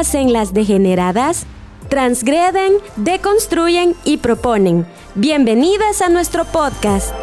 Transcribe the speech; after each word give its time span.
hacen 0.00 0.32
las 0.32 0.54
degeneradas? 0.54 1.44
Transgreden, 1.90 2.72
deconstruyen 2.96 3.94
y 4.04 4.16
proponen. 4.16 4.86
Bienvenidas 5.14 6.00
a 6.00 6.08
nuestro 6.08 6.46
podcast. 6.46 7.14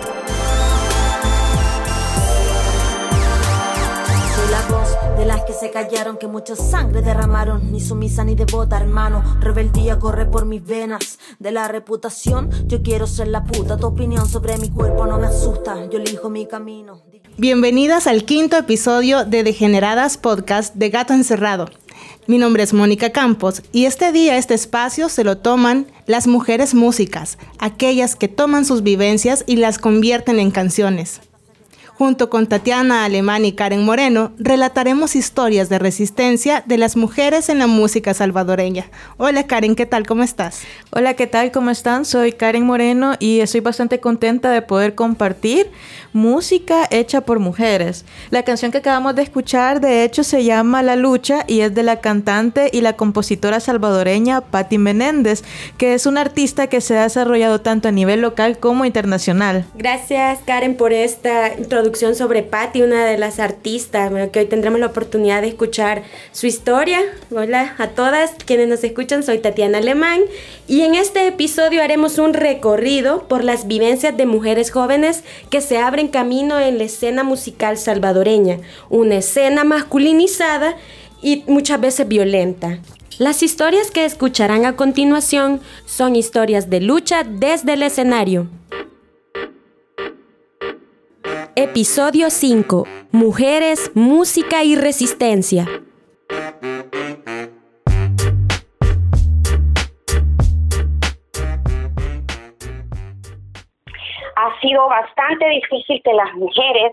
las 5.28 5.44
que 5.44 5.52
se 5.52 5.72
callaron, 5.72 6.18
que 6.18 6.28
mucha 6.28 6.56
sangre 6.56 7.02
derramaron. 7.02 7.70
Ni 7.70 7.82
sumisa 7.82 8.24
ni 8.24 8.34
devota, 8.34 8.78
hermano. 8.78 9.22
Rebeldía 9.42 10.00
corre 10.00 10.26
por 10.26 10.46
mis 10.46 10.66
venas. 10.66 11.20
De 11.38 11.52
la 11.52 11.68
reputación, 11.68 12.50
yo 12.66 12.82
quiero 12.82 13.08
ser 13.08 13.28
la 13.28 13.44
puta. 13.44 13.76
Tu 13.76 13.88
opinión 13.88 14.30
sobre 14.30 14.58
mi 14.58 14.70
cuerpo 14.70 15.06
no 15.06 15.20
me 15.20 15.28
asusta. 15.28 15.86
Yo 15.90 16.00
elijo 16.00 16.30
mi 16.30 16.46
camino. 16.48 17.02
Bienvenidas 17.38 18.08
al 18.08 18.24
quinto 18.24 18.56
episodio 18.56 19.26
de 19.26 19.44
Degeneradas 19.44 20.18
Podcast 20.18 20.74
de 20.76 20.90
Gato 20.90 21.14
Encerrado. 21.14 21.66
Mi 22.28 22.38
nombre 22.38 22.62
es 22.62 22.74
Mónica 22.74 23.12
Campos 23.12 23.62
y 23.72 23.86
este 23.86 24.12
día 24.12 24.36
este 24.36 24.54
espacio 24.54 25.08
se 25.08 25.24
lo 25.24 25.38
toman 25.38 25.88
las 26.08 26.28
mujeres 26.28 26.74
músicas, 26.74 27.38
aquellas 27.58 28.18
que 28.18 28.28
toman 28.28 28.66
sus 28.66 28.84
vivencias 28.84 29.46
y 29.48 29.56
las 29.56 29.80
convierten 29.80 30.38
en 30.38 30.52
canciones. 30.52 31.22
Junto 31.98 32.30
con 32.30 32.46
Tatiana 32.46 33.06
Alemán 33.06 33.44
y 33.44 33.54
Karen 33.54 33.84
Moreno, 33.84 34.32
relataremos 34.38 35.16
historias 35.16 35.68
de 35.68 35.80
resistencia 35.80 36.64
de 36.64 36.78
las 36.78 36.96
mujeres 36.96 37.50
en 37.50 37.58
la 37.58 37.66
música 37.66 38.14
salvadoreña. 38.14 38.86
Hola 39.18 39.48
Karen, 39.48 39.76
¿qué 39.76 39.88
tal? 39.88 40.06
¿Cómo 40.06 40.22
estás? 40.22 40.62
Hola, 40.92 41.16
¿qué 41.16 41.26
tal? 41.26 41.52
¿Cómo 41.52 41.72
están? 41.72 42.06
Soy 42.06 42.34
Karen 42.34 42.68
Moreno 42.68 43.16
y 43.18 43.40
estoy 43.40 43.62
bastante 43.62 44.00
contenta 44.00 44.52
de 44.52 44.62
poder 44.62 44.94
compartir 44.94 45.72
música 46.14 46.88
hecha 46.92 47.22
por 47.22 47.40
mujeres. 47.40 48.06
La 48.30 48.44
canción 48.44 48.72
que 48.72 48.78
acabamos 48.78 49.16
de 49.16 49.24
escuchar, 49.24 49.82
de 49.82 50.04
hecho, 50.04 50.24
se 50.24 50.44
llama 50.44 50.84
La 50.84 50.96
Lucha 50.96 51.46
y 51.48 51.62
es 51.62 51.74
de 51.74 51.82
la 51.82 52.00
cantante 52.00 52.70
y 52.72 52.82
la 52.82 52.94
compositora 52.94 53.60
salvadoreña 53.60 54.42
Patti 54.42 54.78
Menéndez, 54.78 55.44
que 55.80 55.96
es 55.96 56.06
una 56.06 56.22
artista 56.22 56.68
que 56.68 56.80
se 56.80 56.96
ha 56.96 57.04
desarrollado 57.04 57.62
tanto 57.62 57.88
a 57.88 57.92
nivel 57.92 58.22
local 58.22 58.60
como 58.60 58.86
internacional. 58.86 59.66
Gracias, 59.74 60.42
Karen, 60.46 60.78
por 60.78 60.94
esta 60.94 61.56
introducción 61.58 61.87
sobre 61.96 62.44
Patti, 62.44 62.82
una 62.82 63.06
de 63.06 63.18
las 63.18 63.40
artistas, 63.40 64.12
que 64.32 64.40
hoy 64.40 64.46
tendremos 64.46 64.80
la 64.80 64.88
oportunidad 64.88 65.42
de 65.42 65.48
escuchar 65.48 66.04
su 66.34 66.46
historia. 66.46 67.00
Hola 67.32 67.76
a 67.78 67.88
todas 67.90 68.32
quienes 68.46 68.68
nos 68.68 68.84
escuchan, 68.84 69.24
soy 69.24 69.40
Tatiana 69.40 69.78
Alemán 69.78 70.22
y 70.68 70.82
en 70.82 70.96
este 70.96 71.26
episodio 71.28 71.82
haremos 71.82 72.18
un 72.18 72.34
recorrido 72.34 73.28
por 73.30 73.44
las 73.46 73.68
vivencias 73.68 74.18
de 74.18 74.26
mujeres 74.26 74.70
jóvenes 74.70 75.24
que 75.50 75.62
se 75.62 75.78
abren 75.78 76.10
camino 76.10 76.60
en 76.60 76.78
la 76.78 76.84
escena 76.84 77.24
musical 77.24 77.78
salvadoreña, 77.78 78.60
una 78.90 79.16
escena 79.16 79.64
masculinizada 79.64 80.76
y 81.22 81.44
muchas 81.48 81.80
veces 81.80 82.08
violenta. 82.08 82.80
Las 83.18 83.44
historias 83.44 83.92
que 83.92 84.04
escucharán 84.04 84.66
a 84.66 84.76
continuación 84.76 85.62
son 85.86 86.16
historias 86.16 86.70
de 86.70 86.82
lucha 86.82 87.24
desde 87.24 87.74
el 87.74 87.84
escenario. 87.84 88.48
Episodio 91.60 92.30
5. 92.30 92.84
Mujeres, 93.12 93.92
música 93.96 94.64
y 94.64 94.76
resistencia. 94.76 95.66
Ha 104.36 104.62
sido 104.62 104.88
bastante 104.88 105.50
difícil 105.50 106.00
que 106.04 106.14
las 106.14 106.32
mujeres 106.36 106.92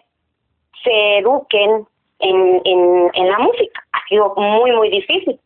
se 0.83 1.19
eduquen 1.19 1.87
en, 2.21 2.63
en, 2.65 3.29
la 3.29 3.39
música. 3.41 3.85
Ha 3.93 4.09
sido 4.09 4.35
muy, 4.35 4.73
muy 4.73 4.89
difícil. 4.89 5.39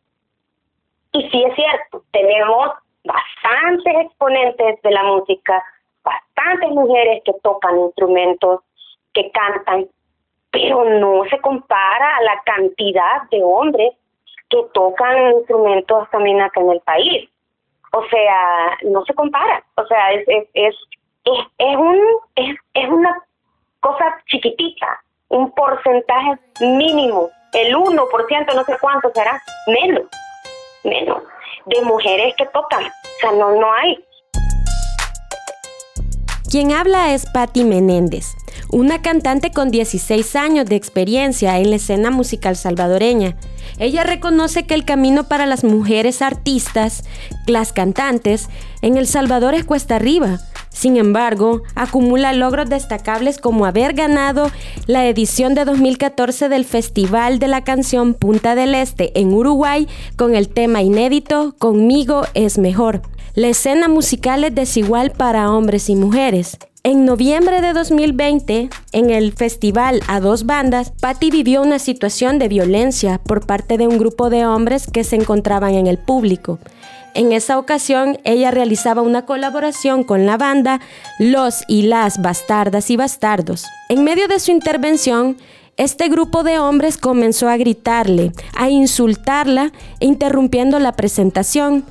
Y 1.11 1.29
sí 1.29 1.43
es 1.43 1.55
cierto, 1.55 2.05
tenemos 2.13 2.69
bastantes 3.03 3.95
exponentes 4.05 4.81
de 4.81 4.91
la 4.91 5.03
música, 5.03 5.61
bastantes 6.05 6.69
mujeres 6.69 7.21
que 7.25 7.33
tocan 7.43 7.79
instrumentos, 7.79 8.61
que 9.13 9.31
cantan, 9.31 9.87
pero 10.51 10.83
no 10.85 11.23
se 11.29 11.39
compara 11.39 12.17
a 12.17 12.23
la 12.23 12.41
cantidad 12.43 13.23
de 13.31 13.41
hombres 13.43 13.93
que 14.49 14.63
tocan 14.73 15.31
instrumentos 15.33 16.09
también 16.11 16.41
acá 16.41 16.59
en 16.59 16.71
el 16.71 16.81
país. 16.81 17.29
O 17.91 18.03
sea, 18.07 18.77
no 18.83 19.03
se 19.05 19.13
compara. 19.13 19.63
O 19.75 19.85
sea, 19.85 20.11
es 20.13 20.27
es 20.27 20.47
es 20.53 20.75
es, 21.25 21.39
es 21.57 21.75
un 21.75 21.99
es, 22.35 22.55
es 22.73 22.89
una 22.89 23.23
cosa 23.79 24.21
chiquitita, 24.27 25.01
un 25.29 25.51
porcentaje 25.51 26.39
mínimo, 26.61 27.29
el 27.53 27.75
1%, 27.75 28.55
no 28.55 28.63
sé 28.63 28.77
cuánto 28.79 29.09
será, 29.13 29.41
menos, 29.67 30.03
menos, 30.83 31.23
de 31.65 31.81
mujeres 31.83 32.35
que 32.37 32.45
tocan. 32.47 32.83
O 32.83 33.19
sea, 33.21 33.31
no, 33.31 33.55
no 33.55 33.71
hay. 33.73 34.03
Quien 36.51 36.71
habla 36.71 37.13
es 37.13 37.29
Patti 37.31 37.63
Menéndez 37.63 38.38
una 38.71 39.01
cantante 39.01 39.51
con 39.51 39.71
16 39.71 40.35
años 40.35 40.65
de 40.65 40.75
experiencia 40.75 41.57
en 41.57 41.69
la 41.69 41.77
escena 41.77 42.11
musical 42.11 42.55
salvadoreña. 42.55 43.35
Ella 43.79 44.03
reconoce 44.03 44.63
que 44.63 44.73
el 44.73 44.85
camino 44.85 45.27
para 45.27 45.45
las 45.45 45.63
mujeres 45.63 46.21
artistas, 46.21 47.03
las 47.47 47.73
cantantes, 47.73 48.49
en 48.81 48.97
El 48.97 49.07
Salvador 49.07 49.55
es 49.55 49.63
cuesta 49.63 49.95
arriba. 49.95 50.39
Sin 50.69 50.97
embargo, 50.97 51.63
acumula 51.75 52.31
logros 52.31 52.69
destacables 52.69 53.39
como 53.39 53.65
haber 53.65 53.93
ganado 53.93 54.51
la 54.85 55.07
edición 55.07 55.55
de 55.55 55.65
2014 55.65 56.47
del 56.47 56.63
Festival 56.63 57.39
de 57.39 57.47
la 57.47 57.63
Canción 57.63 58.13
Punta 58.13 58.53
del 58.53 58.75
Este 58.75 59.19
en 59.19 59.33
Uruguay 59.33 59.87
con 60.15 60.35
el 60.35 60.47
tema 60.47 60.83
inédito 60.83 61.55
Conmigo 61.57 62.23
es 62.35 62.59
mejor. 62.59 63.01
La 63.33 63.47
escena 63.47 63.87
musical 63.87 64.43
es 64.43 64.53
desigual 64.53 65.11
para 65.11 65.51
hombres 65.51 65.89
y 65.89 65.95
mujeres. 65.95 66.57
En 66.83 67.03
noviembre 67.03 67.59
de 67.59 67.73
2020, 67.73 68.69
en 68.93 69.09
el 69.09 69.33
festival 69.33 69.99
A 70.07 70.21
Dos 70.21 70.45
Bandas, 70.45 70.93
Patty 71.01 71.29
vivió 71.29 71.61
una 71.61 71.77
situación 71.77 72.39
de 72.39 72.47
violencia 72.47 73.19
por 73.21 73.45
parte 73.45 73.77
de 73.77 73.85
un 73.85 73.97
grupo 73.97 74.29
de 74.29 74.45
hombres 74.45 74.87
que 74.89 75.03
se 75.03 75.17
encontraban 75.17 75.73
en 75.73 75.87
el 75.87 75.97
público. 75.97 76.57
En 77.15 77.33
esa 77.33 77.59
ocasión, 77.59 78.17
ella 78.23 78.51
realizaba 78.51 79.01
una 79.01 79.25
colaboración 79.25 80.05
con 80.05 80.25
la 80.25 80.37
banda 80.37 80.79
Los 81.19 81.63
y 81.67 81.81
las 81.81 82.21
Bastardas 82.21 82.89
y 82.89 82.95
Bastardos. 82.95 83.65
En 83.89 84.05
medio 84.05 84.29
de 84.29 84.39
su 84.39 84.51
intervención, 84.51 85.35
este 85.75 86.07
grupo 86.07 86.43
de 86.43 86.59
hombres 86.59 86.97
comenzó 86.97 87.49
a 87.49 87.57
gritarle, 87.57 88.31
a 88.55 88.69
insultarla, 88.69 89.73
interrumpiendo 89.99 90.79
la 90.79 90.93
presentación. 90.93 91.83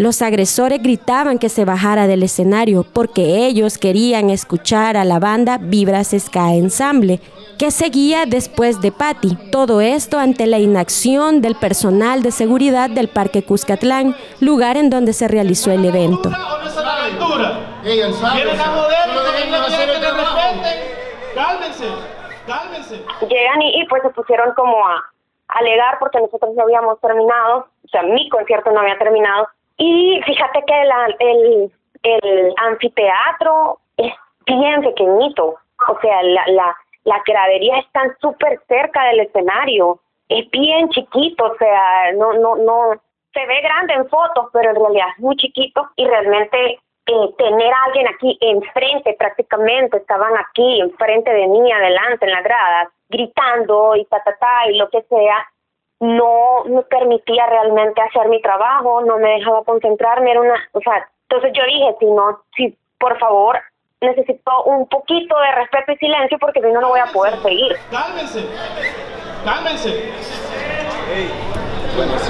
Los 0.00 0.22
agresores 0.22 0.82
gritaban 0.82 1.38
que 1.38 1.50
se 1.50 1.66
bajara 1.66 2.06
del 2.06 2.22
escenario 2.22 2.86
porque 2.90 3.44
ellos 3.44 3.76
querían 3.76 4.30
escuchar 4.30 4.96
a 4.96 5.04
la 5.04 5.18
banda 5.18 5.58
Vibras 5.60 6.16
Ska 6.18 6.54
Ensemble, 6.54 7.20
que 7.58 7.70
seguía 7.70 8.24
después 8.24 8.80
de 8.80 8.92
Patty. 8.92 9.36
Todo 9.52 9.82
esto 9.82 10.18
ante 10.18 10.46
la 10.46 10.58
inacción 10.58 11.42
del 11.42 11.54
personal 11.54 12.22
de 12.22 12.30
seguridad 12.30 12.88
del 12.88 13.08
Parque 13.08 13.44
Cuscatlán, 13.44 14.16
lugar 14.40 14.78
en 14.78 14.88
donde 14.88 15.12
se 15.12 15.28
realizó 15.28 15.70
el 15.70 15.84
evento. 15.84 16.30
Llegan 23.28 23.62
y, 23.62 23.86
pues 23.86 24.02
se 24.02 24.08
pusieron 24.08 24.54
como 24.54 24.78
a 24.78 25.04
alegar 25.48 25.98
porque 26.00 26.18
nosotros 26.20 26.54
no 26.56 26.62
habíamos 26.62 26.98
terminado, 27.00 27.66
o 27.84 27.88
sea, 27.90 28.02
mi 28.02 28.30
concierto 28.30 28.70
no 28.70 28.80
había 28.80 28.96
terminado 28.96 29.46
y 29.82 30.20
fíjate 30.26 30.62
que 30.66 30.82
el, 31.18 31.72
el 32.02 32.54
anfiteatro 32.58 33.78
es 33.96 34.12
bien 34.44 34.82
pequeñito, 34.82 35.56
o 35.88 36.00
sea, 36.02 36.22
la, 36.22 36.44
la, 36.48 36.76
la 37.04 37.22
gradería 37.26 37.78
está 37.78 38.14
súper 38.20 38.60
cerca 38.68 39.04
del 39.06 39.20
escenario, 39.20 39.98
es 40.28 40.48
bien 40.50 40.90
chiquito, 40.90 41.44
o 41.44 41.56
sea, 41.56 42.12
no, 42.12 42.34
no, 42.34 42.56
no, 42.56 43.00
se 43.32 43.46
ve 43.46 43.60
grande 43.62 43.94
en 43.94 44.08
fotos, 44.08 44.48
pero 44.52 44.70
en 44.70 44.76
realidad 44.76 45.06
es 45.16 45.22
muy 45.22 45.36
chiquito. 45.36 45.88
Y 45.96 46.06
realmente 46.06 46.78
eh, 47.06 47.34
tener 47.38 47.72
a 47.72 47.84
alguien 47.86 48.06
aquí 48.08 48.36
enfrente 48.40 49.16
prácticamente, 49.18 49.96
estaban 49.96 50.36
aquí 50.36 50.80
enfrente 50.80 51.32
de 51.32 51.46
mí, 51.46 51.72
adelante 51.72 52.26
en 52.26 52.32
la 52.32 52.42
grada, 52.42 52.90
gritando 53.08 53.96
y 53.96 54.04
ta, 54.06 54.22
ta, 54.24 54.36
ta, 54.36 54.70
y 54.70 54.76
lo 54.76 54.90
que 54.90 55.02
sea, 55.02 55.48
no 56.00 56.64
me 56.64 56.82
permitía 56.82 57.46
realmente 57.46 58.00
hacer 58.00 58.28
mi 58.28 58.40
trabajo, 58.40 59.02
no 59.02 59.18
me 59.18 59.30
dejaba 59.32 59.62
concentrarme, 59.64 60.30
era 60.30 60.40
una, 60.40 60.54
o 60.72 60.80
sea, 60.80 61.06
entonces 61.28 61.52
yo 61.54 61.62
dije, 61.64 61.94
si 62.00 62.06
no, 62.06 62.42
si 62.56 62.76
por 62.98 63.18
favor 63.18 63.60
necesito 64.00 64.64
un 64.64 64.88
poquito 64.88 65.38
de 65.38 65.52
respeto 65.52 65.92
y 65.92 65.96
silencio 65.98 66.38
porque 66.38 66.60
si 66.60 66.72
no 66.72 66.80
no 66.80 66.88
voy 66.88 67.00
a 67.00 67.06
poder 67.06 67.36
seguir. 67.42 67.76
Cálmense, 67.90 68.46
cálmense. 69.44 70.10
Cálmense, 71.84 72.20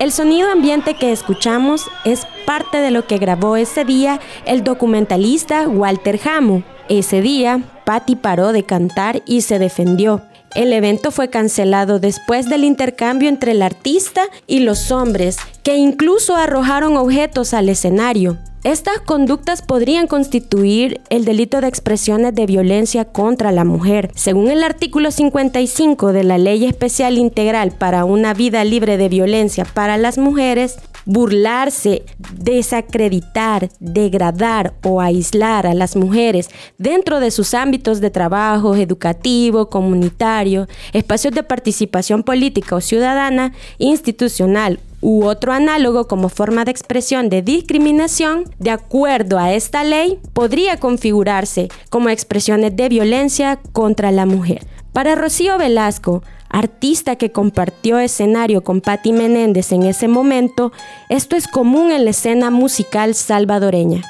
El 0.00 0.12
sonido 0.12 0.50
ambiente 0.50 0.94
que 0.94 1.10
escuchamos 1.10 1.90
es 2.04 2.24
parte 2.46 2.78
de 2.78 2.92
lo 2.92 3.04
que 3.06 3.18
grabó 3.18 3.56
ese 3.56 3.84
día 3.84 4.20
el 4.46 4.62
documentalista 4.62 5.68
Walter 5.68 6.18
Hamu. 6.24 6.62
Ese 6.88 7.20
día, 7.20 7.60
Patty 7.84 8.16
paró 8.16 8.52
de 8.52 8.64
cantar 8.64 9.22
y 9.26 9.42
se 9.42 9.58
defendió. 9.58 10.22
El 10.54 10.72
evento 10.72 11.10
fue 11.10 11.28
cancelado 11.28 11.98
después 11.98 12.48
del 12.48 12.64
intercambio 12.64 13.28
entre 13.28 13.52
el 13.52 13.60
artista 13.60 14.22
y 14.46 14.60
los 14.60 14.90
hombres, 14.90 15.36
que 15.62 15.76
incluso 15.76 16.34
arrojaron 16.34 16.96
objetos 16.96 17.52
al 17.52 17.68
escenario. 17.68 18.38
Estas 18.64 18.98
conductas 19.00 19.62
podrían 19.62 20.08
constituir 20.08 21.00
el 21.10 21.24
delito 21.24 21.60
de 21.60 21.68
expresiones 21.68 22.34
de 22.34 22.44
violencia 22.46 23.04
contra 23.04 23.52
la 23.52 23.64
mujer. 23.64 24.10
Según 24.16 24.50
el 24.50 24.64
artículo 24.64 25.12
55 25.12 26.12
de 26.12 26.24
la 26.24 26.38
Ley 26.38 26.64
Especial 26.64 27.18
Integral 27.18 27.70
para 27.70 28.04
una 28.04 28.34
vida 28.34 28.64
libre 28.64 28.96
de 28.96 29.08
violencia 29.08 29.64
para 29.64 29.96
las 29.96 30.18
mujeres, 30.18 30.78
burlarse, 31.08 32.04
desacreditar, 32.34 33.70
degradar 33.80 34.74
o 34.84 35.00
aislar 35.00 35.66
a 35.66 35.72
las 35.72 35.96
mujeres 35.96 36.50
dentro 36.76 37.18
de 37.18 37.30
sus 37.30 37.54
ámbitos 37.54 38.02
de 38.02 38.10
trabajo, 38.10 38.76
educativo, 38.76 39.70
comunitario, 39.70 40.68
espacios 40.92 41.32
de 41.32 41.42
participación 41.42 42.22
política 42.22 42.76
o 42.76 42.82
ciudadana, 42.82 43.54
institucional 43.78 44.80
u 45.00 45.24
otro 45.24 45.52
análogo 45.52 46.08
como 46.08 46.28
forma 46.28 46.66
de 46.66 46.72
expresión 46.72 47.30
de 47.30 47.40
discriminación, 47.40 48.44
de 48.58 48.70
acuerdo 48.70 49.38
a 49.38 49.54
esta 49.54 49.84
ley, 49.84 50.18
podría 50.34 50.76
configurarse 50.76 51.68
como 51.88 52.10
expresiones 52.10 52.76
de 52.76 52.88
violencia 52.90 53.60
contra 53.72 54.12
la 54.12 54.26
mujer. 54.26 54.66
Para 54.98 55.14
Rocío 55.14 55.56
Velasco, 55.58 56.24
artista 56.48 57.14
que 57.14 57.30
compartió 57.30 58.00
escenario 58.00 58.64
con 58.64 58.80
Patti 58.80 59.12
Menéndez 59.12 59.70
en 59.70 59.84
ese 59.84 60.08
momento, 60.08 60.72
esto 61.08 61.36
es 61.36 61.46
común 61.46 61.92
en 61.92 62.02
la 62.04 62.10
escena 62.10 62.50
musical 62.50 63.14
salvadoreña. 63.14 64.02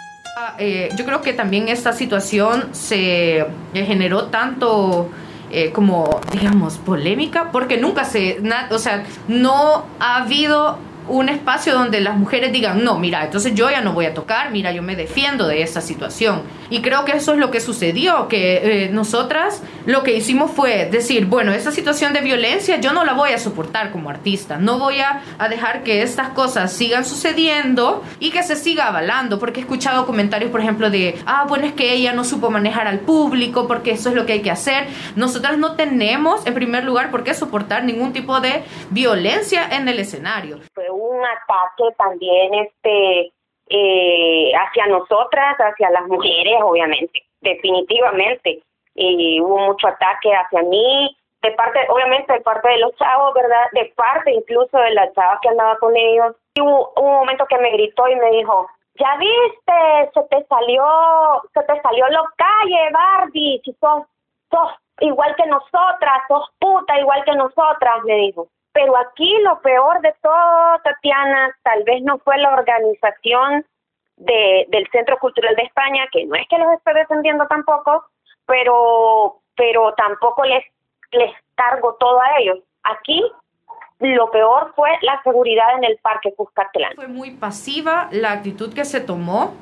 Eh, 0.58 0.88
yo 0.96 1.04
creo 1.04 1.20
que 1.20 1.34
también 1.34 1.68
esta 1.68 1.92
situación 1.92 2.70
se 2.72 3.44
generó 3.74 4.28
tanto 4.28 5.10
eh, 5.50 5.72
como, 5.72 6.20
digamos, 6.32 6.78
polémica, 6.78 7.52
porque 7.52 7.76
nunca 7.76 8.04
se, 8.04 8.40
o 8.70 8.78
sea, 8.78 9.04
no 9.28 9.84
ha 10.00 10.22
habido 10.22 10.78
un 11.08 11.28
espacio 11.28 11.74
donde 11.74 12.00
las 12.00 12.16
mujeres 12.16 12.52
digan, 12.52 12.84
no, 12.84 12.98
mira, 12.98 13.24
entonces 13.24 13.54
yo 13.54 13.70
ya 13.70 13.80
no 13.80 13.92
voy 13.92 14.06
a 14.06 14.14
tocar, 14.14 14.50
mira, 14.50 14.72
yo 14.72 14.82
me 14.82 14.96
defiendo 14.96 15.46
de 15.46 15.62
esa 15.62 15.80
situación. 15.80 16.42
Y 16.70 16.82
creo 16.82 17.04
que 17.04 17.12
eso 17.12 17.32
es 17.32 17.38
lo 17.38 17.50
que 17.50 17.60
sucedió, 17.60 18.28
que 18.28 18.84
eh, 18.84 18.88
nosotras 18.90 19.62
lo 19.86 20.02
que 20.02 20.14
hicimos 20.14 20.50
fue 20.50 20.86
decir, 20.86 21.26
bueno, 21.26 21.52
esa 21.52 21.72
situación 21.72 22.12
de 22.12 22.20
violencia 22.20 22.78
yo 22.80 22.92
no 22.92 23.04
la 23.04 23.14
voy 23.14 23.30
a 23.30 23.38
soportar 23.38 23.90
como 23.90 24.10
artista, 24.10 24.58
no 24.58 24.78
voy 24.78 25.00
a, 25.00 25.22
dejar 25.48 25.82
que 25.82 26.02
estas 26.02 26.30
cosas 26.30 26.72
sigan 26.72 27.04
sucediendo 27.04 28.02
y 28.20 28.30
que 28.30 28.42
se 28.42 28.54
siga 28.54 28.88
avalando, 28.88 29.38
porque 29.38 29.60
he 29.60 29.62
escuchado 29.62 30.04
comentarios, 30.04 30.50
por 30.50 30.60
ejemplo, 30.60 30.90
de, 30.90 31.18
ah, 31.24 31.46
bueno, 31.48 31.66
es 31.66 31.72
que 31.72 31.94
ella 31.94 32.12
no 32.12 32.22
supo 32.22 32.50
manejar 32.50 32.86
al 32.86 33.00
público, 33.00 33.66
porque 33.66 33.92
eso 33.92 34.10
es 34.10 34.14
lo 34.14 34.26
que 34.26 34.34
hay 34.34 34.42
que 34.42 34.50
hacer. 34.50 34.88
Nosotras 35.16 35.56
no 35.56 35.74
tenemos, 35.74 36.46
en 36.46 36.54
primer 36.54 36.84
lugar, 36.84 37.10
por 37.10 37.24
qué 37.24 37.32
soportar 37.32 37.84
ningún 37.84 38.12
tipo 38.12 38.40
de 38.40 38.62
violencia 38.90 39.66
en 39.70 39.88
el 39.88 39.98
escenario 39.98 40.60
un 41.08 41.24
ataque 41.24 41.94
también 41.96 42.54
este 42.54 43.32
eh, 43.70 44.52
hacia 44.54 44.86
nosotras, 44.86 45.56
hacia 45.58 45.90
las 45.90 46.06
mujeres, 46.06 46.54
obviamente, 46.62 47.22
definitivamente. 47.40 48.62
Y 48.94 49.40
hubo 49.40 49.58
mucho 49.58 49.88
ataque 49.88 50.32
hacia 50.32 50.62
mí, 50.62 51.16
de 51.42 51.50
parte, 51.52 51.80
obviamente 51.88 52.32
de 52.32 52.40
parte 52.40 52.68
de 52.68 52.78
los 52.78 52.94
chavos, 52.96 53.34
¿verdad? 53.34 53.66
De 53.72 53.92
parte 53.96 54.32
incluso 54.32 54.76
de 54.78 54.90
la 54.92 55.12
chava 55.12 55.38
que 55.40 55.48
andaba 55.48 55.76
con 55.78 55.96
ellos. 55.96 56.34
Y 56.54 56.60
hubo, 56.60 56.92
un 56.96 57.12
momento 57.12 57.46
que 57.46 57.58
me 57.58 57.70
gritó 57.70 58.08
y 58.08 58.16
me 58.16 58.30
dijo, 58.30 58.68
ya 58.94 59.16
viste, 59.16 60.10
se 60.14 60.22
te 60.24 60.44
salió, 60.46 60.84
se 61.54 61.62
te 61.62 61.80
salió 61.80 62.08
lo 62.08 62.24
calle, 62.36 62.90
Barbie, 62.90 63.60
si 63.64 63.72
sos, 63.74 64.02
sos 64.50 64.70
igual 65.00 65.36
que 65.36 65.46
nosotras, 65.46 66.22
sos 66.26 66.50
puta 66.58 66.98
igual 66.98 67.24
que 67.24 67.32
nosotras, 67.32 68.02
me 68.04 68.14
dijo. 68.16 68.48
Pero 68.78 68.96
aquí 68.96 69.28
lo 69.42 69.60
peor 69.60 70.00
de 70.02 70.14
todo, 70.22 70.78
Tatiana, 70.84 71.52
tal 71.64 71.82
vez 71.82 72.00
no 72.04 72.16
fue 72.20 72.38
la 72.38 72.52
organización 72.54 73.66
de, 74.18 74.66
del 74.68 74.86
Centro 74.92 75.18
Cultural 75.18 75.56
de 75.56 75.62
España, 75.62 76.06
que 76.12 76.24
no 76.26 76.36
es 76.36 76.46
que 76.48 76.58
los 76.58 76.72
esté 76.74 76.94
defendiendo 76.94 77.44
tampoco, 77.48 78.04
pero, 78.46 79.40
pero 79.56 79.94
tampoco 79.94 80.44
les, 80.44 80.62
les 81.10 81.32
cargo 81.56 81.96
todo 81.98 82.20
a 82.20 82.38
ellos. 82.38 82.58
Aquí 82.84 83.20
lo 83.98 84.30
peor 84.30 84.72
fue 84.76 84.90
la 85.02 85.20
seguridad 85.24 85.76
en 85.76 85.82
el 85.82 85.98
Parque 85.98 86.32
Cuscatlán. 86.36 86.94
Fue 86.94 87.08
muy 87.08 87.32
pasiva 87.32 88.06
la 88.12 88.30
actitud 88.30 88.72
que 88.72 88.84
se 88.84 89.00
tomó 89.00 89.56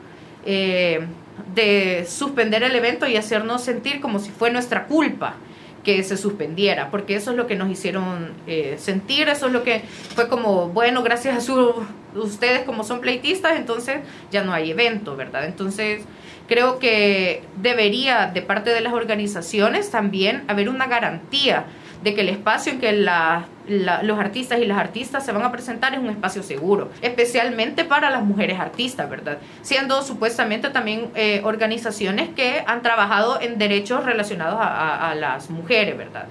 eh, 0.44 1.08
de 1.54 2.04
suspender 2.04 2.62
el 2.64 2.76
evento 2.76 3.06
y 3.06 3.16
hacernos 3.16 3.64
sentir 3.64 4.02
como 4.02 4.18
si 4.18 4.30
fue 4.30 4.50
nuestra 4.50 4.84
culpa 4.84 5.36
que 5.86 6.02
se 6.02 6.16
suspendiera, 6.16 6.90
porque 6.90 7.14
eso 7.14 7.30
es 7.30 7.36
lo 7.36 7.46
que 7.46 7.54
nos 7.54 7.70
hicieron 7.70 8.32
eh, 8.48 8.74
sentir, 8.76 9.28
eso 9.28 9.46
es 9.46 9.52
lo 9.52 9.62
que 9.62 9.82
fue 10.16 10.28
como, 10.28 10.70
bueno, 10.70 11.04
gracias 11.04 11.36
a 11.36 11.40
su, 11.40 11.86
ustedes 12.16 12.64
como 12.64 12.82
son 12.82 13.00
pleitistas, 13.00 13.56
entonces 13.56 14.00
ya 14.32 14.42
no 14.42 14.52
hay 14.52 14.72
evento, 14.72 15.14
¿verdad? 15.14 15.44
Entonces 15.44 16.02
creo 16.48 16.80
que 16.80 17.44
debería 17.62 18.26
de 18.26 18.42
parte 18.42 18.70
de 18.70 18.80
las 18.80 18.94
organizaciones 18.94 19.92
también 19.92 20.42
haber 20.48 20.68
una 20.68 20.88
garantía 20.88 21.66
de 22.06 22.14
que 22.14 22.20
el 22.20 22.28
espacio 22.28 22.70
en 22.70 22.78
que 22.78 22.92
los 22.92 24.18
artistas 24.20 24.60
y 24.60 24.64
las 24.64 24.78
artistas 24.78 25.26
se 25.26 25.32
van 25.32 25.42
a 25.42 25.50
presentar 25.50 25.92
es 25.92 25.98
un 25.98 26.08
espacio 26.08 26.44
seguro, 26.44 26.88
especialmente 27.02 27.84
para 27.84 28.10
las 28.10 28.22
mujeres 28.22 28.60
artistas, 28.60 29.10
¿verdad? 29.10 29.38
Siendo 29.62 30.00
supuestamente 30.02 30.70
también 30.70 31.10
eh, 31.16 31.40
organizaciones 31.42 32.28
que 32.28 32.62
han 32.64 32.82
trabajado 32.82 33.40
en 33.40 33.58
derechos 33.58 34.04
relacionados 34.04 34.60
a 34.60 35.16
las 35.16 35.50
mujeres, 35.50 35.98
¿verdad? 35.98 36.26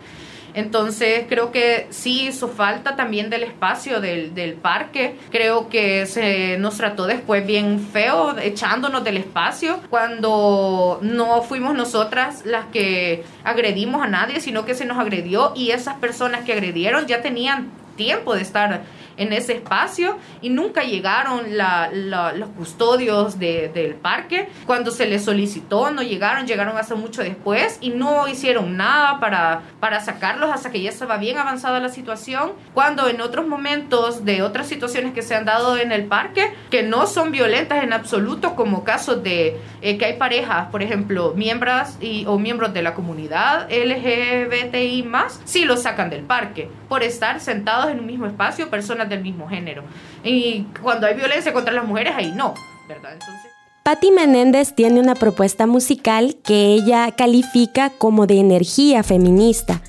Entonces 0.56 1.25
creo 1.28 1.52
que 1.52 1.88
sí 1.90 2.28
hizo 2.28 2.48
falta 2.48 2.96
también 2.96 3.30
del 3.30 3.44
espacio 3.44 4.00
del, 4.00 4.34
del 4.34 4.54
parque. 4.54 5.18
Creo 5.30 5.69
que 5.69 6.06
se 6.06 6.57
nos 6.57 6.78
trató 6.78 7.06
después 7.06 7.46
bien 7.46 7.80
feo, 7.80 8.38
echándonos 8.40 9.04
del 9.04 9.18
espacio, 9.18 9.80
cuando 9.90 11.00
no 11.02 11.42
fuimos 11.42 11.75
nosotras 11.75 12.46
las 12.46 12.66
que 12.68 13.25
agredimos 13.44 14.02
a 14.02 14.07
nadie, 14.07 14.40
sino 14.40 14.66
que 14.66 14.75
se 14.75 14.86
nos 14.86 14.98
agredió 14.98 15.52
y 15.56 15.72
esas 15.72 15.96
personas 15.96 16.46
que 16.46 16.54
agredieron 16.54 17.06
ya 17.06 17.22
tenían 17.22 17.69
tiempo 17.98 18.34
de 18.34 18.42
estar 18.42 18.84
en 19.18 19.34
ese 19.34 19.54
espacio 19.54 20.18
y 20.42 20.50
nunca 20.50 20.84
llegaron 20.84 21.46
los 21.58 22.50
custodios 22.50 23.39
del 23.39 23.96
parque. 23.96 24.50
Cuando 24.66 24.92
se 24.92 25.06
les 25.06 25.24
solicitó, 25.24 25.92
no 25.92 26.01
llegaron, 26.01 26.48
llegaron 26.48 26.78
hace 26.78 26.96
mucho 26.96 27.22
después 27.22 27.78
y 27.82 27.89
no 27.89 28.28
hicieron 28.28 28.78
nada 28.78 29.20
para, 29.20 29.62
para 29.80 30.00
sacarlos 30.00 30.51
hasta 30.51 30.72
que 30.72 30.82
ya 30.82 30.89
estaba 30.89 31.18
bien 31.18 31.38
avanzada 31.38 31.80
la 31.80 31.89
situación. 31.89 32.54
Cuando 32.74 33.08
en 33.08 33.22
otros 33.22 33.48
momentos 33.48 34.25
de 34.25 34.42
otras 34.42 34.68
situaciones 34.68 35.13
que 35.13 35.22
se 35.22 35.36
han 35.36 35.46
dado 35.46 35.78
en 35.78 35.92
el 35.92 36.06
parque, 36.06 36.54
que 36.70 36.84
no 36.84 37.08
son 37.08 37.32
violentas 37.32 37.84
en 37.84 37.94
absoluto, 37.94 38.56
como 38.56 38.84
casos 38.84 39.24
de 39.24 39.60
eh, 39.82 39.98
que 39.98 40.06
hay 40.06 40.13
parejas, 40.18 40.68
por 40.72 40.82
ejemplo, 40.84 41.34
miembros 41.36 41.98
y, 42.00 42.25
o 42.25 42.38
miembros 42.38 42.74
de 42.74 42.82
la 42.82 42.94
comunidad 42.94 43.68
LGBTI 43.70 45.04
más, 45.04 45.42
sí 45.46 45.66
los 45.66 45.84
sacan 45.84 46.10
del 46.10 46.24
parque 46.24 46.70
por 46.89 47.04
estar 47.04 47.39
sentados 47.39 47.92
en 47.92 48.00
un 48.00 48.06
mismo 48.06 48.25
espacio, 48.25 48.70
personas 48.70 49.05
del 49.10 49.22
mismo 49.22 49.48
género. 49.48 49.84
Y 50.24 50.68
cuando 50.82 51.08
hay 51.08 51.16
violencia 51.16 51.54
contra 51.54 51.74
las 51.74 51.86
mujeres, 51.86 52.14
ahí 52.16 52.32
no, 52.32 52.54
¿verdad? 52.88 53.14
Entonces... 53.14 53.52
Patti 53.84 54.10
Menéndez 54.10 54.74
tiene 54.74 55.00
una 55.00 55.14
propuesta 55.14 55.68
musical 55.68 56.38
que 56.44 56.74
ella 56.74 57.12
califica 57.16 57.92
como 57.92 58.26
de 58.26 58.40
energía 58.40 59.04
feminista. 59.04 59.82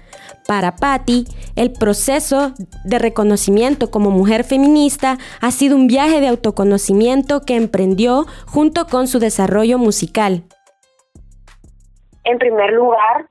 Para 0.47 0.77
Patti, 0.77 1.25
el 1.57 1.73
proceso 1.73 2.53
de 2.85 2.99
reconocimiento 2.99 3.91
como 3.91 4.11
mujer 4.11 4.45
feminista 4.45 5.17
ha 5.41 5.51
sido 5.51 5.77
un 5.77 5.87
viaje 5.87 6.21
de 6.21 6.29
autoconocimiento 6.29 7.41
que 7.41 7.57
emprendió 7.57 8.27
junto 8.47 8.87
con 8.87 9.09
su 9.09 9.19
desarrollo 9.19 9.79
musical. 9.79 10.45
En 12.25 12.39
primer 12.39 12.73
lugar, 12.75 13.29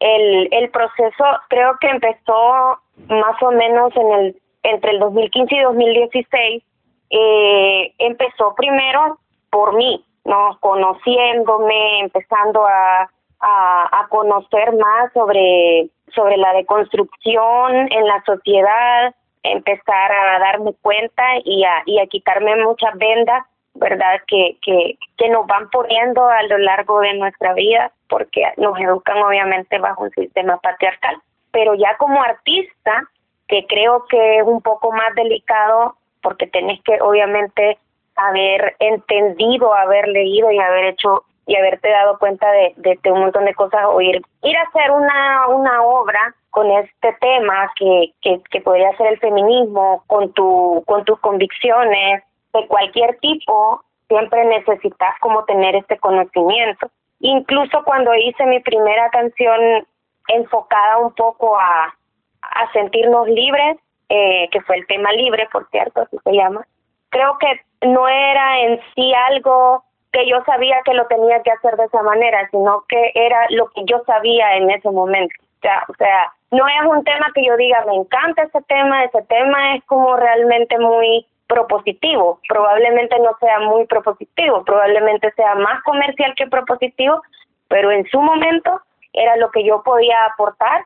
el, 0.00 0.48
el 0.52 0.70
proceso 0.70 1.24
creo 1.48 1.76
que 1.80 1.88
empezó 1.88 2.78
más 3.08 3.42
o 3.42 3.50
menos 3.52 3.92
en 3.96 4.12
el 4.12 4.42
entre 4.62 4.92
el 4.92 4.98
2015 4.98 5.54
y 5.54 5.60
2016 5.60 6.62
eh, 7.10 7.94
empezó 7.98 8.54
primero 8.54 9.18
por 9.50 9.74
mí, 9.74 10.04
¿no? 10.24 10.58
Conociéndome, 10.60 12.00
empezando 12.00 12.66
a, 12.66 13.08
a, 13.40 14.06
conocer 14.10 14.72
más 14.76 15.12
sobre, 15.12 15.88
sobre 16.14 16.36
la 16.36 16.52
deconstrucción 16.54 17.90
en 17.92 18.06
la 18.06 18.22
sociedad, 18.24 19.14
empezar 19.42 20.12
a 20.12 20.38
darme 20.38 20.74
cuenta 20.82 21.24
y 21.44 21.64
a, 21.64 21.82
y 21.86 21.98
a 21.98 22.06
quitarme 22.06 22.56
muchas 22.56 22.94
vendas, 22.98 23.44
¿verdad? 23.74 24.20
Que, 24.26 24.58
que, 24.62 24.98
que 25.16 25.28
nos 25.28 25.46
van 25.46 25.70
poniendo 25.70 26.26
a 26.26 26.42
lo 26.42 26.58
largo 26.58 27.00
de 27.00 27.14
nuestra 27.14 27.54
vida, 27.54 27.92
porque 28.08 28.44
nos 28.56 28.78
educan 28.78 29.18
obviamente 29.18 29.78
bajo 29.78 30.04
un 30.04 30.10
sistema 30.10 30.58
patriarcal. 30.58 31.16
Pero 31.52 31.74
ya 31.74 31.96
como 31.96 32.22
artista, 32.22 33.04
que 33.48 33.66
creo 33.66 34.04
que 34.06 34.38
es 34.38 34.44
un 34.44 34.60
poco 34.60 34.92
más 34.92 35.14
delicado 35.14 35.96
porque 36.22 36.46
tenés 36.46 36.80
que 36.82 37.00
obviamente 37.00 37.78
haber 38.16 38.76
entendido, 38.78 39.74
haber 39.74 40.08
leído 40.08 40.50
y 40.50 40.58
haber 40.58 40.86
hecho 40.86 41.24
y 41.46 41.56
haberte 41.56 41.88
dado 41.88 42.18
cuenta 42.18 42.46
de, 42.52 42.74
de, 42.76 43.10
un 43.10 43.20
montón 43.20 43.46
de 43.46 43.54
cosas 43.54 43.80
o 43.86 44.00
ir, 44.02 44.20
ir 44.42 44.56
a 44.56 44.62
hacer 44.62 44.90
una, 44.90 45.48
una 45.48 45.82
obra 45.82 46.34
con 46.50 46.70
este 46.70 47.14
tema 47.20 47.70
que, 47.74 48.12
que, 48.20 48.42
que 48.50 48.60
podría 48.60 48.94
ser 48.98 49.06
el 49.06 49.18
feminismo, 49.18 50.04
con, 50.08 50.30
tu, 50.34 50.84
con 50.86 51.04
tus 51.06 51.18
convicciones 51.20 52.22
de 52.52 52.66
cualquier 52.66 53.16
tipo, 53.20 53.82
siempre 54.08 54.44
necesitas 54.44 55.18
como 55.20 55.44
tener 55.44 55.74
este 55.74 55.96
conocimiento. 55.98 56.90
Incluso 57.20 57.82
cuando 57.82 58.14
hice 58.14 58.44
mi 58.44 58.60
primera 58.60 59.08
canción 59.08 59.86
enfocada 60.28 60.98
un 60.98 61.14
poco 61.14 61.58
a, 61.58 61.94
a 62.42 62.70
sentirnos 62.72 63.28
libres, 63.28 63.76
eh, 64.08 64.48
que 64.50 64.60
fue 64.62 64.76
el 64.76 64.86
tema 64.86 65.12
libre, 65.12 65.48
por 65.52 65.68
cierto, 65.70 66.00
así 66.00 66.16
se 66.24 66.32
llama, 66.32 66.66
creo 67.10 67.36
que 67.38 67.86
no 67.86 68.08
era 68.08 68.60
en 68.60 68.80
sí 68.94 69.12
algo 69.14 69.84
que 70.12 70.26
yo 70.26 70.42
sabía 70.44 70.76
que 70.84 70.94
lo 70.94 71.06
tenía 71.06 71.42
que 71.42 71.50
hacer 71.50 71.76
de 71.76 71.84
esa 71.84 72.02
manera, 72.02 72.48
sino 72.50 72.84
que 72.88 73.12
era 73.14 73.46
lo 73.50 73.68
que 73.70 73.84
yo 73.84 74.02
sabía 74.06 74.56
en 74.56 74.70
ese 74.70 74.90
momento. 74.90 75.34
O 75.58 75.60
sea, 75.60 75.84
o 75.88 75.94
sea, 75.94 76.32
no 76.50 76.66
es 76.66 76.86
un 76.88 77.04
tema 77.04 77.26
que 77.34 77.44
yo 77.44 77.56
diga, 77.56 77.84
me 77.86 77.94
encanta 77.94 78.42
ese 78.42 78.62
tema, 78.62 79.04
ese 79.04 79.22
tema 79.22 79.74
es 79.74 79.84
como 79.84 80.16
realmente 80.16 80.78
muy 80.78 81.26
propositivo, 81.46 82.40
probablemente 82.48 83.18
no 83.18 83.36
sea 83.40 83.58
muy 83.60 83.86
propositivo, 83.86 84.64
probablemente 84.64 85.32
sea 85.32 85.54
más 85.54 85.82
comercial 85.82 86.34
que 86.36 86.46
propositivo, 86.46 87.22
pero 87.68 87.90
en 87.90 88.06
su 88.08 88.20
momento 88.20 88.80
era 89.12 89.36
lo 89.36 89.50
que 89.50 89.64
yo 89.64 89.82
podía 89.82 90.26
aportar 90.26 90.84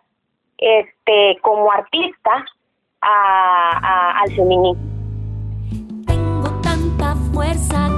este 0.62 1.38
como 1.42 1.70
artista 1.70 2.44
a, 3.00 4.20
al 4.22 4.30
feminismo. 4.32 4.82
Tengo 6.06 6.50
tanta 6.62 7.14
fuerza 7.32 7.91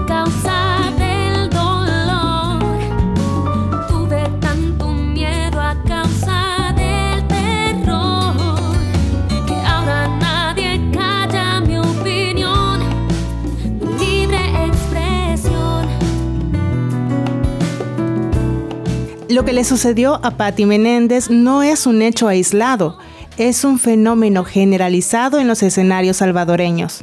Lo 19.34 19.44
que 19.44 19.52
le 19.52 19.64
sucedió 19.64 20.24
a 20.24 20.36
Patti 20.36 20.64
Menéndez 20.64 21.28
no 21.28 21.64
es 21.64 21.88
un 21.88 22.02
hecho 22.02 22.28
aislado 22.28 22.98
es 23.36 23.64
un 23.64 23.80
fenómeno 23.80 24.44
generalizado 24.44 25.40
en 25.40 25.48
los 25.48 25.64
escenarios 25.64 26.18
salvadoreños. 26.18 27.02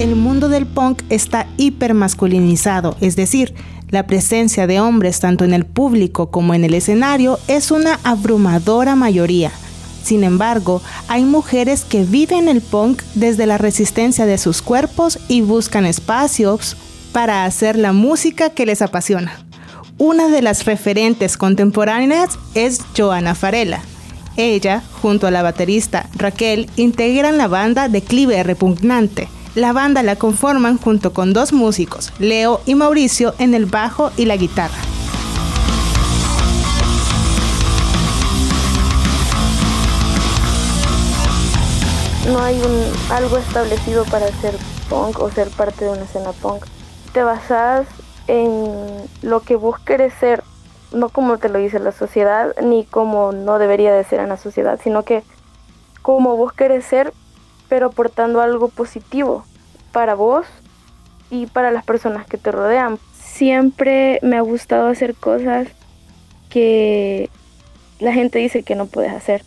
El 0.00 0.16
mundo 0.16 0.48
del 0.48 0.66
punk 0.66 1.02
está 1.10 1.46
hipermasculinizado, 1.58 2.96
es 3.00 3.14
decir, 3.14 3.54
la 3.88 4.08
presencia 4.08 4.66
de 4.66 4.80
hombres 4.80 5.20
tanto 5.20 5.44
en 5.44 5.54
el 5.54 5.64
público 5.64 6.32
como 6.32 6.54
en 6.54 6.64
el 6.64 6.74
escenario 6.74 7.38
es 7.46 7.70
una 7.70 8.00
abrumadora 8.02 8.96
mayoría. 8.96 9.52
Sin 10.02 10.24
embargo, 10.24 10.82
hay 11.06 11.22
mujeres 11.22 11.84
que 11.84 12.02
viven 12.02 12.48
el 12.48 12.62
punk 12.62 13.00
desde 13.14 13.46
la 13.46 13.58
resistencia 13.58 14.26
de 14.26 14.38
sus 14.38 14.60
cuerpos 14.60 15.20
y 15.28 15.42
buscan 15.42 15.86
espacios 15.86 16.76
para 17.12 17.44
hacer 17.44 17.76
la 17.76 17.92
música 17.92 18.50
que 18.50 18.66
les 18.66 18.82
apasiona. 18.82 19.32
Una 19.98 20.28
de 20.28 20.42
las 20.42 20.64
referentes 20.64 21.36
contemporáneas 21.36 22.38
es 22.54 22.80
Joana 22.96 23.34
Farela. 23.34 23.80
Ella, 24.36 24.82
junto 25.02 25.26
a 25.26 25.32
la 25.32 25.42
baterista 25.42 26.08
Raquel, 26.14 26.70
integran 26.76 27.36
la 27.38 27.48
banda 27.48 27.88
Declive 27.88 28.44
Repugnante. 28.44 29.28
La 29.56 29.72
banda 29.72 30.04
la 30.04 30.14
conforman 30.14 30.78
junto 30.78 31.12
con 31.12 31.32
dos 31.32 31.52
músicos, 31.52 32.12
Leo 32.20 32.60
y 32.64 32.76
Mauricio, 32.76 33.34
en 33.40 33.54
el 33.54 33.66
bajo 33.66 34.12
y 34.16 34.26
la 34.26 34.36
guitarra. 34.36 34.78
No 42.28 42.40
hay 42.40 42.60
algo 43.10 43.38
establecido 43.38 44.04
para 44.04 44.28
ser 44.40 44.54
punk 44.88 45.18
o 45.18 45.30
ser 45.32 45.48
parte 45.48 45.86
de 45.86 45.90
una 45.90 46.02
escena 46.02 46.30
punk. 46.32 46.64
Te 47.18 47.24
basas 47.24 47.88
en 48.28 49.08
lo 49.22 49.40
que 49.40 49.56
vos 49.56 49.80
querés 49.80 50.14
ser, 50.14 50.44
no 50.92 51.08
como 51.08 51.38
te 51.38 51.48
lo 51.48 51.58
dice 51.58 51.80
la 51.80 51.90
sociedad, 51.90 52.54
ni 52.62 52.84
como 52.84 53.32
no 53.32 53.58
debería 53.58 53.92
de 53.92 54.04
ser 54.04 54.20
en 54.20 54.28
la 54.28 54.36
sociedad, 54.36 54.78
sino 54.80 55.02
que 55.02 55.24
como 56.00 56.36
vos 56.36 56.52
querés 56.52 56.84
ser, 56.84 57.12
pero 57.68 57.86
aportando 57.86 58.40
algo 58.40 58.68
positivo 58.68 59.42
para 59.90 60.14
vos 60.14 60.46
y 61.28 61.46
para 61.46 61.72
las 61.72 61.84
personas 61.84 62.24
que 62.24 62.38
te 62.38 62.52
rodean. 62.52 63.00
Siempre 63.14 64.20
me 64.22 64.36
ha 64.36 64.42
gustado 64.42 64.86
hacer 64.86 65.16
cosas 65.16 65.66
que 66.50 67.30
la 67.98 68.12
gente 68.12 68.38
dice 68.38 68.62
que 68.62 68.76
no 68.76 68.86
puedes 68.86 69.12
hacer, 69.12 69.42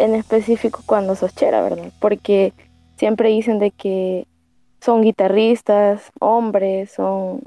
en 0.00 0.16
específico 0.16 0.82
cuando 0.86 1.14
sos 1.14 1.36
chera, 1.36 1.62
¿verdad? 1.62 1.92
Porque 2.00 2.52
siempre 2.96 3.28
dicen 3.28 3.60
de 3.60 3.70
que 3.70 4.26
son 4.86 5.02
guitarristas, 5.02 6.12
hombres, 6.20 6.92
son 6.92 7.42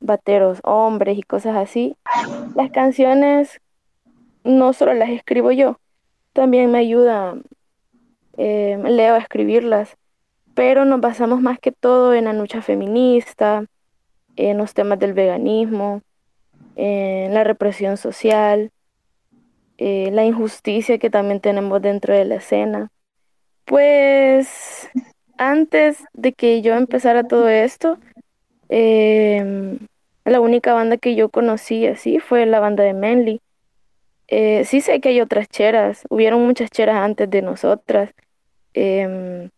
bateros 0.00 0.58
hombres 0.64 1.16
y 1.16 1.22
cosas 1.22 1.54
así. 1.56 1.96
Las 2.56 2.72
canciones 2.72 3.60
no 4.42 4.72
solo 4.72 4.92
las 4.92 5.10
escribo 5.10 5.52
yo, 5.52 5.78
también 6.32 6.72
me 6.72 6.78
ayuda 6.78 7.36
eh, 8.36 8.76
Leo 8.84 9.14
a 9.14 9.18
escribirlas, 9.18 9.96
pero 10.54 10.84
nos 10.84 11.00
basamos 11.00 11.40
más 11.40 11.60
que 11.60 11.70
todo 11.70 12.12
en 12.12 12.24
la 12.24 12.32
lucha 12.32 12.60
feminista, 12.60 13.66
en 14.34 14.58
los 14.58 14.74
temas 14.74 14.98
del 14.98 15.12
veganismo, 15.12 16.02
en 16.74 17.32
la 17.34 17.44
represión 17.44 17.96
social, 17.96 18.72
eh, 19.78 20.10
la 20.12 20.24
injusticia 20.24 20.98
que 20.98 21.08
también 21.08 21.38
tenemos 21.38 21.80
dentro 21.80 22.12
de 22.14 22.24
la 22.24 22.34
escena. 22.34 22.90
Pues 23.64 24.90
antes 25.38 26.04
de 26.12 26.32
que 26.32 26.62
yo 26.62 26.74
empezara 26.74 27.24
todo 27.24 27.48
esto, 27.48 27.98
eh, 28.68 29.78
la 30.24 30.40
única 30.40 30.74
banda 30.74 30.96
que 30.96 31.14
yo 31.14 31.28
conocí 31.28 31.86
así 31.86 32.18
fue 32.18 32.46
la 32.46 32.60
banda 32.60 32.84
de 32.84 32.94
Manly. 32.94 33.40
Eh, 34.28 34.64
sí 34.64 34.80
sé 34.80 35.00
que 35.00 35.10
hay 35.10 35.20
otras 35.20 35.48
cheras, 35.48 36.04
hubieron 36.08 36.44
muchas 36.46 36.70
cheras 36.70 36.96
antes 36.96 37.28
de 37.30 37.42
nosotras. 37.42 38.10
Eh, 38.74 39.50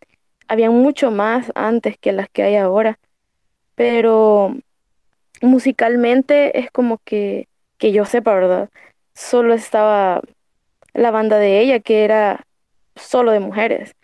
habían 0.49 0.73
mucho 0.75 1.11
más 1.11 1.52
antes 1.54 1.99
que 1.99 2.12
las 2.12 2.28
que 2.30 2.42
hay 2.42 2.56
ahora, 2.56 2.99
pero 3.75 4.54
musicalmente 5.42 6.59
es 6.59 6.71
como 6.71 6.99
que, 7.04 7.49
que 7.78 7.92
yo 7.92 8.04
sepa, 8.04 8.35
¿verdad? 8.35 8.71
Solo 9.14 9.54
estaba 9.54 10.23
la 10.95 11.11
banda 11.11 11.38
de 11.38 11.61
ella, 11.61 11.80
que 11.80 12.04
era 12.04 12.45
solo 12.97 13.33
de 13.33 13.40
mujeres. 13.40 13.95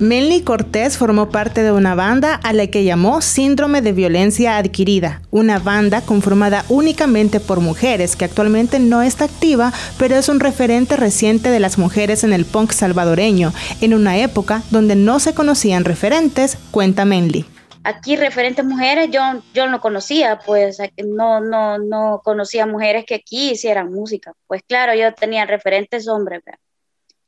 Melny 0.00 0.42
Cortés 0.42 0.98
formó 0.98 1.30
parte 1.30 1.62
de 1.62 1.70
una 1.70 1.94
banda 1.94 2.34
a 2.42 2.52
la 2.52 2.66
que 2.66 2.82
llamó 2.82 3.20
Síndrome 3.20 3.80
de 3.80 3.92
Violencia 3.92 4.56
Adquirida, 4.56 5.22
una 5.30 5.60
banda 5.60 6.00
conformada 6.00 6.64
únicamente 6.68 7.38
por 7.38 7.60
mujeres 7.60 8.16
que 8.16 8.24
actualmente 8.24 8.80
no 8.80 9.02
está 9.02 9.26
activa, 9.26 9.72
pero 9.96 10.16
es 10.16 10.28
un 10.28 10.40
referente 10.40 10.96
reciente 10.96 11.48
de 11.50 11.60
las 11.60 11.78
mujeres 11.78 12.24
en 12.24 12.32
el 12.32 12.44
punk 12.44 12.72
salvadoreño, 12.72 13.52
en 13.80 13.94
una 13.94 14.18
época 14.18 14.64
donde 14.70 14.96
no 14.96 15.20
se 15.20 15.32
conocían 15.32 15.84
referentes, 15.84 16.58
cuenta 16.72 17.04
Menly. 17.04 17.44
Aquí 17.84 18.16
referentes 18.16 18.64
mujeres 18.64 19.10
yo, 19.12 19.20
yo 19.54 19.68
no 19.68 19.80
conocía, 19.80 20.40
pues 20.44 20.78
no, 21.06 21.40
no, 21.40 21.78
no 21.78 22.20
conocía 22.24 22.66
mujeres 22.66 23.04
que 23.06 23.14
aquí 23.14 23.52
hicieran 23.52 23.92
música. 23.92 24.32
Pues 24.48 24.62
claro, 24.66 24.92
yo 24.94 25.14
tenía 25.14 25.46
referentes 25.46 26.08
hombres, 26.08 26.42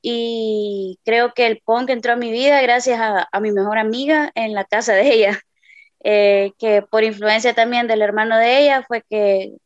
y 0.08 1.00
creo 1.04 1.34
que 1.34 1.48
el 1.48 1.60
punk 1.64 1.90
entró 1.90 2.12
a 2.12 2.16
mi 2.16 2.30
vida 2.30 2.62
gracias 2.62 3.00
a, 3.00 3.40
mi 3.40 3.50
mejor 3.50 3.76
amiga 3.76 4.30
en 4.36 4.54
la 4.54 4.64
casa 4.64 4.92
de 4.92 5.12
ella, 5.12 5.40
eh, 6.04 6.52
que 6.58 6.82
por 6.82 7.02
influencia 7.02 7.54
también 7.54 7.88
del 7.88 8.02
hermano 8.02 8.38
de 8.38 8.60
ella 8.60 8.84
fue 8.86 9.02
que 9.10 9.56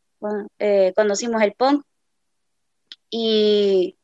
eh, 0.57 0.93
conocimos 0.95 1.43
el 1.43 1.53
punk. 1.53 1.85
Y 3.11 3.99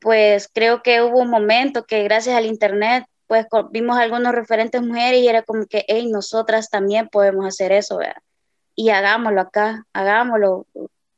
pues 0.00 0.50
creo 0.52 0.82
que 0.82 1.00
hubo 1.00 1.20
un 1.20 1.30
momento 1.30 1.86
que 1.86 2.02
gracias 2.02 2.36
al 2.36 2.44
internet 2.44 3.06
pues 3.26 3.46
vimos 3.70 3.96
algunos 3.96 4.34
referentes 4.34 4.82
mujeres 4.82 5.22
y 5.22 5.28
era 5.28 5.44
como 5.44 5.64
que, 5.64 5.86
hey, 5.88 6.08
nosotras 6.12 6.68
también 6.68 7.08
podemos 7.08 7.46
hacer 7.46 7.72
eso, 7.72 8.00
y 8.76 8.90
hagámoslo 8.90 9.40
acá, 9.40 9.86
hagámoslo, 9.94 10.66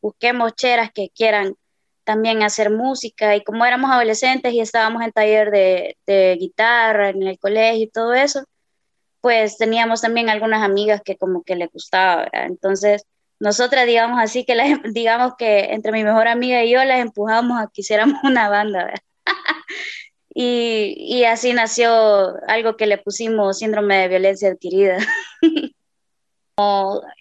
busquemos 0.01 0.55
cheras 0.55 0.93
que 0.93 1.11
quieran 1.11 1.57
también 2.07 2.45
hacer 2.45 2.71
música 2.71 3.35
y 3.35 3.43
como 3.43 3.67
éramos 3.67 3.91
adolescentes 3.91 4.53
y 4.55 4.61
estábamos 4.61 5.03
en 5.03 5.13
taller 5.13 5.51
de, 5.51 6.37
guitarra 6.39 7.11
en 7.11 7.23
el 7.25 7.39
colegio 7.39 7.85
y 7.85 7.91
todo 7.91 8.15
eso, 8.15 8.45
pues 9.21 9.59
teníamos 9.59 10.03
también 10.03 10.31
algunas 10.31 10.63
amigas 10.63 11.03
que 11.05 11.17
como 11.17 11.43
que 11.43 11.57
le 11.57 11.67
gustaba, 11.67 12.29
entonces 12.33 13.05
nosotras 13.41 13.87
digamos 13.87 14.21
así 14.21 14.45
que 14.45 14.55
las, 14.55 14.69
digamos 14.95 15.35
que 15.37 15.73
entre 15.75 15.93
mi 15.93 16.05
mejor 16.05 16.29
amiga 16.29 16.63
y 16.65 16.71
yo 16.73 16.85
las 16.85 17.01
empujamos 17.01 17.61
a 17.61 17.67
que 17.73 17.83
hiciéramos 17.83 18.23
una 18.25 18.49
banda 18.49 18.95
Y, 20.39 20.95
y 20.99 21.25
así 21.25 21.55
nació 21.55 22.37
algo 22.47 22.77
que 22.77 22.87
le 22.87 22.99
pusimos 22.99 23.59
síndrome 23.59 23.97
de 23.97 24.09
violencia 24.09 24.51
adquirida. 24.51 24.99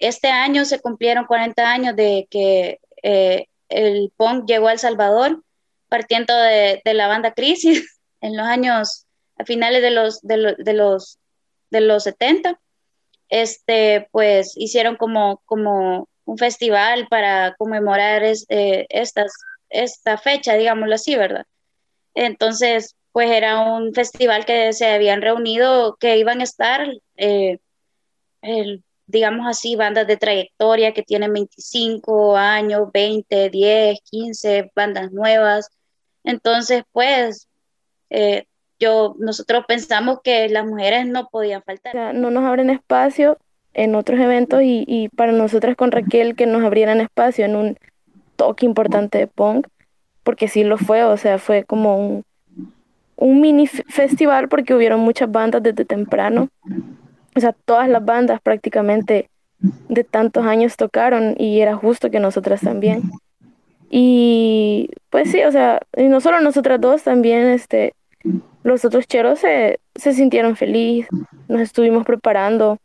este 0.02 0.28
año 0.28 0.66
se 0.66 0.82
cumplieron 0.82 1.26
40 1.26 1.72
años 1.72 1.96
de 1.96 2.28
que 2.30 2.82
eh, 3.04 3.48
el 3.76 4.12
punk 4.16 4.46
llegó 4.48 4.68
a 4.70 4.72
El 4.72 4.80
Salvador, 4.80 5.44
partiendo 5.90 6.34
de, 6.36 6.82
la 6.86 7.08
banda 7.08 7.34
Crisis 7.34 8.00
en 8.22 8.38
los 8.38 8.48
años, 8.48 9.06
a 9.38 9.44
finales 9.44 9.82
de 9.82 9.92
los, 9.92 10.22
de, 10.22 10.56
de 10.58 10.74
los, 10.74 11.20
de 11.70 11.82
los 11.82 12.04
70. 12.04 12.60
Este, 13.28 14.08
pues 14.12 14.54
hicieron 14.56 14.96
como, 14.96 15.42
como 15.46 16.08
un 16.24 16.38
festival 16.38 17.08
para 17.10 17.56
conmemorar 17.58 18.24
eh, 18.24 18.86
estas, 18.90 19.34
esta 19.70 20.18
fecha, 20.18 20.56
digámoslo 20.56 20.96
así, 20.96 21.16
¿verdad? 21.16 21.46
Entonces, 22.14 22.96
pues 23.12 23.30
era 23.30 23.60
un 23.60 23.94
festival 23.94 24.46
que 24.46 24.72
se 24.72 24.88
habían 24.88 25.22
reunido, 25.22 25.98
que 26.00 26.18
iban 26.18 26.40
a 26.40 26.44
estar, 26.44 26.88
eh, 27.18 27.58
el, 28.42 28.85
digamos 29.08 29.48
así, 29.48 29.76
bandas 29.76 30.08
de 30.08 30.18
trayectoria 30.18 30.94
que 30.94 31.04
tienen 31.04 31.34
25 31.34 32.36
años, 32.38 32.90
20, 32.94 33.50
10, 33.50 34.00
15, 34.04 34.72
bandas 34.76 35.12
nuevas. 35.12 35.70
Entonces, 36.24 36.84
pues, 36.92 37.48
eh, 38.10 38.46
yo, 38.80 39.16
nosotros 39.20 39.66
pensamos 39.68 40.20
que 40.24 40.50
las 40.50 40.66
mujeres 40.66 41.08
no 41.08 41.28
podían 41.30 41.64
faltar. 41.64 42.14
no 42.14 42.32
nos 42.32 42.44
abren 42.44 42.70
espacio 42.70 43.38
en 43.74 43.96
otros 43.96 44.20
eventos 44.20 44.62
y, 44.64 44.86
y, 44.88 45.10
para 45.10 45.32
nosotras 45.32 45.76
con 45.76 45.92
Raquel 45.92 46.36
que 46.36 46.46
nos 46.46 46.64
abrieran 46.64 47.02
espacio 47.02 47.46
en 47.46 47.56
un 47.56 47.78
toque 48.36 48.66
importante 48.66 49.18
de 49.18 49.28
punk, 49.28 49.68
porque 50.24 50.48
sí 50.48 50.64
lo 50.64 50.78
fue, 50.78 51.04
o 51.04 51.18
sea, 51.18 51.38
fue 51.38 51.64
como 51.64 51.98
un, 51.98 52.26
un 53.18 53.42
mini 53.42 53.68
festival 53.68 54.50
porque 54.50 54.74
hubieron 54.74 55.02
muchas 55.02 55.32
bandas 55.32 55.62
desde 55.62 55.86
temprano 55.86 56.50
o 57.36 57.40
sea, 57.40 57.54
todas 57.66 57.90
las 57.90 58.04
bandas 58.04 58.40
prácticamente 58.42 59.30
de 59.60 60.04
tantos 60.04 60.46
años 60.46 60.78
tocaron 60.78 61.36
y 61.38 61.60
era 61.60 61.76
justo 61.76 62.10
que 62.10 62.20
nosotras 62.20 62.62
también. 62.62 63.04
Y 63.90 64.90
pues 65.10 65.32
sí, 65.32 65.44
o 65.44 65.52
sea, 65.52 65.82
y 65.96 66.04
no 66.04 66.22
solo 66.22 66.40
nosotras 66.40 66.80
dos, 66.82 67.04
también 67.04 67.48
este, 67.48 67.94
los 68.64 68.86
otros 68.86 69.08
cheros 69.08 69.40
se, 69.40 69.80
se 69.96 70.14
sintieron 70.14 70.56
felices, 70.56 71.10
nos 71.48 71.62
estuvimos 71.62 72.06
preparando, 72.06 72.80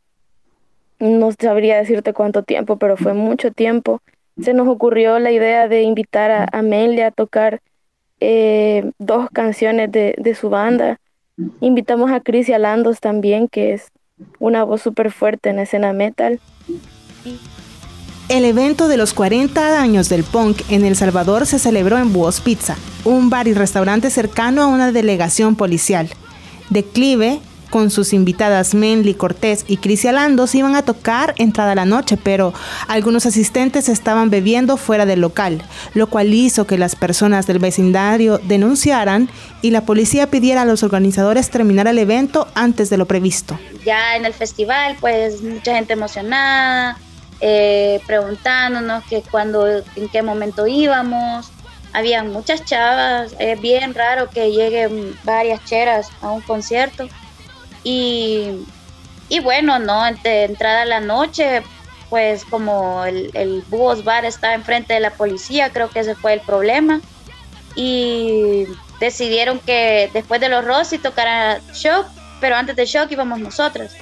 no 0.99 1.31
sabría 1.33 1.79
decirte 1.79 2.13
cuánto 2.13 2.43
tiempo, 2.43 2.77
pero 2.77 2.97
fue 2.97 3.15
mucho 3.15 3.51
tiempo. 3.53 4.03
Se 4.41 4.53
nos 4.53 4.69
ocurrió 4.69 5.19
la 5.19 5.33
idea 5.33 5.69
de 5.69 5.83
invitar 5.83 6.31
a 6.31 6.49
Amelia 6.53 7.09
a 7.09 7.11
tocar 7.11 7.61
eh, 8.21 8.91
dos 8.99 9.29
canciones 9.31 9.91
de, 9.91 10.15
de, 10.19 10.35
su 10.35 10.51
banda. 10.51 11.01
Invitamos 11.61 12.11
a 12.11 12.21
Chris 12.21 12.49
y 12.49 12.53
a 12.53 12.59
Landos 12.59 13.01
también, 13.01 13.49
que 13.49 13.73
es 13.73 13.91
una 14.39 14.65
voz 14.65 14.83
súper 14.83 15.13
fuerte 15.13 15.51
en 15.51 15.59
escena 15.59 15.93
metal. 15.93 16.41
El 18.29 18.45
evento 18.45 18.87
de 18.87 18.97
los 18.97 19.13
40 19.13 19.81
años 19.81 20.09
del 20.09 20.23
punk 20.23 20.61
en 20.71 20.85
El 20.85 20.95
Salvador 20.95 21.47
se 21.47 21.59
celebró 21.59 21.99
en 21.99 22.13
Buos 22.13 22.41
Pizza, 22.41 22.77
un 23.05 23.29
bar 23.29 23.49
y 23.49 23.55
restaurante 23.55 24.09
cercano 24.09 24.63
a 24.63 24.67
una 24.69 24.93
delegación 24.93 25.57
policial. 25.57 26.09
Declive 26.71 27.41
con 27.71 27.91
sus 27.91 28.13
invitadas 28.13 28.75
Menly 28.75 29.15
Cortés 29.15 29.65
y 29.69 29.79
Crisia 29.79 30.13
Landos 30.13 30.55
iban 30.55 30.75
a 30.75 30.83
tocar 30.83 31.35
entrada 31.39 31.75
la 31.75 31.85
noche, 31.85 32.19
pero 32.23 32.53
algunos 32.89 33.25
asistentes 33.25 33.89
estaban 33.89 34.29
bebiendo 34.29 34.77
fuera 34.77 35.07
del 35.07 35.21
local, 35.21 35.63
lo 35.95 36.09
cual 36.09 36.35
hizo 36.35 36.67
que 36.67 36.77
las 36.77 36.97
personas 36.97 37.47
del 37.47 37.61
vecindario 37.61 38.39
denunciaran 38.39 39.31
y 39.63 39.71
la 39.71 39.87
policía 39.87 40.27
pidiera 40.27 40.63
a 40.63 40.65
los 40.65 40.83
organizadores 40.83 41.51
terminar 41.51 41.87
el 41.87 41.99
evento 41.99 42.49
antes 42.55 42.91
de 42.91 42.99
lo 42.99 43.07
previsto. 43.07 43.59
Ya 43.85 44.17
en 44.17 44.25
el 44.25 44.35
festival, 44.35 44.97
pues 45.01 45.43
mucha 45.43 45.75
gente 45.75 45.93
emocionada, 45.93 46.99
eh, 47.41 48.01
preguntándonos 48.07 49.05
que 49.05 49.23
cuando, 49.31 49.67
en 49.69 50.09
qué 50.13 50.23
momento 50.23 50.67
íbamos. 50.67 51.51
Había 51.93 52.23
muchas 52.23 52.65
chavas, 52.65 53.35
es 53.39 53.61
bien 53.61 53.95
raro 53.95 54.31
que 54.31 54.53
lleguen 54.53 55.17
varias 55.25 55.65
cheras 55.65 56.09
a 56.21 56.31
un 56.31 56.41
concierto 56.43 57.09
y, 57.83 58.67
bueno, 59.43 59.79
¿no? 59.79 60.03
De 60.23 60.45
entrada 60.45 60.83
a 60.83 60.87
la 60.87 61.01
noche, 61.01 61.63
pues 62.09 62.45
como 62.45 63.05
el, 63.05 63.31
el 63.35 63.63
Búhos 63.69 64.05
Bar 64.05 64.25
está 64.25 64.55
enfrente 64.55 64.95
de 64.95 65.01
la 65.01 65.11
policía, 65.11 65.71
creo 65.71 65.89
que 65.89 66.01
ese 66.01 66.15
fue 66.15 66.35
el 66.35 66.41
problema. 66.41 67.01
Y 67.77 68.67
decidieron 68.99 69.59
que 69.61 70.11
después 70.13 70.41
de 70.41 70.49
los 70.49 70.65
Rossi 70.65 70.99
tocara 70.99 71.61
Shock, 71.73 72.07
pero 72.41 72.57
antes 72.57 72.77
de 72.77 72.85
Shock 72.87 73.11
íbamos 73.13 73.39
nosotras. 73.39 73.93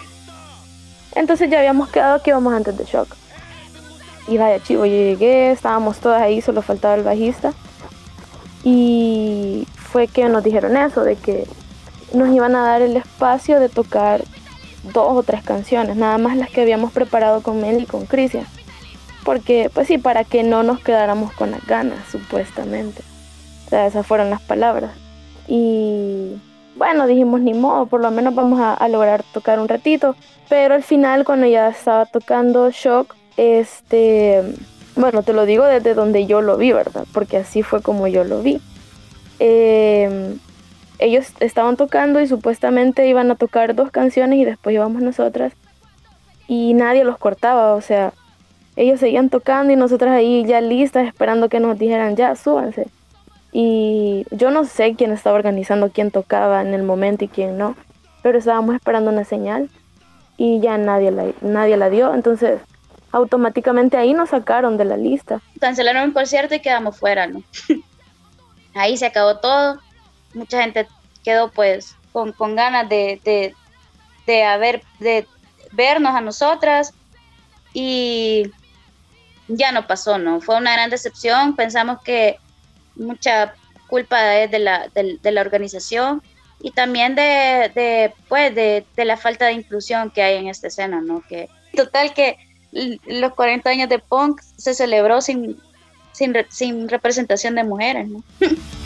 Entonces 1.14 1.50
ya 1.50 1.58
habíamos 1.58 1.88
quedado 1.90 2.22
que 2.22 2.30
íbamos 2.30 2.52
antes 2.52 2.76
de 2.76 2.84
Shock. 2.84 3.08
Y 4.26 4.36
vaya 4.36 4.62
chivo, 4.62 4.84
yo 4.84 4.92
llegué, 4.92 5.52
estábamos 5.52 5.98
todas 5.98 6.20
ahí, 6.20 6.40
solo 6.42 6.60
faltaba 6.62 6.94
el 6.94 7.02
bajista. 7.02 7.52
Y 8.62 9.66
fue 9.74 10.06
que 10.06 10.28
nos 10.28 10.44
dijeron 10.44 10.76
eso, 10.76 11.02
de 11.02 11.16
que 11.16 11.46
nos 12.12 12.28
iban 12.30 12.54
a 12.56 12.62
dar 12.62 12.82
el 12.82 12.96
espacio 12.96 13.60
de 13.60 13.68
tocar 13.68 14.22
dos 14.92 15.16
o 15.16 15.22
tres 15.22 15.42
canciones, 15.42 15.96
nada 15.96 16.18
más 16.18 16.36
las 16.36 16.50
que 16.50 16.62
habíamos 16.62 16.92
preparado 16.92 17.42
con 17.42 17.60
Mel 17.60 17.82
y 17.82 17.86
con 17.86 18.06
Crisia. 18.06 18.46
Porque, 19.24 19.70
pues 19.72 19.88
sí, 19.88 19.98
para 19.98 20.24
que 20.24 20.42
no 20.42 20.62
nos 20.62 20.80
quedáramos 20.80 21.32
con 21.32 21.50
las 21.50 21.66
ganas, 21.66 21.98
supuestamente. 22.10 23.02
O 23.66 23.68
sea, 23.68 23.86
esas 23.86 24.06
fueron 24.06 24.30
las 24.30 24.40
palabras. 24.40 24.92
Y 25.46 26.36
bueno, 26.76 27.06
dijimos 27.06 27.40
ni 27.40 27.52
modo, 27.52 27.86
por 27.86 28.00
lo 28.00 28.10
menos 28.10 28.34
vamos 28.34 28.60
a, 28.60 28.88
lograr 28.88 29.22
tocar 29.34 29.58
un 29.58 29.68
ratito. 29.68 30.16
Pero 30.48 30.74
al 30.74 30.82
final, 30.82 31.24
cuando 31.24 31.46
ya 31.46 31.68
estaba 31.68 32.06
tocando 32.06 32.70
Shock, 32.70 33.14
este, 33.36 34.42
bueno, 34.96 35.22
te 35.22 35.34
lo 35.34 35.44
digo 35.44 35.64
desde 35.64 35.92
donde 35.92 36.26
yo 36.26 36.40
lo 36.40 36.56
vi, 36.56 36.72
¿verdad? 36.72 37.04
Porque 37.12 37.36
así 37.36 37.62
fue 37.62 37.82
como 37.82 38.06
yo 38.06 38.24
lo 38.24 38.40
vi. 38.40 38.62
Eh, 39.40 40.38
ellos 40.98 41.32
estaban 41.40 41.76
tocando 41.76 42.20
y 42.20 42.26
supuestamente 42.26 43.06
iban 43.06 43.30
a 43.30 43.36
tocar 43.36 43.74
dos 43.74 43.90
canciones 43.90 44.38
y 44.38 44.44
después 44.44 44.74
íbamos 44.74 45.02
nosotras 45.02 45.52
y 46.48 46.74
nadie 46.74 47.04
los 47.04 47.18
cortaba, 47.18 47.74
o 47.74 47.80
sea, 47.80 48.12
ellos 48.74 49.00
seguían 49.00 49.28
tocando 49.28 49.72
y 49.72 49.76
nosotras 49.76 50.12
ahí 50.12 50.44
ya 50.46 50.60
listas 50.60 51.06
esperando 51.06 51.48
que 51.48 51.60
nos 51.60 51.78
dijeran 51.78 52.16
ya, 52.16 52.34
súbanse. 52.36 52.88
Y 53.52 54.26
yo 54.30 54.50
no 54.50 54.64
sé 54.64 54.94
quién 54.94 55.12
estaba 55.12 55.36
organizando, 55.36 55.90
quién 55.90 56.10
tocaba 56.10 56.62
en 56.62 56.74
el 56.74 56.82
momento 56.82 57.24
y 57.24 57.28
quién 57.28 57.58
no, 57.58 57.76
pero 58.22 58.38
estábamos 58.38 58.74
esperando 58.74 59.10
una 59.10 59.24
señal 59.24 59.68
y 60.36 60.60
ya 60.60 60.78
nadie 60.78 61.10
la, 61.10 61.26
nadie 61.40 61.76
la 61.76 61.90
dio, 61.90 62.14
entonces 62.14 62.60
automáticamente 63.12 63.96
ahí 63.96 64.14
nos 64.14 64.30
sacaron 64.30 64.76
de 64.76 64.84
la 64.84 64.96
lista. 64.96 65.40
Cancelaron 65.60 66.04
el 66.04 66.12
concierto 66.12 66.54
y 66.54 66.60
quedamos 66.60 66.98
fuera, 66.98 67.26
¿no? 67.26 67.42
ahí 68.74 68.96
se 68.96 69.06
acabó 69.06 69.38
todo 69.38 69.80
mucha 70.38 70.62
gente 70.62 70.86
quedó 71.24 71.50
pues 71.50 71.94
con, 72.12 72.32
con 72.32 72.56
ganas 72.56 72.88
de, 72.88 73.20
de, 73.24 73.54
de, 74.26 74.44
haber, 74.44 74.82
de 74.98 75.26
vernos 75.72 76.14
a 76.14 76.20
nosotras 76.20 76.94
y 77.74 78.50
ya 79.48 79.72
no 79.72 79.86
pasó, 79.86 80.18
¿no? 80.18 80.40
Fue 80.40 80.56
una 80.56 80.72
gran 80.72 80.90
decepción, 80.90 81.56
pensamos 81.56 82.02
que 82.02 82.38
mucha 82.96 83.54
culpa 83.88 84.36
es 84.36 84.50
de 84.50 84.58
la, 84.58 84.88
de, 84.88 85.32
la 85.32 85.40
organización 85.40 86.22
y 86.60 86.70
también 86.72 87.14
de, 87.14 87.70
de, 87.74 88.12
pues, 88.28 88.54
de, 88.54 88.84
de, 88.96 89.04
la 89.04 89.16
falta 89.16 89.46
de 89.46 89.52
inclusión 89.52 90.10
que 90.10 90.22
hay 90.22 90.36
en 90.36 90.48
esta 90.48 90.68
escena, 90.68 91.00
¿no? 91.00 91.22
Que 91.28 91.48
total 91.74 92.12
que 92.14 92.36
los 92.72 93.34
40 93.34 93.70
años 93.70 93.88
de 93.88 93.98
punk 93.98 94.40
se 94.56 94.74
celebró 94.74 95.20
sin, 95.20 95.60
sin, 96.12 96.34
sin 96.50 96.88
representación 96.88 97.54
de 97.54 97.64
mujeres, 97.64 98.08
¿no? 98.08 98.22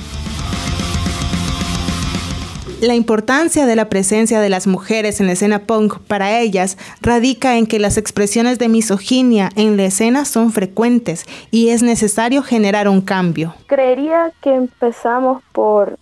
La 2.82 2.96
importancia 2.96 3.64
de 3.64 3.76
la 3.76 3.88
presencia 3.88 4.40
de 4.40 4.48
las 4.48 4.66
mujeres 4.66 5.20
en 5.20 5.28
la 5.28 5.34
escena 5.34 5.60
punk 5.60 6.00
para 6.00 6.40
ellas 6.40 6.76
radica 7.00 7.56
en 7.56 7.68
que 7.68 7.78
las 7.78 7.96
expresiones 7.96 8.58
de 8.58 8.68
misoginia 8.68 9.50
en 9.54 9.76
la 9.76 9.84
escena 9.84 10.24
son 10.24 10.50
frecuentes 10.50 11.24
y 11.52 11.68
es 11.68 11.84
necesario 11.84 12.42
generar 12.42 12.88
un 12.88 13.00
cambio. 13.00 13.54
Creería 13.68 14.32
que 14.42 14.52
empezamos 14.52 15.44
por, 15.52 15.96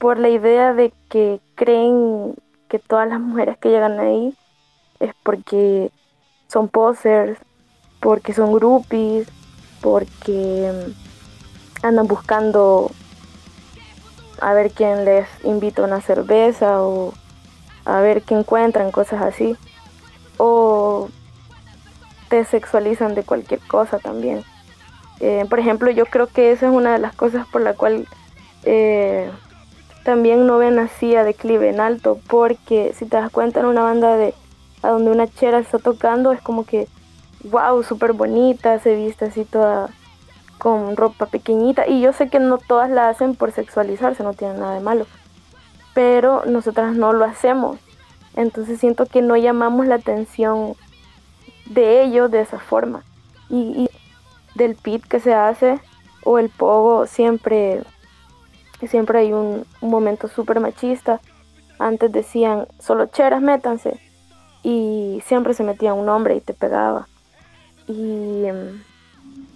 por 0.00 0.18
la 0.18 0.30
idea 0.30 0.74
de 0.74 0.92
que 1.08 1.38
creen 1.54 2.34
que 2.68 2.80
todas 2.80 3.08
las 3.08 3.20
mujeres 3.20 3.56
que 3.58 3.68
llegan 3.68 4.00
ahí 4.00 4.34
es 4.98 5.14
porque 5.22 5.92
son 6.48 6.66
posers, 6.66 7.38
porque 8.00 8.34
son 8.34 8.52
groupies, 8.54 9.28
porque 9.80 10.72
mm, 10.74 11.86
andan 11.86 12.08
buscando 12.08 12.90
a 14.40 14.54
ver 14.54 14.70
quién 14.70 15.04
les 15.04 15.26
invita 15.44 15.82
una 15.82 16.00
cerveza 16.00 16.82
o 16.82 17.12
a 17.84 18.00
ver 18.00 18.22
qué 18.22 18.34
encuentran, 18.34 18.90
cosas 18.90 19.22
así. 19.22 19.56
O 20.38 21.08
te 22.28 22.44
sexualizan 22.44 23.14
de 23.14 23.22
cualquier 23.22 23.60
cosa 23.60 23.98
también. 23.98 24.44
Eh, 25.20 25.44
por 25.50 25.58
ejemplo, 25.58 25.90
yo 25.90 26.06
creo 26.06 26.26
que 26.26 26.52
esa 26.52 26.68
es 26.68 26.72
una 26.72 26.92
de 26.92 26.98
las 26.98 27.14
cosas 27.14 27.46
por 27.46 27.60
la 27.60 27.74
cual 27.74 28.06
eh, 28.64 29.30
también 30.04 30.46
no 30.46 30.58
ven 30.58 30.78
así 30.78 31.14
a 31.14 31.24
declive 31.24 31.68
en 31.68 31.80
alto, 31.80 32.18
porque 32.26 32.94
si 32.96 33.04
te 33.04 33.16
das 33.16 33.30
cuenta 33.30 33.60
en 33.60 33.66
una 33.66 33.82
banda 33.82 34.16
de 34.16 34.34
a 34.82 34.88
donde 34.88 35.10
una 35.10 35.28
chera 35.28 35.58
está 35.58 35.78
tocando, 35.78 36.32
es 36.32 36.40
como 36.40 36.64
que, 36.64 36.88
wow, 37.44 37.82
súper 37.82 38.14
bonita, 38.14 38.78
se 38.78 38.94
viste 38.94 39.26
así 39.26 39.44
toda 39.44 39.90
con 40.60 40.96
ropa 40.96 41.26
pequeñita, 41.26 41.88
y 41.88 42.00
yo 42.00 42.12
sé 42.12 42.28
que 42.28 42.38
no 42.38 42.58
todas 42.58 42.88
la 42.88 43.08
hacen 43.08 43.34
por 43.34 43.50
sexualizarse, 43.50 44.22
no 44.22 44.34
tiene 44.34 44.54
nada 44.54 44.74
de 44.74 44.80
malo, 44.80 45.06
pero 45.92 46.44
nosotras 46.46 46.94
no 46.94 47.12
lo 47.12 47.24
hacemos, 47.24 47.78
entonces 48.36 48.78
siento 48.78 49.06
que 49.06 49.22
no 49.22 49.36
llamamos 49.36 49.88
la 49.88 49.96
atención 49.96 50.74
de 51.66 52.04
ellos 52.04 52.30
de 52.30 52.42
esa 52.42 52.60
forma, 52.60 53.02
y, 53.48 53.56
y 53.56 53.90
del 54.54 54.76
pit 54.76 55.04
que 55.04 55.18
se 55.18 55.34
hace, 55.34 55.80
o 56.22 56.38
el 56.38 56.50
pogo, 56.50 57.06
siempre 57.06 57.82
siempre 58.88 59.20
hay 59.20 59.32
un, 59.32 59.66
momento 59.80 60.28
súper 60.28 60.60
machista. 60.60 61.20
Antes 61.78 62.12
decían, 62.12 62.66
solo 62.78 63.06
cheras, 63.06 63.42
métanse. 63.42 63.98
Y 64.62 65.22
siempre 65.26 65.54
se 65.54 65.64
metía 65.64 65.94
un 65.94 66.08
hombre 66.08 66.36
y 66.36 66.40
te 66.40 66.54
pegaba. 66.54 67.08
Y, 67.86 68.44
em, 68.44 68.82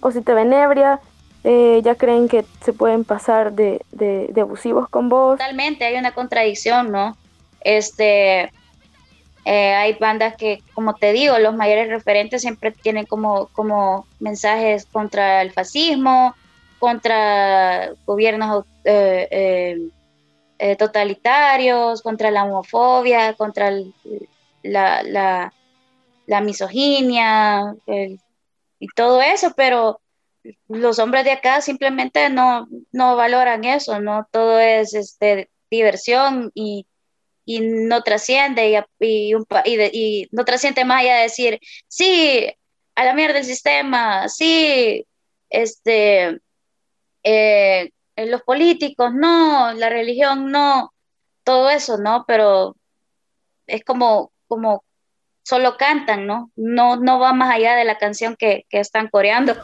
o 0.05 0.11
si 0.11 0.21
te 0.21 0.35
ven 0.35 0.53
ebria, 0.53 0.99
eh, 1.43 1.81
ya 1.83 1.95
creen 1.95 2.27
que 2.27 2.45
se 2.63 2.73
pueden 2.73 3.03
pasar 3.05 3.53
de, 3.53 3.81
de, 3.91 4.39
abusivos 4.39 4.87
con 4.87 5.09
vos. 5.09 5.39
Totalmente, 5.39 5.83
hay 5.83 5.95
una 5.95 6.11
contradicción, 6.11 6.91
¿no? 6.91 7.17
Este, 7.61 8.51
eh, 9.45 9.73
hay 9.73 9.93
bandas 9.93 10.35
que, 10.37 10.61
como 10.75 10.93
te 10.93 11.11
digo, 11.11 11.39
los 11.39 11.55
mayores 11.55 11.89
referentes 11.89 12.43
siempre 12.43 12.69
tienen 12.69 13.07
como, 13.07 13.47
como 13.47 14.05
mensajes 14.19 14.85
contra 14.85 15.41
el 15.41 15.51
fascismo, 15.53 16.35
contra 16.77 17.93
gobiernos 18.05 18.65
eh, 18.83 19.89
totalitarios, 20.77 22.03
contra 22.03 22.29
la 22.29 22.43
homofobia, 22.43 23.33
contra 23.33 23.71
la, 24.61 25.51
la, 26.27 26.41
misoginia 26.41 27.73
y 28.85 28.87
todo 28.95 29.19
eso, 29.21 29.53
pero 29.57 29.99
los 30.67 30.99
hombres 30.99 31.25
de 31.25 31.31
acá 31.31 31.59
simplemente 31.61 32.29
no, 32.29 32.67
no 32.91 33.15
valoran 33.15 33.63
eso, 33.63 33.99
no 33.99 34.27
todo 34.31 34.59
es 34.59 34.93
este, 34.93 35.49
diversión 35.71 36.51
y, 36.53 36.85
no 37.47 38.03
trasciende 38.03 38.83
y, 38.99 39.33
y, 39.73 40.27
no 40.31 40.45
trasciende 40.45 40.85
más 40.85 41.01
allá 41.01 41.15
de 41.17 41.23
decir, 41.23 41.59
sí, 41.87 42.47
a 42.95 43.05
la 43.05 43.13
mierda 43.13 43.35
del 43.35 43.45
sistema, 43.45 44.29
sí, 44.29 45.05
este, 45.49 46.39
eh, 47.23 47.91
los 48.17 48.43
políticos 48.43 49.13
no, 49.13 49.73
la 49.73 49.89
religión 49.89 50.51
no, 50.51 50.93
todo 51.43 51.69
eso, 51.71 51.97
¿no? 51.97 52.23
Pero 52.27 52.75
es 53.67 53.83
como, 53.83 54.31
como 54.47 54.84
solo 55.45 55.77
cantan, 55.77 56.25
¿no? 56.25 56.51
No, 56.55 56.97
no 56.97 57.19
va 57.19 57.31
más 57.31 57.53
allá 57.53 57.75
de 57.75 57.85
la 57.85 57.97
canción 57.97 58.35
que, 58.35 58.65
están 58.71 59.07
coreando. 59.07 59.55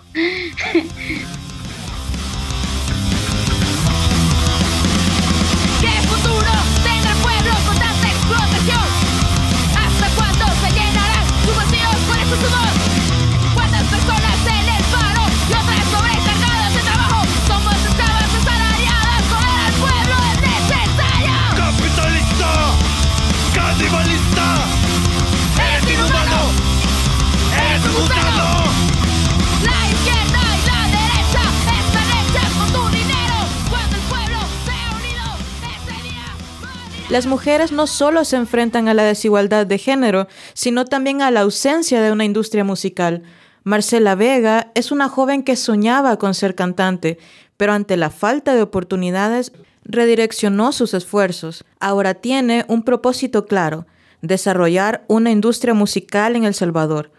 Las 37.12 37.26
mujeres 37.26 37.74
no 37.74 37.88
solo 37.88 38.24
se 38.24 38.38
enfrentan 38.38 38.88
a 38.88 38.94
la 38.94 39.04
desigualdad 39.04 39.68
de 39.68 39.78
género, 39.78 40.30
sino 40.54 40.86
también 40.86 41.22
a 41.22 41.30
la 41.30 41.42
ausencia 41.42 42.02
de 42.02 42.10
una 42.10 42.24
industria 42.24 42.64
musical. 42.64 43.24
Marcela 43.66 44.16
Vega 44.16 44.72
es 44.76 44.94
una 44.94 45.10
joven 45.10 45.44
que 45.44 45.58
soñaba 45.58 46.16
con 46.16 46.34
ser 46.34 46.56
cantante, 46.56 47.18
pero 47.58 47.74
ante 47.74 47.98
la 47.98 48.12
falta 48.12 48.56
de 48.56 48.62
oportunidades 48.62 49.52
redireccionó 49.84 50.72
sus 50.72 50.94
esfuerzos. 50.94 51.66
Ahora 51.82 52.14
tiene 52.14 52.64
un 52.70 52.82
propósito 52.84 53.46
claro, 53.46 53.86
desarrollar 54.22 55.04
una 55.10 55.32
industria 55.32 55.74
musical 55.74 56.38
en 56.38 56.46
El 56.46 56.54
Salvador. 56.54 57.12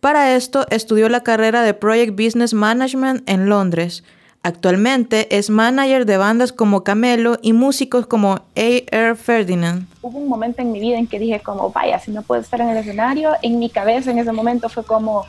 Para 0.00 0.36
esto 0.36 0.64
estudió 0.70 1.10
la 1.10 1.22
carrera 1.22 1.60
de 1.60 1.74
Project 1.74 2.18
Business 2.18 2.54
Management 2.54 3.28
en 3.28 3.50
Londres. 3.50 4.04
Actualmente 4.46 5.38
es 5.38 5.48
manager 5.48 6.04
de 6.04 6.18
bandas 6.18 6.52
como 6.52 6.84
Camelo 6.84 7.38
y 7.40 7.54
músicos 7.54 8.06
como 8.06 8.42
A.R. 8.54 9.14
Ferdinand. 9.14 9.88
Hubo 10.02 10.18
un 10.18 10.28
momento 10.28 10.60
en 10.60 10.70
mi 10.70 10.80
vida 10.80 10.98
en 10.98 11.06
que 11.06 11.18
dije 11.18 11.40
como, 11.40 11.70
vaya, 11.70 11.98
si 11.98 12.10
no 12.10 12.20
puedo 12.20 12.42
estar 12.42 12.60
en 12.60 12.68
el 12.68 12.76
escenario, 12.76 13.32
en 13.40 13.58
mi 13.58 13.70
cabeza 13.70 14.10
en 14.10 14.18
ese 14.18 14.32
momento 14.32 14.68
fue 14.68 14.84
como, 14.84 15.24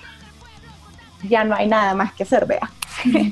ya 1.23 1.45
no 1.45 1.55
hay 1.55 1.65
nada 1.65 1.93
más 1.93 2.11
que 2.13 2.23
hacer, 2.23 2.45
vea. 2.45 2.69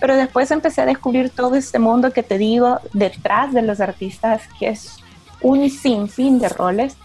Pero 0.00 0.16
después 0.16 0.50
empecé 0.50 0.82
a 0.82 0.86
descubrir 0.86 1.30
todo 1.30 1.54
este 1.54 1.78
mundo 1.78 2.12
que 2.12 2.22
te 2.22 2.36
digo 2.36 2.80
detrás 2.92 3.54
de 3.54 3.62
los 3.62 3.80
artistas, 3.80 4.42
que 4.58 4.68
es 4.68 4.98
un 5.40 5.70
sinfín 5.70 6.40
de 6.40 6.50
roles 6.50 6.98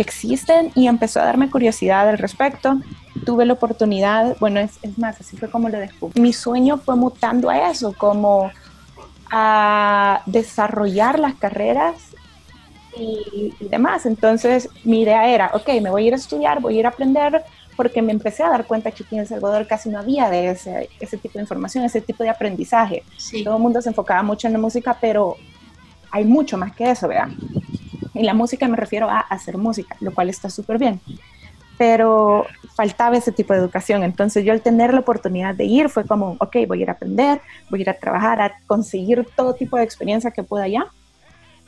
que 0.00 0.02
existen 0.02 0.72
y 0.74 0.86
empezó 0.86 1.20
a 1.20 1.24
darme 1.24 1.50
curiosidad 1.50 2.08
al 2.08 2.16
respecto. 2.16 2.80
Tuve 3.26 3.44
la 3.44 3.52
oportunidad, 3.52 4.34
bueno, 4.40 4.58
es, 4.60 4.78
más, 4.96 5.20
así 5.20 5.36
fue 5.36 5.50
como 5.50 5.68
lo 5.68 5.78
descubrí. 5.78 6.18
Mi 6.18 6.32
sueño 6.32 6.78
fue 6.78 6.96
mutando 6.96 7.50
a 7.50 7.70
eso, 7.70 7.92
como 7.92 8.50
a 9.30 10.22
desarrollar 10.24 11.18
las 11.18 11.34
carreras 11.34 11.96
y, 12.96 13.52
demás. 13.68 14.06
Entonces 14.06 14.70
mi 14.84 15.02
idea 15.02 15.28
era, 15.28 15.50
ok, 15.52 15.68
me 15.82 15.90
voy 15.90 16.04
a 16.04 16.06
ir 16.08 16.12
a 16.14 16.16
estudiar, 16.16 16.60
voy 16.60 16.76
a 16.76 16.80
ir 16.80 16.86
a 16.86 16.90
aprender, 16.90 17.44
porque 17.76 18.00
me 18.00 18.12
empecé 18.12 18.42
a 18.42 18.48
dar 18.48 18.66
cuenta 18.66 18.90
que 18.92 19.04
aquí 19.04 19.16
en 19.16 19.20
El 19.20 19.28
Salvador 19.28 19.66
casi 19.66 19.90
no 19.90 19.98
había 19.98 20.30
de 20.30 20.50
ese, 20.50 20.88
ese 20.98 21.18
tipo 21.18 21.34
de 21.34 21.42
información, 21.42 21.84
ese 21.84 22.00
tipo 22.00 22.22
de 22.22 22.30
aprendizaje. 22.30 23.02
Todo 23.44 23.56
el 23.56 23.62
mundo 23.62 23.82
se 23.82 23.90
enfocaba 23.90 24.22
mucho 24.22 24.46
en 24.46 24.54
la 24.54 24.58
música, 24.58 24.96
pero 24.98 25.36
hay 26.10 26.24
mucho 26.24 26.56
más 26.56 26.72
que 26.74 26.90
eso, 26.90 27.06
¿verdad? 27.06 27.28
En 28.14 28.26
la 28.26 28.34
música 28.34 28.66
me 28.68 28.76
refiero 28.76 29.08
a 29.08 29.20
hacer 29.20 29.56
música, 29.56 29.96
lo 30.00 30.12
cual 30.12 30.28
está 30.28 30.50
súper 30.50 30.78
bien. 30.78 31.00
Pero 31.78 32.46
faltaba 32.74 33.16
ese 33.16 33.32
tipo 33.32 33.52
de 33.52 33.60
educación. 33.60 34.02
Entonces 34.02 34.44
yo 34.44 34.52
al 34.52 34.60
tener 34.60 34.92
la 34.92 35.00
oportunidad 35.00 35.54
de 35.54 35.64
ir 35.64 35.88
fue 35.88 36.04
como, 36.04 36.36
ok, 36.38 36.56
voy 36.66 36.80
a 36.80 36.82
ir 36.82 36.88
a 36.90 36.92
aprender, 36.92 37.40
voy 37.70 37.80
a 37.80 37.82
ir 37.82 37.90
a 37.90 37.94
trabajar, 37.94 38.40
a 38.40 38.52
conseguir 38.66 39.26
todo 39.34 39.54
tipo 39.54 39.76
de 39.76 39.84
experiencia 39.84 40.30
que 40.30 40.42
pueda 40.42 40.64
allá, 40.64 40.86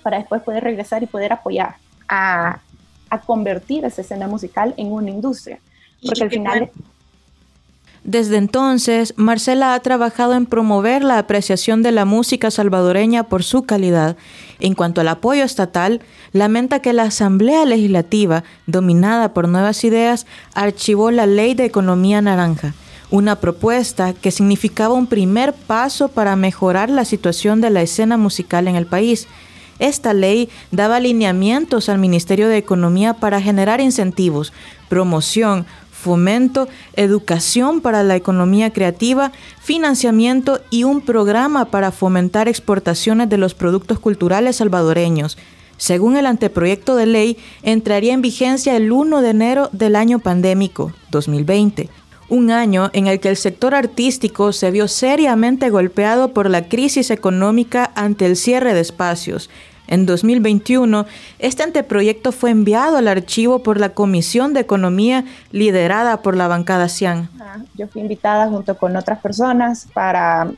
para 0.02 0.18
después 0.18 0.42
poder 0.42 0.64
regresar 0.64 1.02
y 1.02 1.07
poder 1.07 1.33
apoyar 1.33 1.76
a, 2.09 2.61
a 3.09 3.20
convertir 3.20 3.85
esa 3.85 4.00
escena 4.00 4.26
musical 4.26 4.74
en 4.76 4.92
una 4.92 5.11
industria. 5.11 5.59
Porque 6.05 6.24
al 6.24 6.31
final... 6.31 6.70
Desde 8.05 8.37
entonces, 8.37 9.15
Marcela 9.17 9.75
ha 9.75 9.81
trabajado 9.81 10.35
en 10.35 10.47
promover 10.47 11.05
la 11.05 11.19
apreciación 11.19 11.83
de 11.83 11.93
la 11.93 12.05
música 12.05 12.51
salvadoreña 12.51 13.25
por 13.25 13.45
su 13.45 13.62
calidad. 13.62 14.17
En 14.59 14.75
cuanto 14.75 15.01
al 15.01 15.09
apoyo 15.09 15.45
estatal, 15.45 16.01
lamenta 16.33 16.81
que 16.81 16.93
la 16.93 17.05
Asamblea 17.05 17.65
Legislativa, 17.65 18.43
dominada 18.67 19.33
por 19.33 19.49
nuevas 19.49 19.85
ideas, 19.85 20.27
archivó 20.55 21.12
la 21.12 21.27
Ley 21.27 21.55
de 21.55 21.65
Economía 21.65 22.21
Naranja, 22.21 22.75
una 23.11 23.37
propuesta 23.37 24.15
que 24.15 24.33
significaba 24.33 24.95
un 24.95 25.07
primer 25.07 25.53
paso 25.53 26.09
para 26.09 26.35
mejorar 26.35 26.91
la 26.91 27.05
situación 27.05 27.61
de 27.61 27.71
la 27.71 27.83
escena 27.83 28.17
musical 28.17 28.67
en 28.67 28.75
el 28.75 28.87
país. 28.87 29.29
Esta 29.79 30.12
ley 30.12 30.49
daba 30.71 30.97
alineamientos 30.97 31.88
al 31.88 31.99
Ministerio 31.99 32.49
de 32.49 32.57
Economía 32.57 33.15
para 33.15 33.41
generar 33.41 33.81
incentivos, 33.81 34.53
promoción, 34.88 35.67
fomento, 36.03 36.69
educación 36.95 37.81
para 37.81 38.03
la 38.03 38.17
economía 38.17 38.73
creativa, 38.73 39.31
financiamiento 39.61 40.61
y 40.69 40.83
un 40.83 41.01
programa 41.01 41.67
para 41.67 41.93
fomentar 41.93 42.49
exportaciones 42.49 43.29
de 43.29 43.38
los 43.38 43.55
productos 43.55 44.01
culturales 44.01 44.57
salvadoreños. 44.57 45.38
Según 45.77 46.17
el 46.17 46.27
anteproyecto 46.27 46.97
de 46.97 47.07
ley, 47.07 47.37
entraría 47.62 48.15
en 48.15 48.23
vigencia 48.23 48.77
el 48.77 48.91
1 48.91 49.23
de 49.23 49.31
enero 49.31 49.69
del 49.73 49.97
año 49.97 50.19
pandémico 50.19 50.93
2020, 51.11 51.88
un 52.29 52.51
año 52.51 52.91
en 52.93 53.07
el 53.07 53.21
que 53.21 53.29
el 53.29 53.37
sector 53.37 53.75
artístico 53.75 54.53
se 54.53 54.71
vio 54.71 54.88
seriamente 54.88 55.71
golpeado 55.71 56.33
por 56.33 56.51
la 56.51 56.69
crisis 56.69 57.11
económica 57.11 57.93
ante 57.95 58.27
el 58.27 58.37
cierre 58.37 58.75
de 58.75 58.81
espacios, 58.81 59.51
en 59.92 60.07
2021, 60.07 61.05
este 61.38 61.62
anteproyecto 61.62 62.33
fue 62.33 62.50
enviado 62.50 62.96
al 62.96 63.09
archivo 63.09 63.62
por 63.62 63.78
la 63.78 63.90
Comisión 63.90 64.55
de 64.55 64.61
Economía 64.61 65.26
liderada 65.50 66.22
por 66.22 66.35
la 66.35 66.48
bancada 66.48 66.88
CIAN. 66.88 67.28
Yo 67.76 67.87
fui 67.88 68.00
invitada 68.00 68.48
junto 68.48 68.74
con 68.78 68.96
otras 68.96 69.20
personas 69.20 69.87
para 69.92 70.50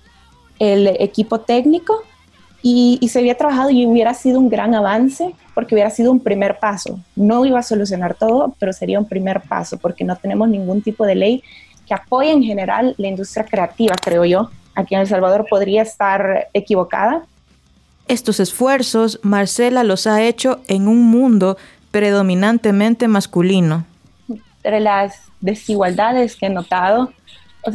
el 0.61 0.87
equipo 1.01 1.41
técnico 1.41 2.05
Y, 2.63 2.97
y, 3.03 3.09
se 3.09 3.19
había 3.19 3.37
trabajado 3.37 3.69
y 3.69 3.85
hubiera 3.85 4.15
sido 4.15 4.39
un 4.39 4.49
gran 4.49 4.75
avance 4.75 5.35
porque 5.53 5.75
hubiera 5.75 5.91
sido 5.91 6.11
un 6.11 6.21
primer 6.21 6.59
paso. 6.59 6.99
No 7.15 7.45
iba 7.45 7.59
a 7.59 7.63
solucionar 7.63 8.15
todo, 8.15 8.55
pero 8.59 8.73
sería 8.73 8.99
un 8.99 9.07
primer 9.07 9.43
paso 9.43 9.77
porque 9.77 10.03
no 10.03 10.17
tenemos 10.17 10.49
ningún 10.49 10.81
tipo 10.81 11.05
de 11.05 11.15
ley 11.15 11.43
que 11.87 11.93
apoye 11.93 12.31
en 12.31 12.43
general 12.43 12.95
la 12.97 13.09
industria 13.09 13.45
creativa, 13.45 13.97
creo 14.03 14.25
yo. 14.25 14.51
Aquí 14.75 14.95
en 14.95 15.03
El 15.03 15.07
Salvador 15.07 15.45
podría 15.51 15.83
estar 15.83 16.49
equivocada. 16.55 17.27
Estos 18.07 18.39
esfuerzos 18.41 19.19
Marcela 19.23 19.83
los 19.83 20.07
ha 20.07 20.23
hecho 20.23 20.61
en 20.69 20.89
un 20.89 21.03
mundo 21.11 21.57
predominantemente 21.91 23.09
masculino. 23.09 23.87
Entre 24.29 24.81
las 24.81 25.21
desigualdades 25.41 26.37
que 26.37 26.47
he 26.47 26.51
notado, 26.51 27.13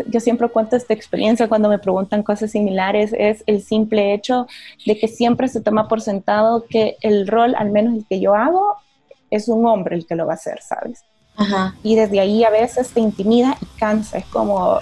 yo 0.07 0.19
siempre 0.19 0.49
cuento 0.49 0.75
esta 0.75 0.93
experiencia 0.93 1.47
cuando 1.47 1.69
me 1.69 1.79
preguntan 1.79 2.21
cosas 2.21 2.51
similares, 2.51 3.13
es 3.17 3.43
el 3.47 3.61
simple 3.61 4.13
hecho 4.13 4.45
de 4.85 4.99
que 4.99 5.07
siempre 5.07 5.47
se 5.47 5.61
toma 5.61 5.87
por 5.87 6.01
sentado 6.01 6.65
que 6.69 6.97
el 7.01 7.27
rol, 7.27 7.55
al 7.57 7.71
menos 7.71 7.95
el 7.95 8.05
que 8.07 8.19
yo 8.19 8.35
hago, 8.35 8.75
es 9.31 9.47
un 9.47 9.65
hombre 9.65 9.95
el 9.95 10.05
que 10.05 10.15
lo 10.15 10.25
va 10.25 10.33
a 10.33 10.35
hacer, 10.35 10.61
¿sabes? 10.61 11.03
Y 11.83 11.95
desde 11.95 12.19
ahí 12.19 12.43
a 12.43 12.49
veces 12.49 12.89
te 12.89 12.99
intimida 12.99 13.57
y 13.61 13.65
cansa, 13.79 14.17
es 14.17 14.25
como... 14.25 14.79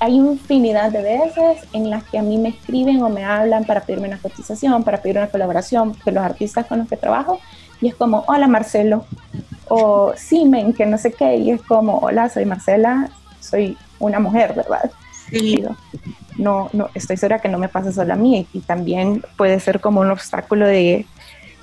Hay 0.00 0.14
infinidad 0.14 0.90
de 0.90 1.02
veces 1.02 1.68
en 1.74 1.90
las 1.90 2.04
que 2.04 2.18
a 2.18 2.22
mí 2.22 2.38
me 2.38 2.48
escriben 2.48 3.02
o 3.02 3.10
me 3.10 3.24
hablan 3.24 3.64
para 3.64 3.82
pedirme 3.82 4.08
una 4.08 4.18
cotización, 4.18 4.82
para 4.82 5.02
pedir 5.02 5.18
una 5.18 5.28
colaboración 5.28 5.94
de 6.04 6.12
los 6.12 6.24
artistas 6.24 6.66
con 6.66 6.78
los 6.78 6.88
que 6.88 6.96
trabajo, 6.96 7.38
y 7.82 7.88
es 7.88 7.94
como, 7.94 8.24
hola 8.26 8.48
Marcelo, 8.48 9.04
o 9.68 10.12
Simen, 10.16 10.72
que 10.72 10.86
no 10.86 10.98
sé 10.98 11.12
qué, 11.12 11.36
y 11.36 11.50
es 11.50 11.62
como, 11.62 11.98
hola, 11.98 12.28
soy 12.28 12.46
Marcela, 12.46 13.10
soy 13.40 13.76
una 13.98 14.18
mujer, 14.18 14.54
¿verdad? 14.54 14.90
Sí. 15.30 15.62
No, 16.38 16.70
no, 16.72 16.88
estoy 16.94 17.18
segura 17.18 17.38
que 17.38 17.48
no 17.48 17.58
me 17.58 17.68
pasa 17.68 17.92
solo 17.92 18.14
a 18.14 18.16
mí 18.16 18.46
y 18.54 18.60
también 18.60 19.22
puede 19.36 19.60
ser 19.60 19.80
como 19.80 20.00
un 20.00 20.10
obstáculo 20.10 20.66
de, 20.66 21.04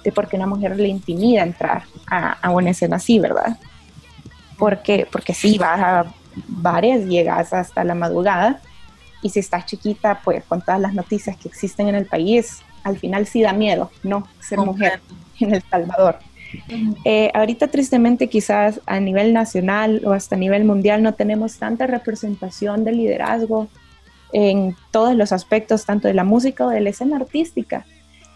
de 0.03 0.11
por 0.11 0.27
qué 0.27 0.35
una 0.35 0.45
mujer 0.45 0.77
le 0.77 0.87
intimida 0.87 1.41
entrar 1.41 1.83
a, 2.05 2.33
a 2.33 2.49
una 2.51 2.69
escena 2.69 2.97
así, 2.97 3.17
¿verdad? 3.17 3.57
Porque, 4.59 5.07
porque 5.11 5.33
sí, 5.33 5.57
vas 5.57 5.79
a 5.79 6.05
bares, 6.47 7.07
llegas 7.07 7.53
hasta 7.53 7.83
la 7.83 7.95
madrugada 7.95 8.61
y 9.21 9.29
si 9.29 9.39
estás 9.39 9.65
chiquita, 9.65 10.21
pues 10.23 10.43
con 10.43 10.61
todas 10.61 10.79
las 10.79 10.93
noticias 10.93 11.37
que 11.37 11.47
existen 11.47 11.87
en 11.87 11.95
el 11.95 12.05
país, 12.05 12.61
al 12.83 12.97
final 12.97 13.25
sí 13.25 13.41
da 13.41 13.53
miedo, 13.53 13.91
¿no? 14.03 14.27
Ser 14.39 14.59
mujer 14.59 15.01
en 15.39 15.55
El 15.55 15.63
Salvador. 15.69 16.19
Eh, 17.03 17.29
ahorita 17.33 17.67
tristemente 17.67 18.29
quizás 18.29 18.79
a 18.85 18.99
nivel 18.99 19.33
nacional 19.33 20.01
o 20.05 20.13
hasta 20.13 20.35
a 20.35 20.39
nivel 20.39 20.63
mundial 20.63 21.03
no 21.03 21.13
tenemos 21.13 21.57
tanta 21.57 21.87
representación 21.87 22.85
de 22.85 22.93
liderazgo 22.93 23.67
en 24.31 24.75
todos 24.91 25.15
los 25.15 25.31
aspectos, 25.31 25.85
tanto 25.85 26.07
de 26.07 26.13
la 26.13 26.23
música 26.23 26.65
o 26.65 26.69
de 26.69 26.81
la 26.81 26.89
escena 26.89 27.17
artística, 27.17 27.85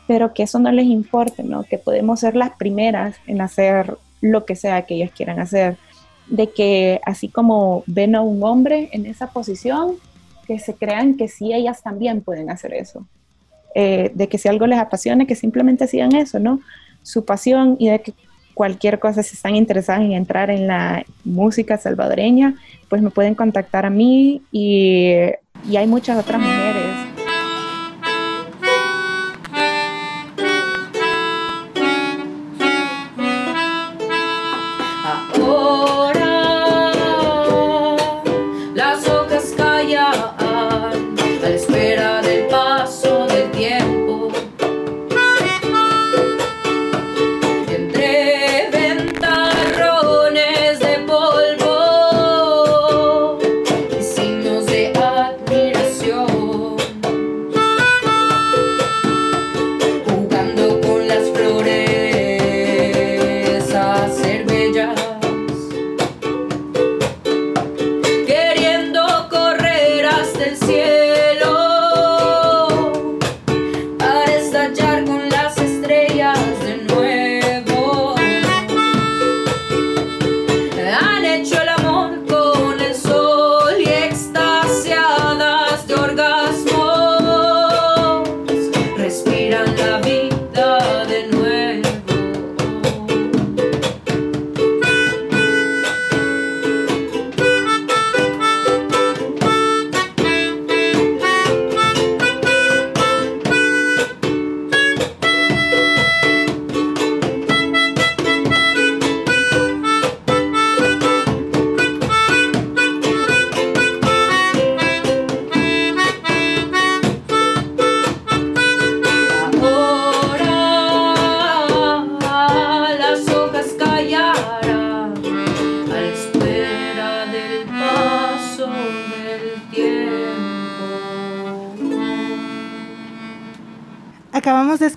pero 0.07 0.33
que 0.33 0.43
eso 0.43 0.59
no 0.59 0.71
les 0.71 0.85
importe, 0.85 1.43
¿no? 1.43 1.63
Que 1.63 1.77
podemos 1.77 2.19
ser 2.19 2.35
las 2.35 2.51
primeras 2.51 3.15
en 3.27 3.41
hacer 3.41 3.97
lo 4.19 4.45
que 4.45 4.55
sea 4.55 4.83
que 4.83 4.95
ellas 4.95 5.11
quieran 5.15 5.39
hacer, 5.39 5.77
de 6.27 6.49
que 6.49 7.01
así 7.05 7.27
como 7.27 7.84
ven 7.88 8.15
a 8.15 8.21
un 8.21 8.43
hombre 8.43 8.89
en 8.93 9.05
esa 9.05 9.27
posición, 9.27 9.95
que 10.47 10.60
se 10.60 10.73
crean 10.75 11.17
que 11.17 11.27
sí 11.27 11.53
ellas 11.53 11.84
también 11.84 12.21
pueden 12.21 12.49
hacer 12.49 12.73
eso, 12.73 13.05
eh, 13.75 14.12
de 14.13 14.27
que 14.27 14.38
si 14.38 14.47
algo 14.47 14.67
les 14.67 14.79
apasiona, 14.79 15.25
que 15.25 15.36
simplemente 15.36 15.88
sigan 15.88 16.15
eso, 16.15 16.39
¿no? 16.39 16.60
su 17.03 17.25
pasión 17.25 17.75
y 17.79 17.89
de 17.89 18.01
que 18.01 18.13
cualquier 18.53 18.99
cosa, 18.99 19.23
si 19.23 19.36
están 19.36 19.55
interesadas 19.55 20.01
en 20.03 20.12
entrar 20.12 20.49
en 20.49 20.67
la 20.67 21.05
música 21.23 21.77
salvadoreña, 21.77 22.55
pues 22.89 23.01
me 23.01 23.10
pueden 23.10 23.34
contactar 23.34 23.86
a 23.86 23.89
mí 23.89 24.41
y, 24.51 25.13
y 25.67 25.77
hay 25.77 25.88
muchas 25.88 26.19
otras 26.19 26.39
mujeres 26.41 26.70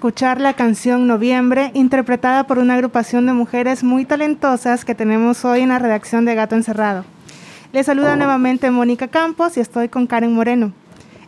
escuchar 0.04 0.38
la 0.38 0.52
canción 0.52 1.06
Noviembre, 1.06 1.70
interpretada 1.72 2.46
por 2.46 2.58
una 2.58 2.74
agrupación 2.74 3.24
de 3.24 3.32
mujeres 3.32 3.82
muy 3.82 4.04
talentosas 4.04 4.84
que 4.84 4.94
tenemos 4.94 5.46
hoy 5.46 5.60
en 5.60 5.70
la 5.70 5.78
redacción 5.78 6.26
de 6.26 6.34
Gato 6.34 6.54
Encerrado. 6.54 7.06
Les 7.72 7.86
saluda 7.86 8.14
nuevamente 8.14 8.70
Mónica 8.70 9.08
Campos 9.08 9.56
y 9.56 9.60
estoy 9.60 9.88
con 9.88 10.06
Karen 10.06 10.34
Moreno. 10.34 10.74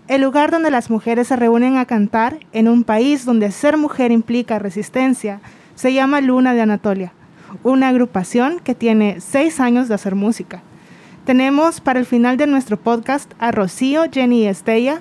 El 0.08 0.20
lugar 0.20 0.50
donde 0.50 0.70
las 0.70 0.90
mujeres 0.90 1.28
se 1.28 1.36
reúnen 1.36 1.78
a 1.78 1.86
cantar 1.86 2.36
en 2.52 2.68
un 2.68 2.84
país 2.84 3.24
donde 3.24 3.50
ser 3.50 3.78
mujer 3.78 4.12
implica 4.12 4.58
resistencia 4.58 5.40
se 5.74 5.94
llama 5.94 6.20
Luna 6.20 6.52
de 6.52 6.60
Anatolia, 6.60 7.14
una 7.62 7.88
agrupación 7.88 8.60
que 8.60 8.74
tiene 8.74 9.22
seis 9.22 9.58
años 9.58 9.88
de 9.88 9.94
hacer 9.94 10.14
música. 10.14 10.60
Tenemos 11.24 11.80
para 11.80 11.98
el 11.98 12.04
final 12.04 12.36
de 12.36 12.46
nuestro 12.46 12.76
podcast 12.76 13.32
a 13.38 13.52
Rocío, 13.52 14.02
Jenny 14.12 14.42
y 14.42 14.48
Estella, 14.48 15.00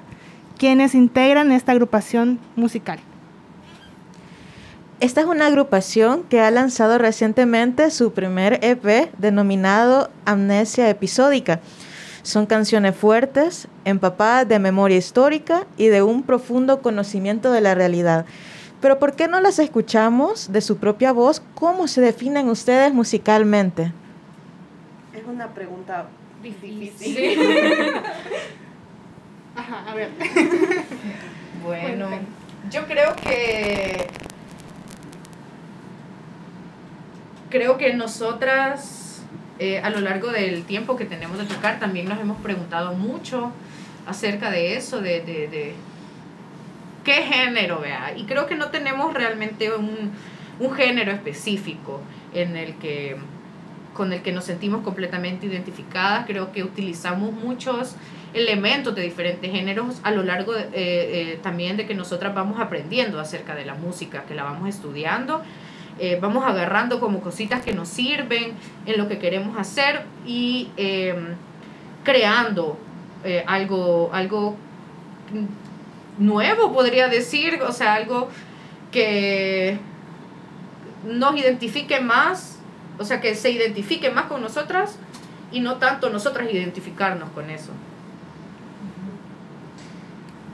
quienes 0.57 0.95
integran 0.95 1.51
esta 1.51 1.73
agrupación 1.73 2.39
musical. 2.55 3.01
Esta 5.01 5.19
es 5.19 5.27
una 5.27 5.47
agrupación 5.47 6.23
que 6.23 6.39
ha 6.39 6.49
lanzado 6.51 6.97
recientemente 6.97 7.91
su 7.91 8.13
primer 8.13 8.63
EP 8.63 9.11
denominado 9.17 10.09
Amnesia 10.23 10.89
Episódica. 10.89 11.59
Son 12.23 12.45
canciones 12.45 12.95
fuertes, 12.95 13.67
empapadas 13.83 14.47
de 14.47 14.57
memoria 14.57 14.95
histórica 14.95 15.67
y 15.75 15.87
de 15.87 16.01
un 16.01 16.23
profundo 16.23 16.81
conocimiento 16.81 17.51
de 17.51 17.59
la 17.59 17.75
realidad. 17.75 18.25
Pero 18.79 18.97
¿por 18.97 19.17
qué 19.17 19.27
no 19.27 19.41
las 19.41 19.59
escuchamos 19.59 20.53
de 20.53 20.61
su 20.61 20.77
propia 20.77 21.11
voz? 21.11 21.41
¿Cómo 21.55 21.89
se 21.89 21.99
definen 21.99 22.47
ustedes 22.47 22.93
musicalmente? 22.93 23.91
Es 25.13 25.25
una 25.27 25.53
pregunta 25.53 26.05
difícil. 26.41 27.37
Ajá, 29.57 29.91
a 29.91 29.93
ver. 29.93 30.09
Bueno, 31.63 32.09
yo 32.69 32.85
creo 32.85 33.15
que 33.15 34.07
creo 37.55 37.77
que 37.77 37.93
nosotras, 37.93 39.23
eh, 39.59 39.79
a 39.79 39.89
lo 39.89 40.01
largo 40.01 40.29
del 40.29 40.65
tiempo 40.65 40.97
que 40.97 41.05
tenemos 41.05 41.37
de 41.37 41.45
tocar, 41.45 41.79
también 41.79 42.09
nos 42.09 42.19
hemos 42.19 42.41
preguntado 42.41 42.93
mucho 42.93 43.53
acerca 44.05 44.51
de 44.51 44.75
eso, 44.75 44.99
de, 44.99 45.21
de, 45.21 45.73
qué 47.05 47.13
género, 47.13 47.79
vea. 47.79 48.13
Y 48.17 48.25
creo 48.25 48.45
que 48.45 48.55
no 48.55 48.71
tenemos 48.71 49.13
realmente 49.13 49.73
un, 49.73 50.11
un 50.59 50.73
género 50.73 51.13
específico 51.13 52.01
en 52.33 52.57
el 52.57 52.75
que 52.75 53.15
con 53.93 54.11
el 54.11 54.21
que 54.21 54.33
nos 54.33 54.43
sentimos 54.43 54.81
completamente 54.83 55.45
identificadas. 55.45 56.25
Creo 56.25 56.51
que 56.51 56.63
utilizamos 56.63 57.31
muchos 57.31 57.95
elementos 58.33 58.93
de 58.93 59.03
diferentes 59.03 59.49
géneros 59.49 60.01
a 60.03 60.11
lo 60.11 60.23
largo 60.23 60.51
de, 60.51 60.63
eh, 60.63 60.71
eh, 60.73 61.39
también 61.41 61.77
de 61.77 61.87
que 61.87 61.95
nosotras 61.95 62.35
vamos 62.35 62.59
aprendiendo 62.59 63.21
acerca 63.21 63.55
de 63.55 63.63
la 63.63 63.75
música, 63.75 64.25
que 64.25 64.35
la 64.35 64.43
vamos 64.43 64.67
estudiando. 64.67 65.41
Eh, 65.99 66.19
vamos 66.21 66.43
agarrando 66.45 66.99
como 66.99 67.21
cositas 67.21 67.63
que 67.63 67.73
nos 67.73 67.87
sirven 67.87 68.53
en 68.85 68.97
lo 68.97 69.07
que 69.07 69.17
queremos 69.17 69.57
hacer 69.57 70.03
y 70.25 70.69
em, 70.77 71.35
creando 72.03 72.77
algo, 73.47 74.11
algo 74.13 74.55
nuevo, 76.19 76.73
podría 76.73 77.07
decir, 77.07 77.59
o 77.61 77.71
sea, 77.71 77.95
algo 77.95 78.29
que 78.91 79.79
nos 81.05 81.35
identifique 81.37 81.99
más, 81.99 82.59
o 82.97 83.05
sea, 83.05 83.21
que 83.21 83.35
se 83.35 83.51
identifique 83.51 84.09
más 84.09 84.25
con 84.25 84.41
nosotras 84.41 84.97
y 85.51 85.59
no 85.59 85.75
tanto 85.75 86.09
nosotras 86.09 86.51
identificarnos 86.51 87.29
con 87.31 87.49
eso. 87.49 87.71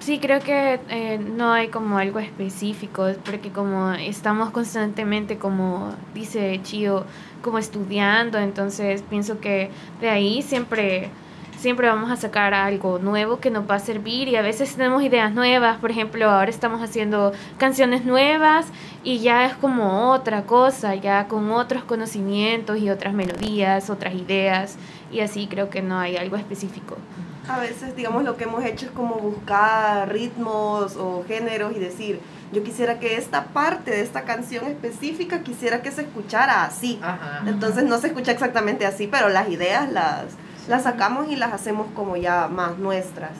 Sí, 0.01 0.17
creo 0.17 0.39
que 0.39 0.79
eh, 0.89 1.19
no 1.19 1.51
hay 1.51 1.67
como 1.67 1.99
algo 1.99 2.17
específico, 2.17 3.05
porque 3.23 3.51
como 3.51 3.93
estamos 3.93 4.49
constantemente, 4.49 5.37
como 5.37 5.93
dice 6.15 6.59
Chio, 6.63 7.05
como 7.43 7.59
estudiando, 7.59 8.39
entonces 8.39 9.03
pienso 9.03 9.39
que 9.39 9.69
de 10.01 10.09
ahí 10.09 10.41
siempre 10.41 11.11
siempre 11.55 11.87
vamos 11.87 12.09
a 12.09 12.15
sacar 12.15 12.55
algo 12.55 12.97
nuevo 12.97 13.39
que 13.39 13.51
nos 13.51 13.69
va 13.69 13.75
a 13.75 13.79
servir 13.79 14.27
y 14.27 14.35
a 14.35 14.41
veces 14.41 14.75
tenemos 14.75 15.03
ideas 15.03 15.31
nuevas, 15.35 15.77
por 15.77 15.91
ejemplo, 15.91 16.27
ahora 16.27 16.49
estamos 16.49 16.81
haciendo 16.81 17.33
canciones 17.59 18.03
nuevas 18.03 18.65
y 19.03 19.19
ya 19.19 19.45
es 19.45 19.55
como 19.57 20.11
otra 20.13 20.47
cosa, 20.47 20.95
ya 20.95 21.27
con 21.27 21.51
otros 21.51 21.83
conocimientos 21.83 22.79
y 22.79 22.89
otras 22.89 23.13
melodías, 23.13 23.91
otras 23.91 24.15
ideas 24.15 24.77
y 25.11 25.19
así 25.19 25.45
creo 25.45 25.69
que 25.69 25.83
no 25.83 25.99
hay 25.99 26.17
algo 26.17 26.37
específico. 26.37 26.97
A 27.47 27.59
veces, 27.59 27.95
digamos, 27.95 28.23
lo 28.23 28.37
que 28.37 28.43
hemos 28.43 28.63
hecho 28.63 28.85
es 28.85 28.91
como 28.91 29.15
buscar 29.15 30.11
ritmos 30.11 30.95
o 30.95 31.23
géneros 31.27 31.75
y 31.75 31.79
decir, 31.79 32.19
yo 32.53 32.63
quisiera 32.63 32.99
que 32.99 33.17
esta 33.17 33.45
parte 33.45 33.91
de 33.91 34.01
esta 34.01 34.23
canción 34.23 34.65
específica 34.67 35.41
quisiera 35.41 35.81
que 35.81 35.91
se 35.91 36.01
escuchara 36.01 36.63
así. 36.63 36.99
Entonces 37.45 37.85
no 37.85 37.97
se 37.97 38.07
escucha 38.07 38.31
exactamente 38.31 38.85
así, 38.85 39.07
pero 39.07 39.29
las 39.29 39.49
ideas 39.49 39.91
las, 39.91 40.25
las 40.67 40.83
sacamos 40.83 41.29
y 41.29 41.35
las 41.35 41.53
hacemos 41.53 41.87
como 41.95 42.17
ya 42.17 42.47
más 42.47 42.77
nuestras. 42.77 43.31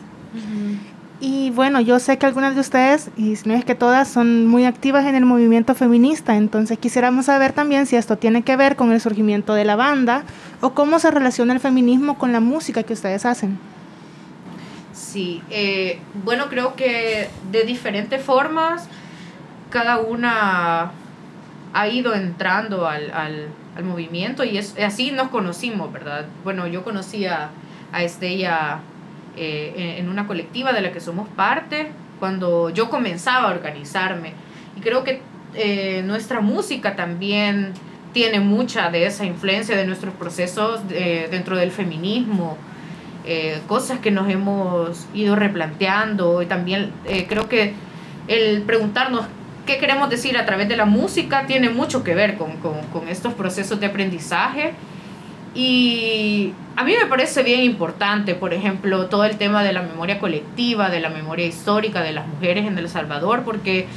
Y 1.19 1.51
bueno, 1.51 1.79
yo 1.81 1.99
sé 1.99 2.17
que 2.17 2.25
algunas 2.25 2.55
de 2.55 2.61
ustedes, 2.61 3.11
y 3.15 3.35
si 3.35 3.47
no 3.47 3.53
es 3.53 3.63
que 3.63 3.75
todas, 3.75 4.07
son 4.07 4.47
muy 4.47 4.65
activas 4.65 5.05
en 5.05 5.13
el 5.13 5.25
movimiento 5.25 5.75
feminista, 5.75 6.35
entonces 6.35 6.79
quisiéramos 6.79 7.25
saber 7.25 7.53
también 7.53 7.85
si 7.85 7.95
esto 7.95 8.17
tiene 8.17 8.41
que 8.41 8.55
ver 8.55 8.75
con 8.75 8.91
el 8.91 8.99
surgimiento 8.99 9.53
de 9.53 9.63
la 9.63 9.75
banda 9.75 10.23
o 10.61 10.71
cómo 10.71 10.97
se 10.97 11.11
relaciona 11.11 11.53
el 11.53 11.59
feminismo 11.59 12.17
con 12.17 12.31
la 12.31 12.39
música 12.39 12.81
que 12.81 12.93
ustedes 12.93 13.25
hacen. 13.27 13.59
Sí, 14.93 15.41
eh, 15.49 15.99
bueno, 16.23 16.49
creo 16.49 16.75
que 16.75 17.29
de 17.51 17.63
diferentes 17.63 18.21
formas 18.21 18.87
cada 19.69 19.99
una 19.99 20.91
ha 21.73 21.87
ido 21.87 22.13
entrando 22.13 22.87
al, 22.87 23.09
al, 23.11 23.47
al 23.77 23.83
movimiento 23.85 24.43
y 24.43 24.57
es, 24.57 24.75
así 24.77 25.11
nos 25.11 25.29
conocimos, 25.29 25.91
¿verdad? 25.93 26.25
Bueno, 26.43 26.67
yo 26.67 26.83
conocí 26.83 27.25
a, 27.25 27.51
a 27.93 28.03
Estella 28.03 28.79
eh, 29.37 29.95
en, 29.97 30.09
una 30.09 30.27
colectiva 30.27 30.73
de 30.73 30.81
la 30.81 30.91
que 30.91 30.99
somos 30.99 31.29
parte 31.29 31.91
cuando 32.19 32.69
yo 32.69 32.89
comenzaba 32.89 33.47
a 33.47 33.51
organizarme 33.51 34.33
y 34.77 34.81
creo 34.81 35.05
que 35.05 35.21
eh, 35.53 36.03
nuestra 36.05 36.41
música 36.41 36.97
también 36.97 37.71
tiene 38.11 38.41
mucha 38.41 38.89
de 38.89 39.05
esa 39.05 39.23
influencia 39.23 39.77
de 39.77 39.85
nuestros 39.85 40.13
procesos 40.15 40.81
dentro 40.89 41.55
del 41.55 41.71
feminismo 41.71 42.57
eh, 43.25 43.59
cosas 43.67 43.99
que 43.99 44.11
nos 44.11 44.29
hemos 44.29 45.07
ido 45.13 45.35
replanteando. 45.35 46.41
Y 46.41 46.45
también 46.45 46.91
eh, 47.05 47.25
creo 47.27 47.47
que 47.47 47.73
el 48.27 48.61
preguntarnos 48.63 49.25
qué 49.65 49.77
queremos 49.77 50.09
decir 50.09 50.37
a 50.37 50.45
través 50.45 50.67
de 50.67 50.75
la 50.75 50.85
música 50.85 51.45
tiene 51.45 51.69
mucho 51.69 52.03
que 52.03 52.15
ver 52.15 52.37
con, 52.37 52.57
con, 52.57 52.81
con 52.93 53.07
estos 53.07 53.33
procesos 53.33 53.79
de 53.79 53.87
aprendizaje. 53.87 54.73
Y 55.53 56.53
a 56.77 56.83
mí 56.83 56.93
me 56.97 57.07
parece 57.07 57.43
bien 57.43 57.61
importante, 57.61 58.35
por 58.35 58.53
ejemplo, 58.53 59.07
todo 59.07 59.25
el 59.25 59.37
tema 59.37 59.63
de 59.63 59.73
la 59.73 59.81
memoria 59.81 60.19
colectiva, 60.19 60.89
de 60.89 61.01
la 61.01 61.09
memoria 61.09 61.45
histórica 61.45 62.01
de 62.01 62.13
las 62.13 62.25
mujeres 62.25 62.65
en 62.65 62.77
El 62.77 62.87
Salvador, 62.87 63.43
porque 63.43 63.87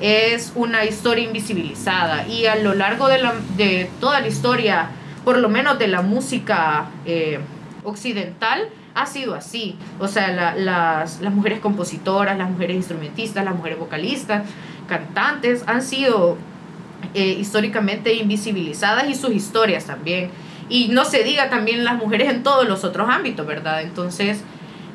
es 0.00 0.52
una 0.54 0.84
historia 0.84 1.24
invisibilizada. 1.24 2.26
Y 2.26 2.46
a 2.46 2.56
lo 2.56 2.74
largo 2.74 3.08
de, 3.08 3.18
la, 3.18 3.34
de 3.56 3.90
toda 4.00 4.20
la 4.20 4.28
historia, 4.28 4.88
por 5.24 5.38
lo 5.38 5.48
menos 5.48 5.78
de 5.78 5.88
la 5.88 6.00
música 6.00 6.86
eh, 7.04 7.38
occidental 7.84 8.68
ha 8.94 9.06
sido 9.06 9.34
así. 9.34 9.76
O 9.98 10.08
sea, 10.08 10.54
las, 10.54 11.20
mujeres 11.32 11.60
compositoras, 11.60 12.36
las 12.36 12.50
mujeres 12.50 12.76
instrumentistas, 12.76 13.44
las 13.44 13.54
mujeres 13.54 13.78
vocalistas, 13.78 14.44
cantantes, 14.88 15.64
han 15.66 15.82
sido 15.82 16.36
eh, 17.14 17.36
históricamente 17.38 18.14
invisibilizadas 18.14 19.08
y 19.08 19.14
sus 19.14 19.32
historias 19.32 19.86
también. 19.86 20.30
Y 20.68 20.88
no 20.88 21.04
se 21.04 21.22
diga 21.22 21.50
también 21.50 21.84
las 21.84 21.96
mujeres 21.96 22.30
en 22.30 22.42
todos 22.42 22.68
los 22.68 22.84
otros 22.84 23.08
ámbitos, 23.08 23.46
¿verdad? 23.46 23.82
Entonces, 23.82 24.42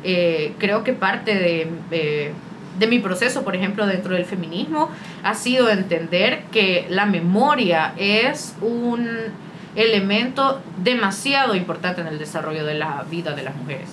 eh, 0.04 0.54
creo 0.58 0.84
que 0.84 0.94
parte 0.94 1.36
de, 1.36 2.34
de 2.80 2.88
mi 2.88 3.00
proceso, 3.00 3.44
por 3.44 3.56
ejemplo, 3.56 3.86
dentro 3.86 4.14
del 4.14 4.26
feminismo, 4.26 4.90
ha 5.24 5.34
sido 5.34 5.70
entender 5.70 6.44
que 6.52 6.86
la 6.90 7.06
memoria 7.06 7.94
es 7.98 8.56
un 8.62 9.08
elemento 9.78 10.60
demasiado 10.84 11.56
importante 11.56 12.02
en 12.02 12.08
el 12.08 12.18
desarrollo 12.18 12.66
de 12.66 12.74
la 12.74 13.06
vida 13.10 13.34
de 13.34 13.44
las 13.44 13.56
mujeres. 13.56 13.90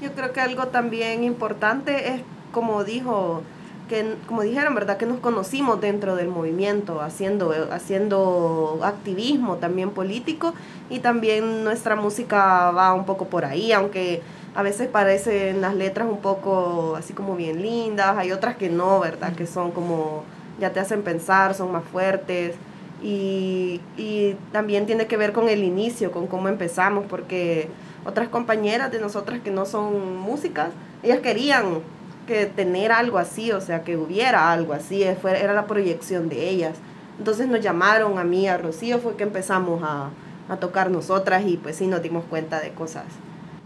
Yo 0.00 0.12
creo 0.12 0.32
que 0.32 0.40
algo 0.40 0.68
también 0.68 1.24
importante 1.24 2.08
es, 2.08 2.22
como 2.50 2.84
dijo, 2.84 3.42
que 3.88 4.16
como 4.26 4.42
dijeron, 4.42 4.74
¿verdad? 4.74 4.96
Que 4.96 5.04
nos 5.04 5.20
conocimos 5.20 5.80
dentro 5.80 6.16
del 6.16 6.28
movimiento, 6.28 7.02
haciendo, 7.02 7.54
haciendo 7.70 8.80
activismo 8.82 9.56
también 9.56 9.90
político 9.90 10.54
y 10.88 11.00
también 11.00 11.62
nuestra 11.62 11.94
música 11.94 12.70
va 12.70 12.94
un 12.94 13.04
poco 13.04 13.26
por 13.26 13.44
ahí, 13.44 13.72
aunque 13.72 14.22
a 14.54 14.62
veces 14.62 14.88
parecen 14.88 15.60
las 15.60 15.74
letras 15.74 16.08
un 16.10 16.18
poco 16.18 16.96
así 16.96 17.12
como 17.12 17.36
bien 17.36 17.60
lindas, 17.60 18.16
hay 18.16 18.32
otras 18.32 18.56
que 18.56 18.70
no, 18.70 19.00
¿verdad? 19.00 19.34
Que 19.34 19.46
son 19.46 19.70
como, 19.70 20.24
ya 20.58 20.70
te 20.70 20.80
hacen 20.80 21.02
pensar, 21.02 21.54
son 21.54 21.72
más 21.72 21.84
fuertes. 21.84 22.54
Y, 23.02 23.80
y 23.96 24.36
también 24.52 24.86
tiene 24.86 25.06
que 25.06 25.16
ver 25.16 25.32
con 25.32 25.48
el 25.48 25.62
inicio, 25.62 26.10
con 26.10 26.26
cómo 26.26 26.48
empezamos, 26.48 27.04
porque 27.08 27.68
otras 28.04 28.28
compañeras 28.28 28.90
de 28.90 28.98
nosotras 28.98 29.40
que 29.40 29.50
no 29.50 29.66
son 29.66 30.16
músicas, 30.18 30.70
ellas 31.02 31.20
querían 31.20 31.80
que 32.26 32.46
tener 32.46 32.92
algo 32.92 33.18
así, 33.18 33.52
o 33.52 33.60
sea, 33.60 33.84
que 33.84 33.96
hubiera 33.96 34.52
algo 34.52 34.72
así, 34.72 35.02
era 35.02 35.52
la 35.52 35.66
proyección 35.66 36.28
de 36.28 36.48
ellas. 36.48 36.76
Entonces 37.18 37.46
nos 37.46 37.60
llamaron 37.60 38.18
a 38.18 38.24
mí, 38.24 38.48
a 38.48 38.56
Rocío, 38.56 38.98
fue 38.98 39.16
que 39.16 39.24
empezamos 39.24 39.82
a, 39.82 40.10
a 40.48 40.56
tocar 40.56 40.90
nosotras 40.90 41.44
y 41.46 41.56
pues 41.56 41.76
sí 41.76 41.86
nos 41.86 42.02
dimos 42.02 42.24
cuenta 42.24 42.60
de 42.60 42.70
cosas 42.70 43.04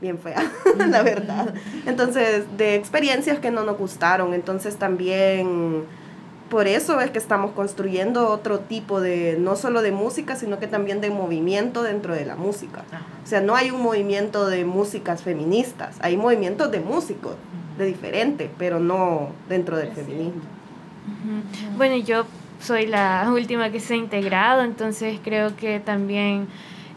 bien 0.00 0.18
feas, 0.18 0.44
la 0.88 1.02
verdad. 1.02 1.54
Entonces, 1.86 2.44
de 2.56 2.74
experiencias 2.74 3.38
que 3.38 3.50
no 3.50 3.64
nos 3.64 3.78
gustaron, 3.78 4.34
entonces 4.34 4.76
también 4.76 5.84
por 6.50 6.66
eso 6.66 7.00
es 7.00 7.10
que 7.10 7.18
estamos 7.18 7.52
construyendo 7.52 8.28
otro 8.28 8.60
tipo 8.60 9.00
de, 9.00 9.36
no 9.38 9.56
solo 9.56 9.82
de 9.82 9.92
música, 9.92 10.36
sino 10.36 10.58
que 10.58 10.66
también 10.66 11.00
de 11.00 11.10
movimiento 11.10 11.82
dentro 11.82 12.14
de 12.14 12.24
la 12.24 12.36
música. 12.36 12.84
O 13.24 13.26
sea, 13.26 13.40
no 13.40 13.54
hay 13.54 13.70
un 13.70 13.82
movimiento 13.82 14.46
de 14.46 14.64
músicas 14.64 15.22
feministas, 15.22 15.96
hay 16.00 16.16
movimientos 16.16 16.70
de 16.70 16.80
músicos, 16.80 17.34
de 17.76 17.86
diferente, 17.86 18.50
pero 18.58 18.80
no 18.80 19.28
dentro 19.48 19.76
del 19.76 19.92
feminismo. 19.92 20.42
Bueno, 21.76 21.96
yo 21.96 22.24
soy 22.60 22.86
la 22.86 23.30
última 23.32 23.70
que 23.70 23.80
se 23.80 23.94
ha 23.94 23.96
integrado, 23.96 24.62
entonces 24.62 25.20
creo 25.22 25.54
que 25.56 25.80
también 25.80 26.48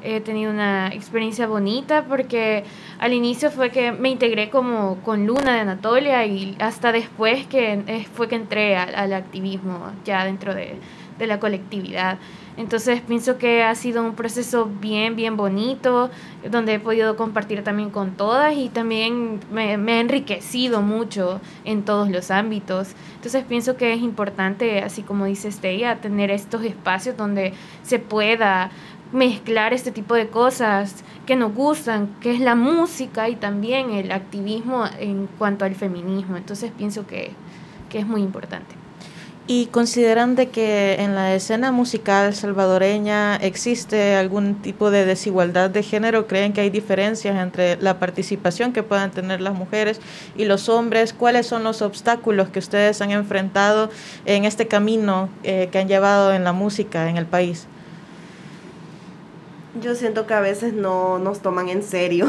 he 0.03 0.21
tenido 0.21 0.51
una 0.51 0.87
experiencia 0.89 1.47
bonita 1.47 2.05
porque 2.05 2.63
al 2.99 3.13
inicio 3.13 3.51
fue 3.51 3.69
que 3.69 3.91
me 3.91 4.09
integré 4.09 4.49
como 4.49 4.97
con 5.03 5.25
Luna 5.25 5.53
de 5.55 5.59
Anatolia 5.61 6.25
y 6.25 6.55
hasta 6.59 6.91
después 6.91 7.45
que 7.47 8.05
fue 8.13 8.27
que 8.27 8.35
entré 8.35 8.75
al, 8.75 9.13
activismo 9.13 9.91
ya 10.05 10.25
dentro 10.25 10.53
de, 10.53 10.75
de, 11.17 11.27
la 11.27 11.39
colectividad. 11.39 12.17
Entonces 12.57 13.01
pienso 13.01 13.37
que 13.37 13.63
ha 13.63 13.73
sido 13.75 14.03
un 14.03 14.15
proceso 14.15 14.65
bien, 14.65 15.15
bien 15.15 15.37
bonito, 15.37 16.09
donde 16.49 16.75
he 16.75 16.79
podido 16.79 17.15
compartir 17.15 17.63
también 17.63 17.89
con 17.89 18.11
todas 18.11 18.55
y 18.55 18.69
también 18.69 19.39
me, 19.51 19.77
me 19.77 19.93
ha 19.93 19.99
enriquecido 19.99 20.81
mucho 20.81 21.39
en 21.63 21.83
todos 21.83 22.09
los 22.09 22.29
ámbitos. 22.29 22.93
Entonces 23.15 23.45
pienso 23.45 23.77
que 23.77 23.93
es 23.93 24.01
importante, 24.01 24.79
así 24.79 25.01
como 25.01 25.25
dice 25.25 25.47
Estella, 25.47 25.97
tener 25.97 26.29
estos 26.31 26.63
espacios 26.63 27.15
donde 27.15 27.53
se 27.83 27.99
pueda 27.99 28.71
mezclar 29.11 29.73
este 29.73 29.91
tipo 29.91 30.15
de 30.15 30.27
cosas 30.27 31.03
que 31.25 31.35
nos 31.35 31.53
gustan, 31.53 32.15
que 32.21 32.33
es 32.33 32.39
la 32.39 32.55
música 32.55 33.29
y 33.29 33.35
también 33.35 33.91
el 33.91 34.11
activismo 34.11 34.85
en 34.99 35.27
cuanto 35.37 35.65
al 35.65 35.75
feminismo. 35.75 36.37
Entonces 36.37 36.71
pienso 36.77 37.05
que, 37.05 37.31
que 37.89 37.99
es 37.99 38.07
muy 38.07 38.21
importante. 38.21 38.81
¿Y 39.47 39.65
consideran 39.65 40.35
de 40.35 40.49
que 40.49 40.95
en 40.99 41.15
la 41.15 41.33
escena 41.33 41.71
musical 41.71 42.33
salvadoreña 42.33 43.35
existe 43.35 44.15
algún 44.15 44.55
tipo 44.55 44.91
de 44.91 45.05
desigualdad 45.05 45.69
de 45.69 45.83
género? 45.83 46.27
¿Creen 46.27 46.53
que 46.53 46.61
hay 46.61 46.69
diferencias 46.69 47.35
entre 47.35 47.75
la 47.81 47.99
participación 47.99 48.71
que 48.71 48.83
puedan 48.83 49.11
tener 49.11 49.41
las 49.41 49.53
mujeres 49.55 49.99
y 50.37 50.45
los 50.45 50.69
hombres? 50.69 51.11
¿Cuáles 51.11 51.47
son 51.47 51.63
los 51.63 51.81
obstáculos 51.81 52.49
que 52.49 52.59
ustedes 52.59 53.01
han 53.01 53.11
enfrentado 53.11 53.89
en 54.25 54.45
este 54.45 54.67
camino 54.67 55.27
eh, 55.43 55.67
que 55.71 55.79
han 55.79 55.87
llevado 55.87 56.33
en 56.33 56.43
la 56.43 56.53
música 56.53 57.09
en 57.09 57.17
el 57.17 57.25
país? 57.25 57.67
Yo 59.79 59.95
siento 59.95 60.27
que 60.27 60.33
a 60.33 60.41
veces 60.41 60.73
no 60.73 61.17
nos 61.17 61.39
toman 61.39 61.69
en 61.69 61.81
serio. 61.81 62.27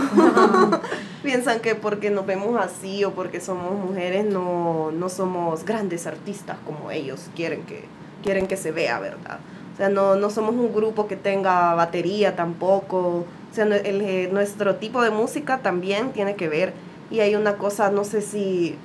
Piensan 1.25 1.61
que 1.61 1.75
porque 1.75 2.11
nos 2.11 2.25
vemos 2.25 2.61
así 2.61 3.05
o 3.05 3.13
porque 3.13 3.41
somos 3.41 3.73
mujeres 3.73 4.25
no, 4.25 4.93
no 4.93 5.09
somos 5.09 5.65
grandes 5.65 6.07
artistas 6.07 6.57
como 6.65 6.91
ellos 6.93 7.29
quieren 7.35 7.65
que, 7.65 7.85
quieren 8.23 8.47
que 8.47 8.57
se 8.57 8.71
vea, 8.71 9.01
¿verdad? 9.01 9.41
O 9.75 9.77
sea, 9.77 9.89
no, 9.89 10.15
no 10.17 10.31
somos 10.31 10.55
un 10.55 10.73
grupo 10.73 11.09
que 11.09 11.17
tenga 11.17 11.75
batería 11.75 12.37
tampoco. 12.37 13.25
O 13.51 13.55
sea, 13.55 13.65
el, 13.65 14.33
nuestro 14.33 14.77
tipo 14.77 15.03
de 15.03 15.11
música 15.11 15.59
también 15.59 16.13
tiene 16.13 16.37
que 16.37 16.49
ver. 16.49 16.73
Y 17.11 17.21
hay 17.21 17.35
una 17.35 17.57
cosa, 17.57 17.91
no 17.91 18.05
sé 18.05 18.23
si 18.23 18.77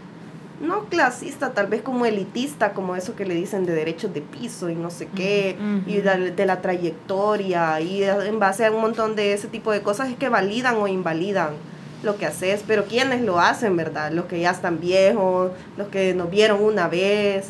no 0.60 0.86
clasista, 0.86 1.54
tal 1.54 1.68
vez 1.68 1.82
como 1.82 2.06
elitista, 2.06 2.74
como 2.74 2.96
eso 2.96 3.16
que 3.16 3.26
le 3.26 3.36
dicen 3.36 3.66
de 3.66 3.74
derechos 3.74 4.14
de 4.14 4.22
piso 4.22 4.70
y 4.70 4.76
no 4.76 4.90
sé 4.90 5.08
qué, 5.16 5.56
y 5.86 5.98
de, 5.98 6.46
la 6.46 6.62
trayectoria, 6.62 7.80
y 7.80 8.04
en 8.04 8.40
base 8.40 8.66
a 8.66 8.72
un 8.72 8.82
montón 8.82 9.16
de 9.16 9.34
ese 9.34 9.48
tipo 9.48 9.72
de 9.72 9.82
cosas 9.82 10.10
es 10.10 10.18
que 10.18 10.30
validan 10.30 10.76
o 10.78 10.88
invalidan 10.88 11.50
lo 12.04 12.18
que 12.18 12.26
haces, 12.26 12.64
pero 12.66 12.86
quienes 12.86 13.22
lo 13.22 13.40
hacen, 13.40 13.76
¿verdad? 13.76 14.12
Los 14.12 14.26
que 14.26 14.40
ya 14.40 14.52
están 14.52 14.80
viejos, 14.80 15.52
los 15.78 15.88
que 15.90 16.14
nos 16.14 16.30
vieron 16.30 16.64
una 16.64 16.88
vez, 16.88 17.50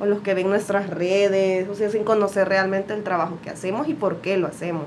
o 0.00 0.06
los 0.06 0.20
que 0.20 0.34
ven 0.34 0.48
nuestras 0.48 0.90
redes, 0.90 1.68
o 1.68 1.74
sea, 1.74 1.90
sin 1.90 2.04
conocer 2.04 2.48
realmente 2.48 2.94
el 2.94 3.02
trabajo 3.02 3.38
que 3.42 3.50
hacemos 3.50 3.88
y 3.88 3.94
por 3.94 4.20
qué 4.20 4.36
lo 4.36 4.46
hacemos. 4.46 4.84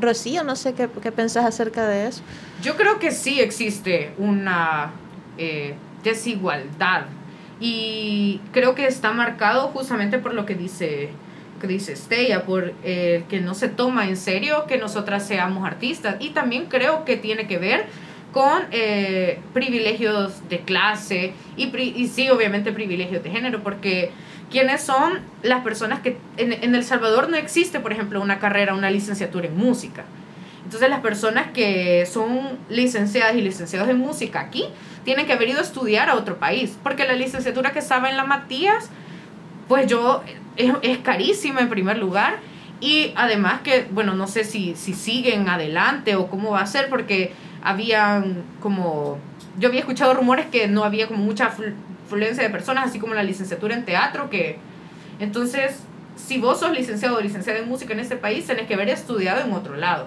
Rocío, 0.00 0.44
no 0.44 0.56
sé 0.56 0.74
qué, 0.74 0.88
qué 1.02 1.12
pensás 1.12 1.44
acerca 1.44 1.86
de 1.86 2.06
eso. 2.06 2.22
Yo 2.62 2.76
creo 2.76 2.98
que 2.98 3.10
sí 3.10 3.40
existe 3.40 4.12
una... 4.18 4.92
Eh, 5.38 5.74
desigualdad. 6.02 7.06
Y 7.60 8.40
creo 8.52 8.74
que 8.74 8.86
está 8.86 9.12
marcado 9.12 9.68
justamente 9.68 10.18
por 10.18 10.34
lo 10.34 10.46
que 10.46 10.54
dice, 10.54 11.10
que 11.60 11.66
dice 11.66 11.94
Stella, 11.94 12.44
por 12.44 12.72
el 12.82 13.24
que 13.24 13.40
no 13.40 13.54
se 13.54 13.68
toma 13.68 14.08
en 14.08 14.16
serio 14.16 14.64
que 14.66 14.78
nosotras 14.78 15.26
seamos 15.26 15.66
artistas. 15.66 16.16
Y 16.20 16.30
también 16.30 16.66
creo 16.66 17.04
que 17.04 17.16
tiene 17.16 17.46
que 17.46 17.58
ver 17.58 17.86
con 18.32 18.62
eh, 18.70 19.40
privilegios 19.52 20.48
de 20.48 20.60
clase 20.60 21.32
y, 21.56 21.76
y, 21.76 22.08
sí, 22.08 22.30
obviamente 22.30 22.72
privilegios 22.72 23.22
de 23.24 23.30
género, 23.30 23.62
porque 23.62 24.12
¿quiénes 24.50 24.82
son 24.82 25.18
las 25.42 25.62
personas 25.62 26.00
que 26.00 26.16
en, 26.36 26.52
en 26.52 26.74
El 26.74 26.84
Salvador 26.84 27.28
no 27.28 27.36
existe, 27.36 27.80
por 27.80 27.92
ejemplo, 27.92 28.20
una 28.20 28.38
carrera, 28.38 28.74
una 28.74 28.90
licenciatura 28.90 29.48
en 29.48 29.56
música? 29.56 30.04
Entonces 30.70 30.88
las 30.88 31.00
personas 31.00 31.48
que 31.52 32.06
son 32.06 32.56
licenciadas 32.68 33.34
y 33.34 33.40
licenciados 33.40 33.88
en 33.88 33.98
música 33.98 34.38
aquí 34.38 34.66
tienen 35.04 35.26
que 35.26 35.32
haber 35.32 35.48
ido 35.48 35.58
a 35.58 35.62
estudiar 35.62 36.08
a 36.08 36.14
otro 36.14 36.38
país, 36.38 36.78
porque 36.84 37.04
la 37.08 37.14
licenciatura 37.14 37.72
que 37.72 37.80
estaba 37.80 38.08
en 38.08 38.16
la 38.16 38.22
Matías, 38.22 38.88
pues 39.66 39.88
yo, 39.88 40.22
es, 40.54 40.98
carísima 40.98 41.58
en 41.58 41.70
primer 41.70 41.98
lugar, 41.98 42.36
y 42.80 43.12
además 43.16 43.62
que, 43.62 43.88
bueno, 43.90 44.14
no 44.14 44.28
sé 44.28 44.44
si, 44.44 44.76
si 44.76 44.94
siguen 44.94 45.48
adelante 45.48 46.14
o 46.14 46.28
cómo 46.28 46.52
va 46.52 46.60
a 46.60 46.66
ser, 46.68 46.88
porque 46.88 47.32
habían 47.64 48.44
como, 48.60 49.18
yo 49.58 49.70
había 49.70 49.80
escuchado 49.80 50.14
rumores 50.14 50.46
que 50.46 50.68
no 50.68 50.84
había 50.84 51.08
como 51.08 51.24
mucha 51.24 51.50
fluencia 52.08 52.44
de 52.44 52.50
personas, 52.50 52.90
así 52.90 53.00
como 53.00 53.14
la 53.14 53.24
licenciatura 53.24 53.74
en 53.74 53.84
teatro, 53.84 54.30
que 54.30 54.58
entonces 55.18 55.80
si 56.26 56.38
vos 56.38 56.60
sos 56.60 56.72
licenciado 56.72 57.16
o 57.16 57.20
licenciada 57.20 57.58
en 57.58 57.68
música 57.68 57.92
en 57.92 58.00
este 58.00 58.16
país, 58.16 58.46
tenés 58.46 58.66
que 58.66 58.74
haber 58.74 58.88
estudiado 58.88 59.44
en 59.44 59.52
otro 59.52 59.76
lado. 59.76 60.06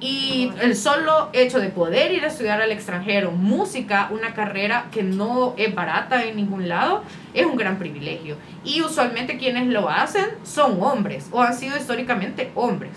Y 0.00 0.52
el 0.62 0.76
solo 0.76 1.28
hecho 1.32 1.58
de 1.58 1.70
poder 1.70 2.12
ir 2.12 2.24
a 2.24 2.28
estudiar 2.28 2.62
al 2.62 2.70
extranjero 2.70 3.32
música, 3.32 4.08
una 4.12 4.32
carrera 4.32 4.86
que 4.92 5.02
no 5.02 5.54
es 5.56 5.74
barata 5.74 6.24
en 6.24 6.36
ningún 6.36 6.68
lado, 6.68 7.02
es 7.34 7.44
un 7.44 7.56
gran 7.56 7.78
privilegio. 7.78 8.36
Y 8.64 8.80
usualmente 8.80 9.38
quienes 9.38 9.66
lo 9.66 9.88
hacen 9.88 10.26
son 10.44 10.80
hombres 10.82 11.28
o 11.32 11.42
han 11.42 11.54
sido 11.54 11.76
históricamente 11.76 12.52
hombres. 12.54 12.92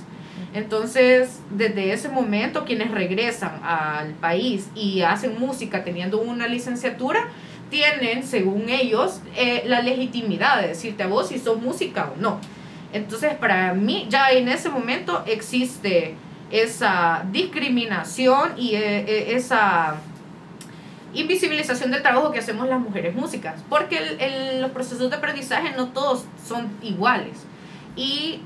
Entonces, 0.54 1.40
desde 1.50 1.94
ese 1.94 2.10
momento, 2.10 2.66
quienes 2.66 2.92
regresan 2.92 3.62
al 3.64 4.12
país 4.16 4.70
y 4.76 5.02
hacen 5.02 5.40
música 5.40 5.84
teniendo 5.84 6.22
una 6.22 6.48
licenciatura, 6.48 7.30
tienen, 7.72 8.24
según 8.24 8.70
ellos, 8.70 9.22
eh, 9.36 9.64
la 9.66 9.82
legitimidad 9.82 10.62
de 10.62 10.68
decirte 10.68 11.02
a 11.02 11.08
vos 11.08 11.30
si 11.30 11.40
sos 11.40 11.60
música 11.60 12.12
o 12.16 12.22
no. 12.22 12.40
Entonces, 12.94 13.34
para 13.36 13.74
mí, 13.74 14.06
ya 14.10 14.30
en 14.32 14.50
ese 14.50 14.70
momento 14.70 15.24
existe 15.26 16.14
esa 16.52 17.26
discriminación 17.32 18.52
y 18.58 18.76
eh, 18.76 19.00
eh, 19.08 19.36
esa 19.36 19.96
invisibilización 21.14 21.92
del 21.92 22.02
trabajo 22.02 22.32
que 22.32 22.40
hacemos 22.40 22.68
las 22.68 22.80
mujeres 22.80 23.16
músicas, 23.16 23.64
porque 23.70 23.98
el, 24.20 24.62
los 24.62 24.72
procesos 24.72 25.10
de 25.10 25.16
aprendizaje 25.16 25.72
no 25.76 25.88
todos 25.88 26.26
son 26.46 26.70
iguales 26.82 27.46
y 27.96 28.42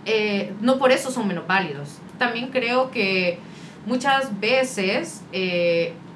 no 0.61 0.79
por 0.79 0.91
eso 0.91 1.11
son 1.11 1.27
menos 1.27 1.45
válidos. 1.45 1.99
También 2.17 2.47
creo 2.47 2.89
que 2.89 3.37
muchas 3.85 4.39
veces 4.39 5.21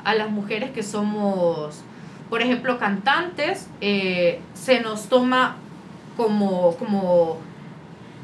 a 0.03 0.15
las 0.15 0.31
mujeres 0.31 0.71
que 0.71 0.81
somos 0.81 1.83
por 2.29 2.41
ejemplo, 2.41 2.77
cantantes, 2.77 3.67
eh, 3.81 4.39
se 4.53 4.81
nos 4.81 5.09
toma 5.09 5.57
como, 6.15 6.75
como 6.77 7.39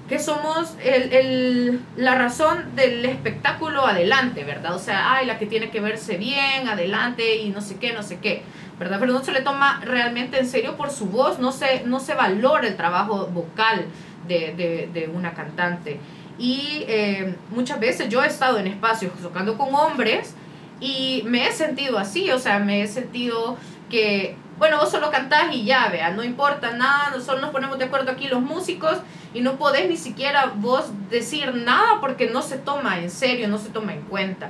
que 0.07 0.19
somos 0.19 0.75
el, 0.83 1.11
el, 1.13 1.81
la 1.97 2.15
razón 2.15 2.75
del 2.75 3.03
espectáculo 3.05 3.85
adelante, 3.85 4.43
¿verdad? 4.43 4.75
O 4.75 4.79
sea, 4.79 5.13
ay, 5.13 5.25
la 5.25 5.39
que 5.39 5.47
tiene 5.47 5.71
que 5.71 5.79
verse 5.79 6.17
bien, 6.17 6.67
adelante 6.67 7.37
y 7.37 7.49
no 7.49 7.61
sé 7.61 7.77
qué, 7.77 7.93
no 7.93 8.03
sé 8.03 8.19
qué, 8.19 8.43
¿verdad? 8.77 8.97
Pero 8.99 9.13
no 9.13 9.23
se 9.23 9.31
le 9.31 9.41
toma 9.41 9.81
realmente 9.83 10.37
en 10.39 10.47
serio 10.47 10.77
por 10.77 10.91
su 10.91 11.07
voz, 11.07 11.39
no 11.39 11.51
se, 11.51 11.83
no 11.85 11.99
se 11.99 12.13
valora 12.13 12.67
el 12.67 12.75
trabajo 12.75 13.27
vocal 13.27 13.85
de, 14.27 14.53
de, 14.53 14.89
de 14.93 15.07
una 15.07 15.33
cantante. 15.33 15.99
Y 16.37 16.83
eh, 16.87 17.35
muchas 17.49 17.79
veces 17.79 18.09
yo 18.09 18.23
he 18.23 18.27
estado 18.27 18.59
en 18.59 18.67
espacios 18.67 19.13
tocando 19.21 19.57
con 19.57 19.73
hombres 19.73 20.35
y 20.79 21.23
me 21.25 21.47
he 21.47 21.51
sentido 21.53 21.97
así, 21.97 22.29
o 22.31 22.39
sea, 22.39 22.59
me 22.59 22.81
he 22.81 22.87
sentido 22.87 23.57
que, 23.89 24.35
bueno, 24.57 24.77
vos 24.79 24.89
solo 24.89 25.11
cantás 25.11 25.53
y 25.53 25.65
ya, 25.65 25.89
vea, 25.89 26.11
no 26.11 26.23
importa 26.23 26.71
nada, 26.71 27.19
solo 27.21 27.41
nos 27.41 27.51
ponemos 27.51 27.77
de 27.77 27.85
acuerdo 27.85 28.11
aquí 28.11 28.27
los 28.27 28.41
músicos 28.41 28.97
y 29.33 29.41
no 29.41 29.57
podés 29.57 29.89
ni 29.89 29.97
siquiera 29.97 30.53
vos 30.55 30.91
decir 31.09 31.53
nada 31.55 31.99
porque 31.99 32.29
no 32.29 32.41
se 32.41 32.57
toma 32.57 32.99
en 32.99 33.09
serio, 33.09 33.47
no 33.47 33.57
se 33.57 33.69
toma 33.69 33.93
en 33.93 34.01
cuenta. 34.03 34.49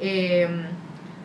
Em, 0.00 0.64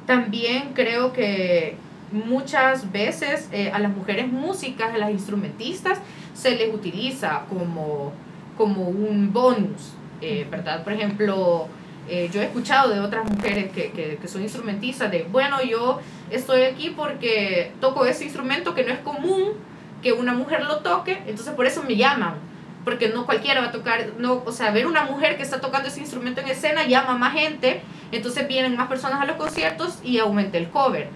también 0.06 0.74
creo 0.74 1.12
que 1.12 1.76
muchas 2.12 2.92
veces 2.92 3.50
eh, 3.52 3.72
a 3.72 3.80
las 3.80 3.92
mujeres 3.96 4.28
músicas, 4.28 4.94
a 4.94 4.98
las 4.98 5.12
instrumentistas, 5.12 6.00
se 6.34 6.56
les 6.56 6.74
utiliza 6.74 7.46
como, 7.50 8.14
como 8.58 8.84
un 8.84 9.32
bonus, 9.34 9.94
eh, 10.22 10.48
¿verdad? 10.50 10.84
Por 10.84 10.94
ejemplo, 10.94 11.68
eh, 12.10 12.30
yo 12.34 12.42
he 12.42 12.46
escuchado 12.46 12.90
de 12.94 13.00
otras 13.00 13.30
mujeres 13.30 13.72
que, 13.72 13.92
que, 13.92 14.18
que, 14.18 14.28
son 14.28 14.42
instrumentistas 14.42 15.12
de, 15.12 15.28
bueno, 15.32 15.62
yo 15.62 16.00
estoy 16.30 16.64
aquí 16.64 16.90
porque 16.90 17.72
toco 17.80 18.06
ese 18.06 18.26
instrumento 18.26 18.74
que 18.74 18.84
no 18.84 18.92
es 18.92 19.00
común 19.00 19.54
que 20.02 20.14
una 20.14 20.34
mujer 20.34 20.64
lo 20.64 20.80
toque, 20.80 21.22
entonces 21.28 21.54
por 21.54 21.66
eso 21.66 21.84
me 21.84 21.96
llaman, 21.96 22.36
porque 22.84 23.10
no 23.10 23.26
cualquiera 23.26 23.62
va 23.62 23.68
a 23.68 23.72
tocar, 23.72 24.14
no, 24.18 24.42
o 24.46 24.52
sea, 24.52 24.72
ver 24.72 24.88
una 24.88 25.04
mujer 25.04 25.38
que 25.38 25.44
está 25.44 25.62
tocando 25.62 25.90
ese 25.90 26.00
instrumento 26.00 26.42
en 26.42 26.48
escena 26.48 26.88
llama 26.88 27.14
a 27.14 27.18
más 27.18 27.34
gente, 27.34 27.82
entonces 28.12 28.48
vienen 28.48 28.76
más 28.76 28.88
personas 28.88 29.22
a 29.22 29.26
los 29.26 29.36
conciertos 29.36 30.00
y 30.04 30.18
aumenta 30.18 30.58
el 30.58 30.70
cover. 30.70 31.10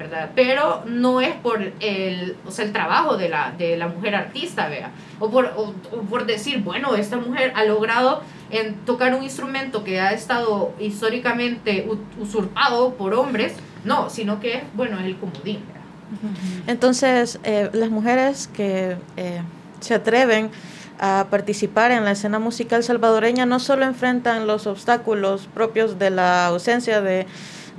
¿Verdad? 0.00 0.30
Pero 0.34 0.82
no 0.86 1.20
es 1.20 1.34
por 1.34 1.60
el, 1.78 2.36
o 2.46 2.50
sea, 2.50 2.64
el 2.64 2.72
trabajo 2.72 3.18
de 3.18 3.28
la, 3.28 3.52
de 3.52 3.76
la 3.76 3.86
mujer 3.86 4.14
artista, 4.14 4.66
vea, 4.68 4.92
o 5.18 5.30
por, 5.30 5.52
o, 5.56 5.74
por 6.08 6.24
decir, 6.24 6.62
bueno, 6.62 6.94
esta 6.94 7.18
mujer 7.18 7.52
ha 7.54 7.64
logrado 7.64 8.22
en 8.50 8.76
tocar 8.86 9.14
un 9.14 9.22
instrumento 9.22 9.84
que 9.84 10.00
ha 10.00 10.12
estado 10.12 10.72
históricamente 10.80 11.86
usurpado 12.18 12.94
por 12.94 13.12
hombres, 13.12 13.52
no, 13.84 14.08
sino 14.08 14.40
que, 14.40 14.64
bueno, 14.72 14.98
es 14.98 15.04
el 15.04 15.18
comodín. 15.18 15.60
Entonces, 16.66 17.38
eh, 17.44 17.68
las 17.74 17.90
mujeres 17.90 18.48
que 18.48 18.96
eh, 19.18 19.42
se 19.80 19.94
atreven 19.94 20.50
a 20.98 21.26
participar 21.30 21.90
en 21.90 22.04
la 22.04 22.12
escena 22.12 22.38
musical 22.38 22.82
salvadoreña 22.82 23.44
no 23.44 23.60
solo 23.60 23.84
enfrentan 23.84 24.46
los 24.46 24.66
obstáculos 24.66 25.48
propios 25.52 25.98
de 25.98 26.10
la 26.10 26.46
ausencia 26.46 27.00
de 27.00 27.26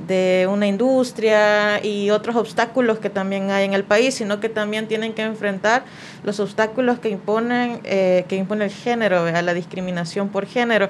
de 0.07 0.47
una 0.51 0.67
industria 0.67 1.83
y 1.83 2.09
otros 2.09 2.35
obstáculos 2.35 2.99
que 2.99 3.09
también 3.09 3.51
hay 3.51 3.65
en 3.65 3.73
el 3.73 3.83
país, 3.83 4.15
sino 4.15 4.39
que 4.39 4.49
también 4.49 4.87
tienen 4.87 5.13
que 5.13 5.23
enfrentar 5.23 5.83
los 6.23 6.39
obstáculos 6.39 6.99
que 6.99 7.09
imponen 7.09 7.79
eh, 7.83 8.25
que 8.27 8.35
impone 8.35 8.65
el 8.65 8.71
género, 8.71 9.29
la 9.29 9.53
discriminación 9.53 10.29
por 10.29 10.45
género. 10.45 10.89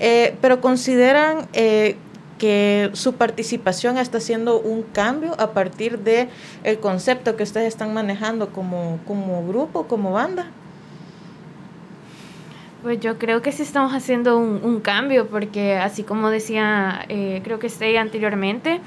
Eh, 0.00 0.36
pero 0.40 0.60
consideran 0.60 1.48
eh, 1.52 1.96
que 2.38 2.90
su 2.94 3.14
participación 3.14 3.98
está 3.98 4.18
haciendo 4.18 4.58
un 4.58 4.82
cambio 4.82 5.34
a 5.38 5.52
partir 5.52 6.00
de 6.00 6.28
el 6.64 6.78
concepto 6.80 7.36
que 7.36 7.44
ustedes 7.44 7.68
están 7.68 7.94
manejando 7.94 8.48
como, 8.50 8.98
como 9.06 9.46
grupo, 9.46 9.86
como 9.86 10.12
banda. 10.12 10.50
Pues 12.82 12.98
yo 12.98 13.16
creo 13.16 13.42
que 13.42 13.52
sí 13.52 13.62
estamos 13.62 13.92
haciendo 13.92 14.38
un, 14.38 14.80
cambio, 14.80 15.28
porque 15.28 15.76
así 15.76 16.02
como 16.02 16.30
decía, 16.30 17.04
eh, 17.08 17.40
creo 17.44 17.60
que 17.60 17.68
esté 17.68 17.96
anteriormente, 17.96 18.80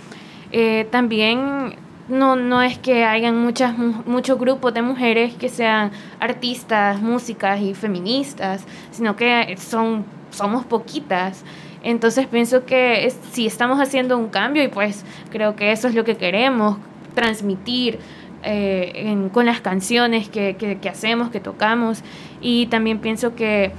eh, 0.51 0.85
también 0.91 1.75
no, 2.09 2.35
no 2.35 2.61
es 2.61 2.77
que 2.77 3.05
hayan 3.05 3.37
muchas, 3.37 3.77
muchos 3.77 4.37
grupos 4.37 4.73
de 4.73 4.81
mujeres 4.81 5.35
que 5.35 5.47
sean 5.47 5.91
artistas, 6.19 7.01
músicas 7.01 7.61
y 7.61 7.73
feministas, 7.73 8.65
sino 8.91 9.15
que 9.15 9.55
son, 9.57 10.03
somos 10.29 10.65
poquitas. 10.65 11.45
Entonces 11.81 12.27
pienso 12.27 12.65
que 12.65 13.09
si 13.31 13.45
estamos 13.45 13.79
haciendo 13.79 14.17
un 14.17 14.27
cambio 14.27 14.61
y 14.61 14.67
pues 14.67 15.05
creo 15.29 15.55
que 15.55 15.71
eso 15.71 15.87
es 15.87 15.95
lo 15.95 16.03
que 16.03 16.17
queremos, 16.17 16.79
transmitir 17.13 17.99
eh, 18.45 19.29
con 19.33 19.45
las 19.45 19.59
canciones 19.61 20.29
que, 20.29 20.55
que, 20.55 20.89
hacemos, 20.89 21.29
que 21.29 21.39
tocamos. 21.39 22.03
Y 22.41 22.67
también 22.67 22.99
pienso 22.99 23.35
que 23.35 23.71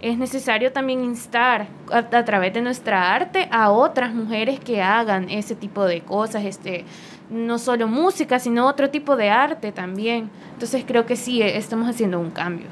es 0.00 0.18
necesario 0.18 0.72
también 0.72 1.02
instar 1.02 1.66
a, 1.90 2.24
través 2.24 2.52
de 2.54 2.62
nuestra 2.62 3.14
arte 3.14 3.48
a 3.50 3.70
otras 3.70 4.14
mujeres 4.14 4.60
que 4.60 4.82
hagan 4.82 5.28
ese 5.30 5.54
tipo 5.54 5.84
de 5.84 6.00
cosas, 6.02 6.44
este, 6.44 6.84
no 7.30 7.58
solo 7.58 7.86
música, 7.86 8.38
sino 8.38 8.66
otro 8.66 8.90
tipo 8.90 9.16
de 9.16 9.30
arte 9.30 9.72
también. 9.72 10.30
Entonces 10.52 10.84
creo 10.86 11.06
que 11.06 11.16
sí, 11.16 11.42
estamos 11.42 11.88
haciendo 11.88 12.20
un 12.20 12.30
cambio. 12.30 12.66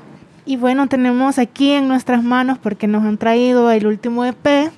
Y 0.44 0.56
bueno, 0.56 0.86
tenemos 0.86 1.38
aquí 1.38 1.72
en 1.72 1.88
nuestras 1.88 2.22
manos, 2.22 2.58
porque 2.58 2.86
nos 2.86 3.04
han 3.04 3.18
traído 3.18 3.70
el 3.70 3.86
último 3.86 4.24
EP, 4.24 4.70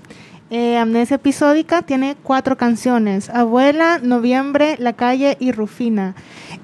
eh, 0.50 0.76
Amnesia 0.76 1.14
Episódica, 1.14 1.82
tiene 1.82 2.16
cuatro 2.20 2.56
canciones, 2.56 3.30
Abuela, 3.30 4.00
Noviembre, 4.02 4.74
La 4.80 4.94
Calle 4.94 5.36
y 5.38 5.52
Rufina. 5.52 6.16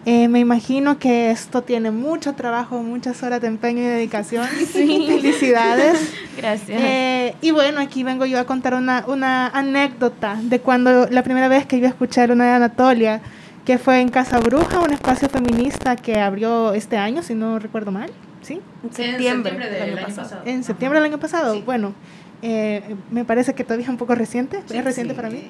Eh, 0.09 0.29
me 0.29 0.39
imagino 0.39 1.01
que 1.01 1.33
esto 1.33 1.63
tiene 1.63 1.91
mucho 1.91 2.35
trabajo, 2.35 2.81
muchas 2.81 3.25
horas 3.25 3.41
de 3.41 3.49
empeño 3.49 3.83
y 3.83 3.87
dedicación. 3.87 4.47
Sí. 4.73 5.07
Felicidades. 5.09 6.15
Gracias. 6.37 6.81
Eh, 6.81 7.35
y 7.41 7.51
bueno, 7.51 7.81
aquí 7.81 8.05
vengo 8.05 8.25
yo 8.25 8.39
a 8.39 8.45
contar 8.45 8.75
una, 8.75 9.05
una 9.09 9.49
anécdota 9.49 10.39
de 10.41 10.61
cuando 10.61 11.09
la 11.09 11.23
primera 11.25 11.49
vez 11.49 11.67
que 11.67 11.77
iba 11.77 11.89
a 11.89 11.91
escuchar 11.91 12.31
una 12.31 12.45
de 12.45 12.51
Anatolia, 12.53 13.21
que 13.65 13.79
fue 13.79 14.01
en 14.01 14.09
Casa 14.09 14.39
Bruja, 14.39 14.81
un 14.81 14.93
espacio 14.93 15.29
feminista 15.29 15.97
que 15.97 16.21
abrió 16.21 16.73
este 16.73 16.97
año, 16.97 17.23
si 17.23 17.35
no 17.35 17.59
recuerdo 17.59 17.91
mal. 17.91 18.11
¿sí? 18.43 18.61
En 18.85 18.93
septiembre, 18.93 19.59
del, 19.59 19.99
año, 19.99 20.07
pasado. 20.07 20.43
En 20.45 20.63
septiembre 20.63 21.01
del 21.01 21.11
año 21.11 21.19
pasado, 21.19 21.61
bueno, 21.63 21.95
eh, 22.43 22.95
me 23.11 23.25
parece 23.25 23.55
que 23.55 23.65
todavía 23.65 23.85
es 23.85 23.91
un 23.91 23.97
poco 23.97 24.15
reciente, 24.15 24.63
es 24.71 24.85
reciente 24.85 25.15
para 25.15 25.31
mí. 25.31 25.43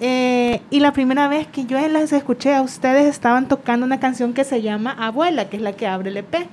Eh, 0.00 0.60
y 0.70 0.80
la 0.80 0.92
primera 0.92 1.26
vez 1.28 1.46
que 1.46 1.64
yo 1.64 1.78
las 1.88 2.12
escuché 2.12 2.54
a 2.54 2.62
ustedes 2.62 3.06
estaban 3.06 3.48
tocando 3.48 3.86
una 3.86 3.98
canción 3.98 4.34
que 4.34 4.44
se 4.44 4.60
llama 4.60 4.92
Abuela, 4.92 5.48
que 5.48 5.56
es 5.56 5.62
la 5.62 5.72
que 5.72 5.86
abre 5.86 6.10
el 6.10 6.18
EP. 6.18 6.46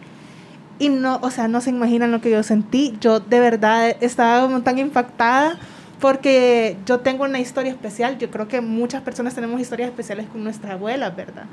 Y 0.80 0.90
no, 0.90 1.20
o 1.22 1.30
sea, 1.30 1.48
no 1.48 1.62
se 1.62 1.70
imaginan 1.70 2.12
lo 2.12 2.22
que 2.22 2.32
yo 2.32 2.42
sentí. 2.44 2.96
Yo 3.00 3.20
de 3.20 3.40
verdad 3.40 3.96
estaba 4.02 4.42
como 4.46 4.62
tan 4.62 4.80
impactada 4.80 5.58
porque 6.00 6.78
yo 6.86 7.00
tengo 7.00 7.24
una 7.26 7.40
historia 7.40 7.72
especial. 7.72 8.18
Yo 8.18 8.30
creo 8.30 8.48
que 8.48 8.62
muchas 8.62 9.02
personas 9.02 9.36
tenemos 9.36 9.60
historias 9.62 9.90
especiales 9.90 10.28
con 10.28 10.44
nuestra 10.44 10.74
abuela, 10.74 11.10
¿verdad? 11.10 11.46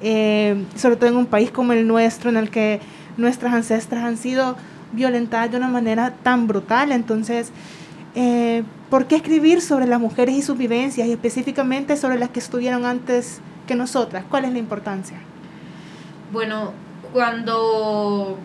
Eh, 0.00 0.64
sobre 0.76 0.96
todo 0.96 1.08
en 1.08 1.16
un 1.16 1.26
país 1.26 1.50
como 1.50 1.72
el 1.72 1.86
nuestro, 1.86 2.30
en 2.30 2.36
el 2.36 2.50
que 2.50 2.80
nuestras 3.16 3.52
ancestras 3.54 4.04
han 4.04 4.16
sido 4.16 4.56
violentadas 4.92 5.50
de 5.50 5.56
una 5.56 5.68
manera 5.68 6.14
tan 6.22 6.46
brutal. 6.46 6.92
Entonces, 6.92 7.52
eh, 8.14 8.62
¿por 8.94 9.08
qué 9.08 9.16
escribir 9.16 9.60
sobre 9.60 9.88
las 9.88 9.98
mujeres 9.98 10.36
y 10.36 10.42
sus 10.42 10.56
vivencias 10.56 11.08
y 11.08 11.10
específicamente 11.10 11.96
sobre 11.96 12.16
las 12.16 12.28
que 12.28 12.38
estuvieron 12.38 12.84
antes 12.84 13.40
que 13.66 13.74
nosotras? 13.74 14.24
¿Cuál 14.30 14.44
es 14.44 14.52
la 14.52 14.60
importancia? 14.60 15.16
Bueno, 16.30 16.72
cuando 17.12 18.38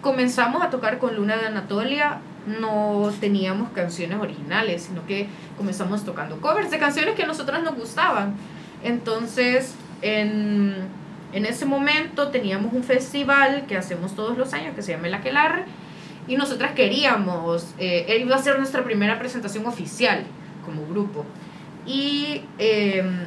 comenzamos 0.00 0.62
a 0.62 0.70
tocar 0.70 0.96
con 0.96 1.14
Luna 1.16 1.36
de 1.36 1.48
Anatolia, 1.48 2.20
no 2.46 3.12
teníamos 3.20 3.68
canciones 3.72 4.18
originales, 4.18 4.84
sino 4.84 5.04
que 5.04 5.28
comenzamos 5.58 6.02
tocando 6.02 6.40
covers 6.40 6.70
de 6.70 6.78
canciones 6.78 7.14
que 7.14 7.24
a 7.24 7.26
nosotras 7.26 7.62
nos 7.62 7.74
gustaban. 7.74 8.36
Entonces, 8.82 9.74
en 10.00 10.76
en 11.32 11.44
ese 11.44 11.66
momento 11.66 12.28
teníamos 12.28 12.72
un 12.72 12.82
festival 12.82 13.66
que 13.66 13.76
hacemos 13.76 14.14
todos 14.14 14.38
los 14.38 14.54
años 14.54 14.74
que 14.74 14.82
se 14.82 14.92
llama 14.92 15.08
El 15.08 15.14
Aquelarre 15.14 15.64
y 16.28 16.36
nosotras 16.36 16.72
queríamos, 16.72 17.74
eh, 17.78 18.18
iba 18.20 18.36
a 18.36 18.38
ser 18.38 18.58
nuestra 18.58 18.84
primera 18.84 19.18
presentación 19.18 19.66
oficial 19.66 20.24
como 20.64 20.86
grupo. 20.86 21.24
Y 21.86 22.42
em, 22.58 23.24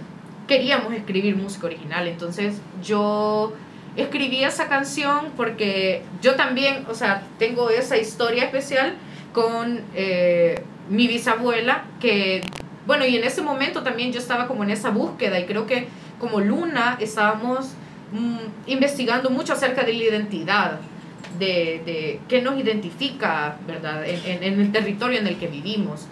queríamos 0.48 0.94
escribir 0.94 1.36
música 1.36 1.66
original, 1.66 2.08
entonces 2.08 2.62
yo 2.84 3.54
escribí 3.96 4.44
esa 4.44 4.70
canción 4.70 5.32
porque 5.36 6.04
yo 6.22 6.36
también, 6.36 6.86
o 6.90 6.94
sea, 6.94 7.24
tengo 7.40 7.70
esa 7.70 7.98
historia 7.98 8.46
especial 8.46 8.94
con 9.34 9.82
eh, 9.96 10.64
mi 10.90 11.08
bisabuela 11.08 11.86
que, 12.00 12.44
bueno, 12.86 13.06
y 13.06 13.16
en 13.16 13.24
ese 13.24 13.42
momento 13.42 13.84
también 13.84 14.14
yo 14.14 14.20
estaba 14.20 14.48
como 14.48 14.64
en 14.64 14.70
esa 14.70 14.92
búsqueda 14.92 15.40
y 15.40 15.46
creo 15.46 15.66
que 15.66 15.88
como 16.20 16.40
Luna 16.40 16.98
estábamos 17.00 17.76
Mm, 18.12 18.40
investigando 18.68 19.30
mucho 19.30 19.54
acerca 19.54 19.84
de 19.84 19.94
la 19.94 20.04
identidad, 20.04 20.80
de, 21.40 21.82
de 21.86 22.20
qué 22.28 22.42
nos 22.42 22.60
identifica, 22.60 23.58
¿verdad?, 23.68 24.08
en, 24.08 24.44
en, 24.44 24.60
el 24.60 24.72
territorio 24.72 25.20
en 25.20 25.28
el 25.28 25.38
que 25.38 25.48
vivimos. 25.48 26.08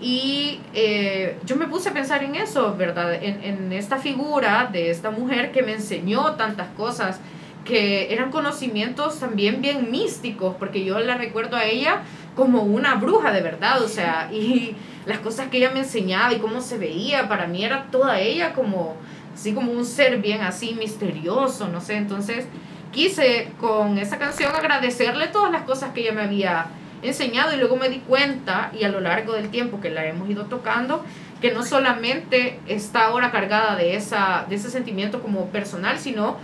Y 0.00 0.60
eh, 0.74 1.38
yo 1.46 1.56
me 1.56 1.66
puse 1.68 1.88
a 1.88 1.92
pensar 1.92 2.22
en 2.22 2.34
eso, 2.34 2.76
¿verdad? 2.76 3.14
En, 3.14 3.42
en, 3.42 3.72
esta 3.72 3.96
figura 3.96 4.68
de 4.70 4.90
esta 4.90 5.10
mujer 5.10 5.52
que 5.52 5.62
me 5.62 5.72
enseñó 5.72 6.34
tantas 6.34 6.68
cosas, 6.76 7.20
que 7.64 8.12
eran 8.12 8.30
conocimientos 8.30 9.18
también 9.18 9.62
bien 9.62 9.90
místicos, 9.90 10.54
porque 10.58 10.84
yo 10.84 10.98
la 11.00 11.16
recuerdo 11.16 11.56
a 11.56 11.64
ella 11.64 12.02
como 12.36 12.62
una 12.62 12.94
bruja 12.96 13.32
de 13.32 13.40
verdad, 13.40 13.82
o 13.82 13.88
sea, 13.88 14.30
y 14.32 14.76
las 15.06 15.18
cosas 15.18 15.48
que 15.48 15.56
ella 15.58 15.70
me 15.70 15.80
enseñaba 15.80 16.32
y 16.32 16.38
cómo 16.38 16.60
se 16.60 16.78
veía, 16.78 17.28
para 17.28 17.46
mí 17.46 17.64
era 17.64 17.86
toda 17.90 18.20
ella 18.20 18.52
como 18.52 18.96
así 19.34 19.52
como 19.52 19.72
un 19.72 19.84
ser 19.84 20.18
bien 20.18 20.42
así 20.42 20.74
misterioso, 20.74 21.68
no 21.68 21.80
sé, 21.80 21.96
entonces 21.96 22.46
quise 22.96 23.52
con 23.60 23.98
esa 23.98 24.18
canción 24.18 24.54
agradecerle 24.54 25.28
todas 25.28 25.52
las 25.52 25.62
cosas 25.64 25.90
que 25.92 26.00
ella 26.00 26.12
me 26.12 26.22
había 26.22 26.68
enseñado 27.02 27.54
y 27.54 27.58
luego 27.58 27.76
me 27.76 27.90
di 27.90 27.98
cuenta 27.98 28.72
y 28.72 28.84
a 28.84 28.88
lo 28.88 29.00
largo 29.00 29.34
del 29.34 29.50
tiempo 29.50 29.82
que 29.82 29.90
la 29.90 30.06
hemos 30.06 30.30
ido 30.30 30.46
tocando 30.46 31.04
que 31.42 31.52
no 31.52 31.62
solamente 31.62 32.58
está 32.66 33.04
ahora 33.04 33.30
cargada 33.30 33.76
de 33.76 33.96
esa 33.96 34.46
de 34.48 34.56
ese 34.56 34.70
sentimiento 34.70 35.20
como 35.20 35.50
personal 35.50 35.98
sino 35.98 36.38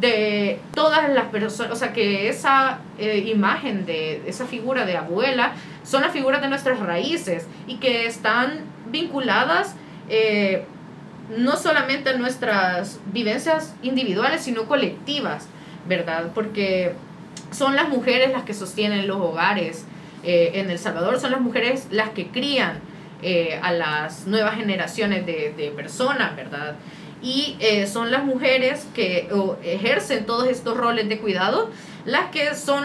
de 0.00 0.58
todas 0.74 1.08
las 1.08 1.26
personas 1.26 1.72
o 1.72 1.76
sea 1.76 1.92
que 1.92 2.28
esa 2.28 2.80
eh, 2.98 3.18
imagen 3.18 3.86
de 3.86 4.22
esa 4.26 4.46
figura 4.46 4.84
de 4.84 4.96
abuela 4.96 5.52
son 5.84 6.02
las 6.02 6.10
figuras 6.10 6.42
de 6.42 6.48
nuestras 6.48 6.80
raíces 6.80 7.46
y 7.68 7.76
que 7.76 8.06
están 8.06 8.58
vinculadas 8.90 9.76
eh, 10.08 10.64
no 11.36 11.56
solamente 11.56 12.10
a 12.10 12.16
nuestras 12.16 12.98
vivencias 13.12 13.74
individuales, 13.82 14.42
sino 14.42 14.64
colectivas, 14.64 15.46
¿verdad? 15.86 16.30
Porque 16.34 16.94
son 17.50 17.76
las 17.76 17.88
mujeres 17.88 18.32
las 18.32 18.44
que 18.44 18.54
sostienen 18.54 19.06
los 19.06 19.18
hogares 19.18 19.84
eh, 20.24 20.52
en 20.54 20.70
El 20.70 20.78
Salvador, 20.78 21.20
son 21.20 21.32
las 21.32 21.40
mujeres 21.40 21.88
las 21.90 22.10
que 22.10 22.28
crían 22.28 22.80
eh, 23.22 23.58
a 23.62 23.72
las 23.72 24.26
nuevas 24.26 24.56
generaciones 24.56 25.26
de, 25.26 25.72
personas, 25.76 26.34
¿verdad? 26.36 26.76
Y 27.22 27.56
eh, 27.60 27.86
son 27.86 28.10
las 28.10 28.24
mujeres 28.24 28.86
que 28.94 29.28
ejercen 29.62 30.26
todos 30.26 30.48
estos 30.48 30.76
roles 30.76 31.08
de 31.08 31.18
cuidado, 31.18 31.70
las 32.04 32.30
que 32.30 32.54
son 32.54 32.84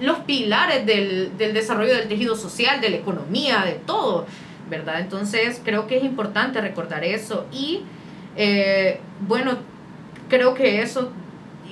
los 0.00 0.18
pilares 0.20 0.84
del, 0.84 1.36
del 1.38 1.54
desarrollo 1.54 1.94
del 1.94 2.08
tejido 2.08 2.36
social, 2.36 2.80
de 2.80 2.90
la 2.90 2.96
economía, 2.96 3.62
de 3.64 3.72
todo. 3.72 4.26
¿verdad? 4.68 5.00
Entonces 5.00 5.60
creo 5.62 5.86
que 5.86 5.98
es 5.98 6.04
importante 6.04 6.58
recordar 6.60 7.04
eso 7.04 7.46
y 7.52 7.82
bueno, 9.20 9.58
creo 10.28 10.54
que 10.54 10.80
eso 10.80 11.12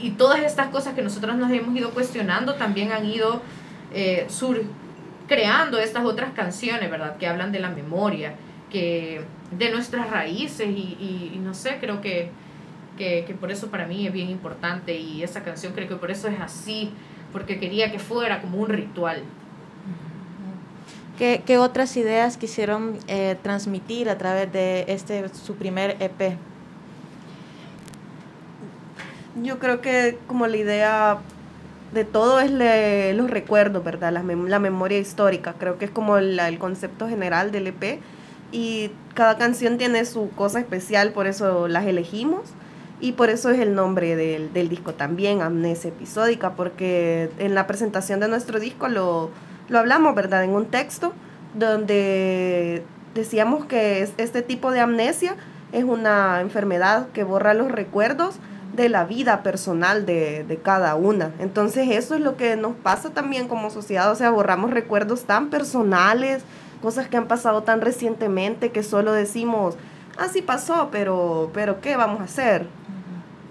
y 0.01 0.11
todas 0.11 0.41
estas 0.41 0.69
cosas 0.69 0.95
que 0.95 1.03
nosotros 1.03 1.37
nos 1.37 1.51
hemos 1.51 1.77
ido 1.77 1.91
cuestionando 1.91 2.55
también 2.55 2.93
han 2.93 3.07
ido 3.07 3.43
eh, 3.93 4.27
sur 4.29 4.63
creando 5.29 5.79
estas 5.79 6.05
otras 6.05 6.33
canciones, 6.33 6.91
¿verdad? 6.91 7.17
Que 7.17 7.27
hablan 7.27 7.53
de 7.53 7.61
la 7.61 7.71
memoria, 7.71 8.35
que 8.71 9.23
de 9.51 9.71
nuestras 9.71 10.11
raíces 10.11 10.69
y, 10.69 11.39
no 11.43 11.55
sé, 11.55 11.79
creo 11.81 12.01
que, 12.01 12.31
que, 12.99 13.25
que, 13.27 13.35
por 13.35 13.51
eso 13.51 13.71
para 13.71 13.87
mí 13.87 14.07
es 14.07 14.13
bien 14.13 14.31
importante 14.31 14.95
y 14.97 15.23
esa 15.23 15.43
canción 15.43 15.73
creo 15.73 15.89
que 15.89 15.97
por 15.97 16.11
eso 16.11 16.29
es 16.29 16.41
así, 16.41 16.91
porque 17.33 17.59
quería 17.59 17.91
que 17.91 17.99
fuera 17.99 18.41
como 18.41 18.59
un 18.59 18.69
ritual, 18.69 19.23
¿Qué, 21.19 21.43
qué 21.45 21.59
otras 21.59 21.97
ideas 21.97 22.37
quisieron 22.37 22.99
eh, 23.07 23.37
transmitir 23.43 24.09
a 24.09 24.17
través 24.17 24.51
de 24.53 24.87
este 24.89 25.29
su 25.29 25.55
primer 25.55 25.97
EP? 26.01 26.37
Yo 29.43 29.59
creo 29.59 29.81
que 29.81 30.19
como 30.27 30.47
la 30.47 30.57
idea 30.57 31.19
de 31.93 32.05
todo 32.05 32.41
es 32.41 32.51
le- 32.51 33.13
los 33.15 33.31
recuerdos, 33.31 33.85
¿verdad? 33.85 34.13
La, 34.13 34.23
mem- 34.23 34.49
la 34.49 34.59
memoria 34.59 34.99
histórica. 34.99 35.55
Creo 35.59 35.79
que 35.79 35.85
es 35.87 35.91
como 35.91 36.19
la- 36.21 36.49
el 36.49 36.59
concepto 36.59 37.09
general 37.09 37.51
del 37.53 37.67
EP. 37.69 38.01
Y 38.53 38.91
cada 39.15 39.37
canción 39.39 39.79
tiene 39.79 40.05
su 40.05 40.31
cosa 40.31 40.61
especial, 40.61 41.13
por 41.13 41.27
eso 41.27 41.69
las 41.69 41.87
elegimos. 41.87 42.43
Y 43.01 43.13
por 43.13 43.31
eso 43.31 43.51
es 43.51 43.59
el 43.59 43.75
nombre 43.75 44.15
del, 44.15 44.53
del 44.53 44.69
disco 44.69 44.95
también, 44.95 45.43
Amnesia 45.43 45.89
Episódica, 45.89 46.53
porque 46.55 47.31
en 47.39 47.55
la 47.55 47.67
presentación 47.67 48.21
de 48.21 48.29
nuestro 48.29 48.61
disco 48.61 48.87
lo, 48.89 49.31
lo 49.69 49.79
hablamos, 49.81 50.15
¿verdad? 50.15 50.45
En 50.45 50.51
un 50.51 50.67
texto 50.67 51.13
donde 51.55 52.83
decíamos 53.15 53.65
que 53.67 54.03
es- 54.03 54.13
este 54.19 54.43
tipo 54.43 54.71
de 54.71 54.81
amnesia 54.81 55.35
es 55.73 55.85
una 55.85 56.41
enfermedad 56.41 57.09
que 57.13 57.25
borra 57.25 57.55
los 57.55 57.71
recuerdos 57.73 58.37
de 58.75 58.89
la 58.89 59.05
vida 59.05 59.43
personal 59.43 60.07
de, 60.07 60.45
de 60.45 60.57
cada 60.57 60.95
una. 60.95 61.33
Entonces 61.39 61.89
eso 61.91 62.15
es 62.15 62.21
lo 62.21 62.37
que 62.37 62.57
nos 62.57 62.75
pasa 62.75 63.11
también 63.11 63.49
como 63.49 63.71
sociedad, 63.71 64.11
o 64.11 64.15
sea, 64.15 64.31
borramos 64.31 64.71
recuerdos 64.71 65.25
tan 65.25 65.51
personales, 65.51 66.43
cosas 66.81 67.09
que 67.09 67.17
han 67.17 67.29
pasado 67.29 67.63
tan 67.63 67.81
recientemente 67.81 68.71
que 68.71 68.83
solo 68.83 69.13
decimos, 69.13 69.77
así 70.19 70.43
pasó, 70.43 70.89
pero, 70.91 71.51
pero 71.55 71.81
¿qué 71.81 71.97
vamos 71.97 72.21
a 72.21 72.25
hacer? 72.25 72.67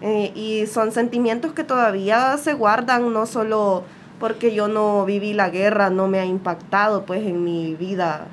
Eh, 0.02 0.32
y 0.36 0.66
son 0.66 0.92
sentimientos 0.92 1.54
que 1.54 1.64
todavía 1.64 2.36
se 2.38 2.54
guardan, 2.54 3.14
no 3.14 3.26
solo 3.28 3.84
porque 4.20 4.54
yo 4.54 4.68
no 4.68 5.06
viví 5.06 5.34
la 5.34 5.50
guerra, 5.50 5.90
no 5.90 6.08
me 6.08 6.20
ha 6.20 6.26
impactado 6.26 7.06
pues 7.06 7.26
en 7.26 7.44
mi 7.44 7.76
vida, 7.76 8.28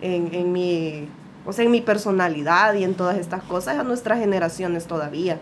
en, 0.00 0.32
en 0.32 0.52
mi, 0.52 1.08
o 1.44 1.52
sea, 1.52 1.64
en 1.64 1.70
mi 1.70 1.80
personalidad 1.80 2.74
y 2.74 2.84
en 2.84 2.94
todas 2.94 3.16
estas 3.16 3.42
cosas 3.42 3.78
a 3.78 3.82
nuestras 3.82 4.20
generaciones 4.20 4.86
todavía. 4.86 5.38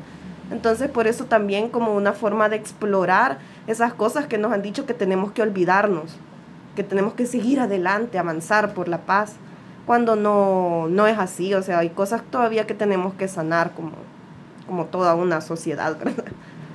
Entonces 0.51 0.91
por 0.91 1.07
eso 1.07 1.25
también 1.27 1.69
como 1.69 1.95
una 1.95 2.13
forma 2.13 2.49
de 2.49 2.57
explorar 2.57 3.39
esas 3.67 3.93
cosas 3.93 4.27
que 4.27 4.39
nos 4.39 4.53
han 4.53 4.63
dicho 4.63 4.87
que 4.87 4.95
tenemos 4.95 5.33
que 5.33 5.43
olvidarnos, 5.43 6.17
que 6.75 6.83
tenemos 6.83 7.15
que 7.15 7.27
seguir 7.27 7.61
adelante, 7.61 8.19
avanzar 8.19 8.73
por 8.73 8.89
la 8.89 8.99
paz, 8.99 9.35
cuando 9.87 10.17
no, 10.17 10.87
no 10.89 11.07
es 11.07 11.19
así, 11.19 11.55
o 11.55 11.63
sea, 11.63 11.79
hay 11.79 11.91
cosas 11.91 12.23
todavía 12.31 12.67
que 12.67 12.75
tenemos 12.75 13.15
que 13.15 13.27
sanar 13.27 13.73
como, 13.73 13.93
como 14.67 14.85
toda 14.85 15.15
una 15.15 15.41
sociedad, 15.41 15.97
¿verdad? 16.05 16.25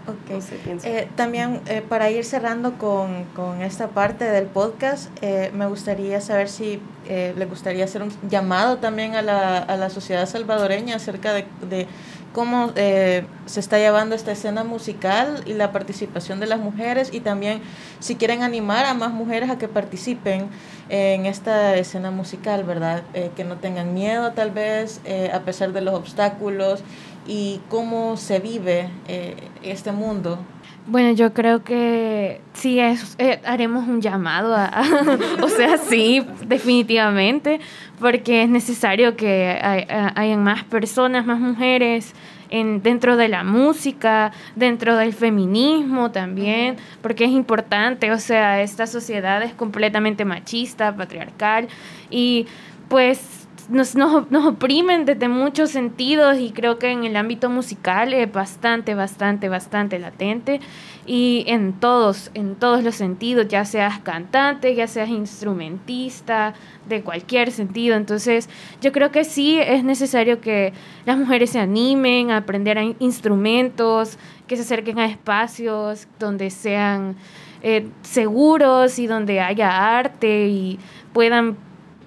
Ok. 0.07 0.33
No 0.33 0.41
sé. 0.41 0.57
Eh, 0.83 1.07
también 1.15 1.61
eh, 1.67 1.81
para 1.87 2.09
ir 2.09 2.25
cerrando 2.25 2.77
con, 2.77 3.23
con 3.35 3.61
esta 3.61 3.89
parte 3.89 4.25
del 4.25 4.47
podcast, 4.47 5.09
eh, 5.21 5.51
me 5.53 5.67
gustaría 5.67 6.19
saber 6.19 6.49
si 6.49 6.81
eh, 7.07 7.33
le 7.37 7.45
gustaría 7.45 7.85
hacer 7.85 8.01
un 8.01 8.11
llamado 8.29 8.77
también 8.77 9.15
a 9.15 9.21
la, 9.21 9.59
a 9.59 9.77
la 9.77 9.89
sociedad 9.89 10.25
salvadoreña 10.25 10.95
acerca 10.95 11.33
de, 11.33 11.45
de 11.69 11.87
cómo 12.33 12.71
eh, 12.75 13.25
se 13.45 13.59
está 13.59 13.77
llevando 13.77 14.15
esta 14.15 14.31
escena 14.31 14.63
musical 14.63 15.43
y 15.45 15.53
la 15.53 15.71
participación 15.71 16.39
de 16.39 16.47
las 16.47 16.59
mujeres 16.59 17.13
y 17.13 17.19
también 17.19 17.61
si 17.99 18.15
quieren 18.15 18.43
animar 18.43 18.85
a 18.85 18.93
más 18.93 19.11
mujeres 19.11 19.49
a 19.49 19.57
que 19.57 19.67
participen 19.67 20.49
en 20.89 21.25
esta 21.25 21.75
escena 21.75 22.11
musical, 22.11 22.63
¿verdad? 22.63 23.03
Eh, 23.13 23.31
que 23.35 23.43
no 23.43 23.57
tengan 23.57 23.93
miedo 23.93 24.31
tal 24.33 24.51
vez, 24.51 24.99
eh, 25.05 25.31
a 25.33 25.41
pesar 25.41 25.71
de 25.73 25.81
los 25.81 25.93
obstáculos 25.93 26.83
y 27.27 27.61
cómo 27.69 28.17
se 28.17 28.39
vive 28.39 28.89
eh, 29.07 29.35
este 29.63 29.91
mundo. 29.91 30.39
Bueno, 30.85 31.11
yo 31.13 31.33
creo 31.33 31.63
que 31.63 32.41
sí 32.53 32.77
es, 32.79 33.15
eh, 33.17 33.39
haremos 33.45 33.87
un 33.87 34.01
llamado 34.01 34.53
a, 34.53 34.65
a- 34.65 34.83
o 35.41 35.47
sea, 35.47 35.77
sí, 35.77 36.25
definitivamente, 36.45 37.61
porque 37.99 38.43
es 38.43 38.49
necesario 38.49 39.15
que 39.15 39.57
hay- 39.61 39.85
a- 39.89 40.11
hayan 40.19 40.43
más 40.43 40.65
personas, 40.65 41.25
más 41.25 41.39
mujeres 41.39 42.13
en, 42.49 42.83
dentro 42.83 43.15
de 43.15 43.29
la 43.29 43.45
música, 43.45 44.33
dentro 44.57 44.97
del 44.97 45.13
feminismo 45.13 46.11
también, 46.11 46.75
porque 47.01 47.23
es 47.25 47.31
importante, 47.31 48.11
o 48.11 48.19
sea, 48.19 48.61
esta 48.61 48.85
sociedad 48.85 49.41
es 49.41 49.53
completamente 49.53 50.25
machista, 50.25 50.93
patriarcal, 50.95 51.69
y 52.09 52.45
pues 52.89 53.42
nos, 53.69 53.95
nos, 53.95 54.45
oprimen 54.45 55.05
desde 55.05 55.27
muchos 55.27 55.69
sentidos 55.71 56.37
y 56.39 56.51
creo 56.51 56.79
que 56.79 56.91
en 56.91 57.03
el 57.03 57.15
ámbito 57.15 57.49
musical 57.49 58.13
es 58.13 58.31
bastante, 58.31 58.95
bastante, 58.95 59.49
bastante 59.49 59.99
latente 59.99 60.59
y 61.05 61.43
en 61.47 61.73
todos, 61.73 62.31
en 62.33 62.55
todos 62.55 62.83
los 62.83 62.95
sentidos, 62.95 63.47
ya 63.47 63.65
seas 63.65 63.99
cantante, 63.99 64.73
ya 64.75 64.87
seas 64.87 65.09
instrumentista, 65.09 66.53
de 66.87 67.01
cualquier 67.01 67.51
sentido. 67.51 67.95
Entonces 67.95 68.49
yo 68.81 68.91
creo 68.91 69.11
que 69.11 69.23
sí 69.23 69.59
es 69.59 69.83
necesario 69.83 70.41
que 70.41 70.73
las 71.05 71.17
mujeres 71.17 71.51
se 71.51 71.59
animen 71.59 72.31
a 72.31 72.37
aprender 72.37 72.77
a 72.77 72.83
in- 72.83 72.95
instrumentos, 72.99 74.17
que 74.47 74.55
se 74.55 74.63
acerquen 74.63 74.99
a 74.99 75.05
espacios 75.05 76.07
donde 76.19 76.49
sean 76.49 77.15
eh, 77.61 77.87
seguros 78.01 78.99
y 78.99 79.07
donde 79.07 79.39
haya 79.39 79.97
arte 79.97 80.47
y 80.47 80.79
puedan 81.13 81.57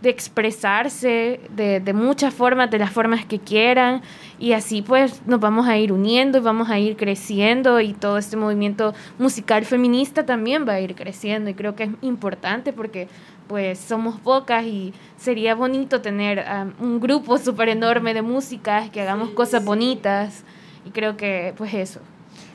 de 0.07 0.13
expresarse 0.13 1.41
de, 1.51 1.81
de 1.81 1.93
muchas 1.93 2.33
formas, 2.33 2.71
de 2.71 2.79
las 2.79 2.91
formas 2.91 3.27
que 3.27 3.39
quieran, 3.39 4.03
y 4.39 4.53
así 4.53 4.83
pues 4.83 5.23
nos 5.27 5.41
vamos 5.41 5.67
a 5.67 5.79
ir 5.79 5.93
uniendo 5.93 6.39
y 6.39 6.41
vamos 6.41 6.69
a 6.69 6.79
ir 6.79 6.97
creciendo. 6.97 7.81
Y 7.81 7.95
todo 7.95 8.19
este 8.19 8.37
movimiento 8.37 8.95
musical 9.19 9.65
feminista 9.65 10.27
también 10.27 10.67
va 10.69 10.75
a 10.75 10.81
ir 10.81 10.95
creciendo. 10.95 11.51
Y 11.51 11.55
creo 11.55 11.75
que 11.75 11.85
es 11.85 11.91
importante 12.03 12.73
porque 12.73 13.09
pues 13.49 13.79
somos 13.79 14.21
pocas 14.21 14.65
y 14.65 14.93
sería 15.17 15.55
bonito 15.55 16.01
tener 16.03 16.45
um, 16.81 16.85
un 16.85 17.01
grupo 17.01 17.39
súper 17.39 17.71
enorme 17.71 18.13
de 18.13 18.23
músicas 18.23 18.91
que 18.91 19.01
hagamos 19.01 19.31
cosas 19.31 19.65
bonitas. 19.65 20.45
Y 20.85 20.91
creo 20.91 21.17
que 21.17 21.55
pues 21.57 21.73
eso. 21.75 22.01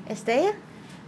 Estella. 0.07 0.51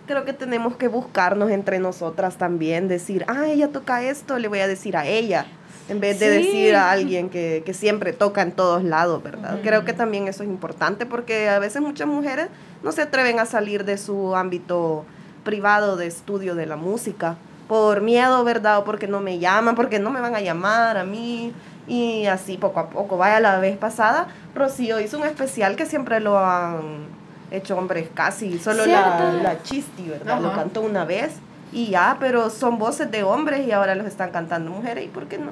Creo 0.05 0.25
que 0.25 0.33
tenemos 0.33 0.75
que 0.75 0.89
buscarnos 0.89 1.49
entre 1.49 1.79
nosotras 1.79 2.37
también, 2.37 2.89
decir, 2.89 3.23
ah, 3.29 3.45
ella 3.47 3.69
toca 3.69 4.03
esto, 4.03 4.37
le 4.37 4.49
voy 4.49 4.59
a 4.59 4.67
decir 4.67 4.97
a 4.97 5.07
ella, 5.07 5.45
en 5.89 5.99
vez 5.99 6.19
de 6.19 6.29
Sí. 6.39 6.45
decir 6.45 6.75
a 6.75 6.91
alguien 6.91 7.29
que, 7.29 7.61
que 7.65 7.73
siempre 7.73 8.13
toca 8.13 8.41
en 8.41 8.51
todos 8.53 8.83
lados, 8.83 9.21
¿verdad? 9.21 9.59
Creo 9.63 9.83
que 9.85 9.93
también 9.93 10.27
eso 10.27 10.43
es 10.43 10.49
importante 10.49 11.05
porque 11.05 11.49
a 11.49 11.59
veces 11.59 11.81
muchas 11.81 12.07
mujeres 12.07 12.47
no 12.83 12.91
se 12.91 13.01
atreven 13.01 13.39
a 13.39 13.45
salir 13.45 13.83
de 13.85 13.97
su 13.97 14.35
ámbito 14.35 15.05
privado 15.43 15.97
de 15.97 16.07
estudio 16.07 16.55
de 16.55 16.65
la 16.65 16.77
música 16.77 17.35
por 17.67 18.01
miedo, 18.01 18.43
¿verdad? 18.43 18.79
O 18.79 18.83
porque 18.85 19.07
no 19.07 19.19
me 19.19 19.39
llaman, 19.39 19.75
porque 19.75 19.99
no 19.99 20.09
me 20.09 20.19
van 20.21 20.35
a 20.35 20.41
llamar 20.41 20.97
a 20.97 21.03
mí. 21.03 21.53
Y 21.85 22.27
así 22.27 22.55
poco 22.57 22.79
a 22.79 22.89
poco. 22.89 23.17
Vaya, 23.17 23.41
la 23.41 23.59
vez 23.59 23.77
pasada, 23.77 24.27
Rocío 24.55 25.01
hizo 25.01 25.17
un 25.17 25.25
especial 25.25 25.75
que 25.75 25.85
siempre 25.85 26.21
lo 26.21 26.39
han 26.39 27.07
hecho 27.51 27.77
hombres 27.77 28.07
casi. 28.13 28.57
Solo 28.57 28.85
la, 28.85 29.33
la 29.43 29.61
Chisti, 29.63 30.03
¿verdad? 30.07 30.39
Lo 30.39 30.53
cantó 30.53 30.79
una 30.81 31.03
vez. 31.03 31.33
Y 31.73 31.87
ya, 31.89 32.15
pero 32.21 32.49
son 32.49 32.77
voces 32.79 33.11
de 33.11 33.23
hombres 33.23 33.67
y 33.67 33.71
ahora 33.73 33.95
los 33.95 34.07
están 34.07 34.31
cantando 34.31 34.71
mujeres. 34.71 35.03
¿Y 35.03 35.07
por 35.09 35.25
qué 35.27 35.37
no? 35.39 35.51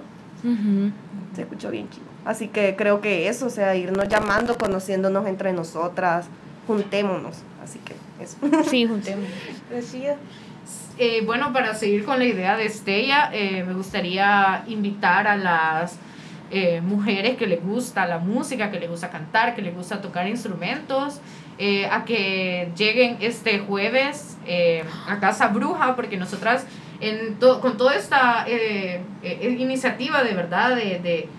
Se 1.35 1.41
escuchó 1.41 1.69
bien 1.69 1.89
chido. 1.89 2.05
Así 2.25 2.47
que 2.47 2.75
creo 2.75 3.01
que 3.01 3.27
eso, 3.27 3.47
o 3.47 3.49
sea, 3.49 3.75
irnos 3.75 4.07
llamando, 4.07 4.57
conociéndonos 4.57 5.27
entre 5.27 5.53
nosotras, 5.53 6.27
juntémonos. 6.67 7.37
Así 7.63 7.79
que 7.79 7.95
eso. 8.21 8.37
Sí. 8.69 8.85
Decía. 9.69 10.17
Eh, 10.97 11.23
bueno, 11.25 11.51
para 11.51 11.73
seguir 11.73 12.05
con 12.05 12.19
la 12.19 12.25
idea 12.25 12.57
de 12.57 12.65
Estella, 12.65 13.31
eh, 13.33 13.63
me 13.65 13.73
gustaría 13.73 14.63
invitar 14.67 15.27
a 15.27 15.35
las 15.35 15.97
eh, 16.53 16.81
mujeres 16.81 17.37
que 17.37 17.47
les 17.47 17.63
gusta 17.63 18.05
la 18.05 18.19
música, 18.19 18.71
que 18.71 18.79
les 18.79 18.89
gusta 18.89 19.09
cantar, 19.09 19.55
que 19.55 19.61
les 19.61 19.73
gusta 19.73 20.01
tocar 20.01 20.27
instrumentos, 20.27 21.21
eh, 21.57 21.85
a 21.85 22.03
que 22.03 22.73
lleguen 22.75 23.17
este 23.21 23.59
jueves 23.59 24.37
eh, 24.45 24.83
a 25.07 25.17
Casa 25.19 25.47
Bruja, 25.47 25.95
porque 25.95 26.17
nosotras 26.17 26.65
en 27.01 27.35
to- 27.39 27.59
con 27.61 27.77
toda 27.77 27.95
esta 27.95 28.45
eh, 28.47 29.01
eh, 29.23 29.55
iniciativa 29.59 30.23
de 30.23 30.33
verdad 30.33 30.75
de, 30.75 30.99
de, 30.99 31.29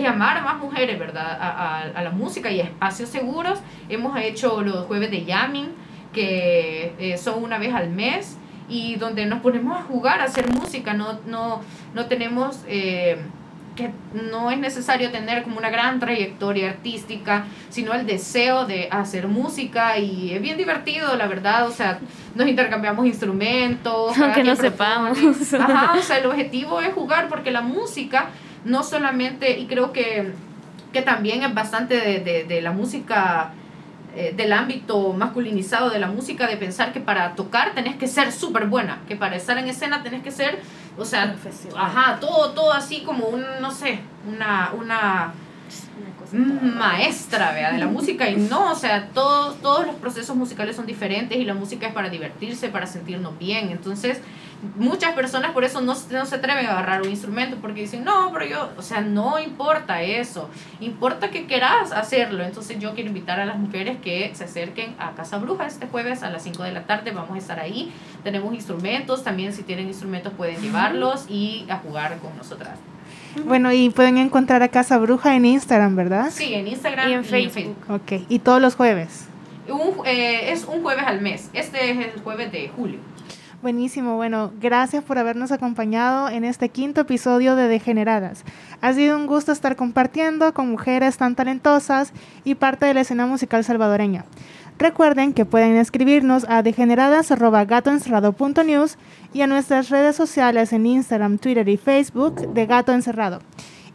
llamar 0.00 0.38
a 0.38 0.40
más 0.42 0.58
mujeres 0.58 0.98
verdad 0.98 1.30
a, 1.40 1.80
a- 1.80 2.02
la 2.02 2.10
música 2.10 2.50
y 2.50 2.60
a 2.60 2.64
espacios 2.64 3.08
seguros, 3.10 3.60
hemos 3.88 4.18
hecho 4.18 4.62
los 4.62 4.86
jueves 4.86 5.10
de 5.10 5.24
jamming, 5.30 5.68
que 6.12 6.94
eh, 6.98 7.16
son 7.18 7.42
una 7.44 7.58
vez 7.58 7.72
al 7.74 7.90
mes 7.90 8.36
y 8.68 8.96
donde 8.96 9.26
nos 9.26 9.40
ponemos 9.40 9.78
a 9.78 9.82
jugar, 9.82 10.20
a 10.20 10.24
hacer 10.24 10.48
música, 10.52 10.94
no, 10.94 11.18
no, 11.26 11.60
no 11.94 12.06
tenemos, 12.06 12.64
eh, 12.68 13.18
que 13.80 13.90
no 14.30 14.50
es 14.50 14.58
necesario 14.58 15.10
tener 15.10 15.42
como 15.42 15.58
una 15.58 15.70
gran 15.70 16.00
trayectoria 16.00 16.70
artística, 16.70 17.44
sino 17.70 17.94
el 17.94 18.06
deseo 18.06 18.66
de 18.66 18.88
hacer 18.90 19.28
música 19.28 19.98
y 19.98 20.32
es 20.34 20.42
bien 20.42 20.56
divertido, 20.56 21.16
la 21.16 21.26
verdad, 21.26 21.66
o 21.66 21.72
sea, 21.72 21.98
nos 22.34 22.46
intercambiamos 22.46 23.06
instrumentos. 23.06 24.18
Aunque 24.20 24.44
no 24.44 24.56
sepamos. 24.56 25.18
Ajá, 25.54 25.94
o 25.98 26.02
sea, 26.02 26.18
el 26.18 26.26
objetivo 26.26 26.80
es 26.80 26.92
jugar 26.92 27.28
porque 27.28 27.50
la 27.50 27.62
música 27.62 28.30
no 28.64 28.82
solamente, 28.82 29.58
y 29.58 29.66
creo 29.66 29.92
que, 29.92 30.32
que 30.92 31.02
también 31.02 31.42
es 31.42 31.54
bastante 31.54 31.96
de, 31.96 32.20
de, 32.20 32.44
de 32.44 32.60
la 32.60 32.72
música 32.72 33.52
eh, 34.16 34.34
del 34.36 34.52
ámbito 34.52 35.12
masculinizado 35.12 35.88
de 35.88 36.00
la 36.00 36.08
música, 36.08 36.48
de 36.48 36.56
pensar 36.56 36.92
que 36.92 36.98
para 36.98 37.36
tocar 37.36 37.74
tenés 37.74 37.94
que 37.94 38.08
ser 38.08 38.32
súper 38.32 38.66
buena, 38.66 38.98
que 39.06 39.14
para 39.14 39.36
estar 39.36 39.56
en 39.56 39.68
escena 39.68 40.02
tenés 40.02 40.24
que 40.24 40.32
ser 40.32 40.58
o 40.98 41.04
sea, 41.04 41.36
ajá, 41.76 42.18
todo, 42.20 42.50
todo 42.50 42.72
así 42.72 43.02
como 43.02 43.26
un, 43.26 43.44
no 43.60 43.70
sé, 43.70 44.00
una, 44.26 44.72
una 44.76 45.32
maestra 46.32 47.52
¿vea? 47.52 47.72
de 47.72 47.78
la 47.78 47.86
música 47.86 48.28
y 48.28 48.36
no, 48.36 48.72
o 48.72 48.74
sea, 48.74 49.08
todos, 49.08 49.60
todos 49.60 49.86
los 49.86 49.96
procesos 49.96 50.36
musicales 50.36 50.76
son 50.76 50.86
diferentes 50.86 51.38
y 51.38 51.44
la 51.44 51.54
música 51.54 51.88
es 51.88 51.92
para 51.92 52.08
divertirse, 52.08 52.68
para 52.68 52.86
sentirnos 52.86 53.38
bien. 53.38 53.70
Entonces, 53.70 54.20
muchas 54.76 55.14
personas 55.14 55.52
por 55.52 55.64
eso 55.64 55.80
no, 55.80 55.94
no 56.10 56.26
se 56.26 56.34
atreven 56.34 56.66
a 56.66 56.72
agarrar 56.72 57.02
un 57.02 57.08
instrumento 57.08 57.56
porque 57.60 57.82
dicen, 57.82 58.04
no, 58.04 58.30
pero 58.32 58.46
yo, 58.46 58.70
o 58.76 58.82
sea, 58.82 59.00
no 59.00 59.38
importa 59.38 60.02
eso, 60.02 60.48
importa 60.80 61.30
que 61.30 61.46
quieras 61.46 61.92
hacerlo. 61.92 62.44
Entonces 62.44 62.78
yo 62.78 62.94
quiero 62.94 63.08
invitar 63.08 63.40
a 63.40 63.46
las 63.46 63.58
mujeres 63.58 63.98
que 64.02 64.30
se 64.34 64.44
acerquen 64.44 64.94
a 64.98 65.12
Casa 65.12 65.38
Bruja 65.38 65.66
este 65.66 65.86
jueves 65.86 66.22
a 66.22 66.30
las 66.30 66.42
5 66.42 66.62
de 66.62 66.72
la 66.72 66.84
tarde, 66.84 67.10
vamos 67.10 67.34
a 67.34 67.38
estar 67.38 67.58
ahí, 67.58 67.92
tenemos 68.22 68.54
instrumentos, 68.54 69.24
también 69.24 69.52
si 69.52 69.62
tienen 69.62 69.88
instrumentos 69.88 70.32
pueden 70.34 70.60
llevarlos 70.60 71.26
y 71.28 71.66
a 71.68 71.76
jugar 71.78 72.18
con 72.18 72.36
nosotras. 72.36 72.78
Bueno, 73.44 73.72
y 73.72 73.90
pueden 73.90 74.18
encontrar 74.18 74.62
a 74.62 74.68
Casa 74.68 74.98
Bruja 74.98 75.36
en 75.36 75.44
Instagram, 75.44 75.96
¿verdad? 75.96 76.30
Sí, 76.30 76.54
en 76.54 76.68
Instagram 76.68 77.08
y 77.08 77.12
en 77.12 77.24
Facebook. 77.24 77.76
Ok, 77.88 78.22
y 78.28 78.38
todos 78.40 78.60
los 78.60 78.74
jueves. 78.74 79.26
Un, 79.68 80.06
eh, 80.06 80.52
es 80.52 80.64
un 80.64 80.82
jueves 80.82 81.04
al 81.06 81.20
mes. 81.20 81.48
Este 81.52 81.90
es 81.90 82.14
el 82.14 82.20
jueves 82.22 82.50
de 82.50 82.68
julio. 82.68 82.98
Buenísimo, 83.62 84.16
bueno, 84.16 84.52
gracias 84.58 85.04
por 85.04 85.18
habernos 85.18 85.52
acompañado 85.52 86.30
en 86.30 86.44
este 86.44 86.70
quinto 86.70 87.02
episodio 87.02 87.56
de 87.56 87.68
Degeneradas. 87.68 88.42
Ha 88.80 88.94
sido 88.94 89.18
un 89.18 89.26
gusto 89.26 89.52
estar 89.52 89.76
compartiendo 89.76 90.54
con 90.54 90.70
mujeres 90.70 91.18
tan 91.18 91.34
talentosas 91.34 92.14
y 92.42 92.54
parte 92.54 92.86
de 92.86 92.94
la 92.94 93.02
escena 93.02 93.26
musical 93.26 93.62
salvadoreña. 93.62 94.24
Recuerden 94.80 95.34
que 95.34 95.44
pueden 95.44 95.76
escribirnos 95.76 96.46
a 96.48 96.62
degeneradas.gatoencerrado.news 96.62 98.96
y 99.34 99.42
a 99.42 99.46
nuestras 99.46 99.90
redes 99.90 100.16
sociales 100.16 100.72
en 100.72 100.86
Instagram, 100.86 101.36
Twitter 101.36 101.68
y 101.68 101.76
Facebook 101.76 102.54
de 102.54 102.64
Gato 102.64 102.92
Encerrado. 102.92 103.40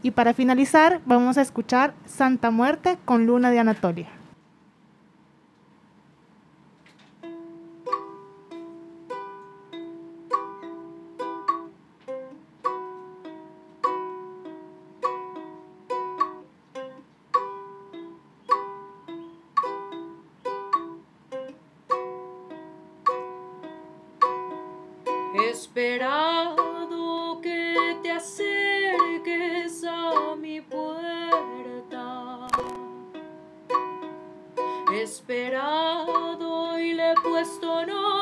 Y 0.04 0.12
para 0.12 0.36
finalizar, 0.36 1.02
vamos 1.08 1.40
a 1.40 1.42
escuchar 1.42 1.96
Santa 2.06 2.52
Muerte 2.52 3.00
con 3.04 3.26
Luna 3.26 3.50
de 3.50 3.58
Anatolia. 3.58 4.10
Esperado 35.28 36.78
y 36.78 36.94
le 36.94 37.14
he 37.14 37.16
puesto 37.16 37.84
nombre 37.84 38.15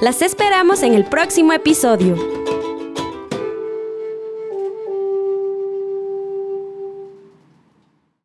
Las 0.00 0.22
esperamos 0.22 0.82
en 0.82 0.94
el 0.94 1.04
próximo 1.04 1.52
episodio. 1.52 2.33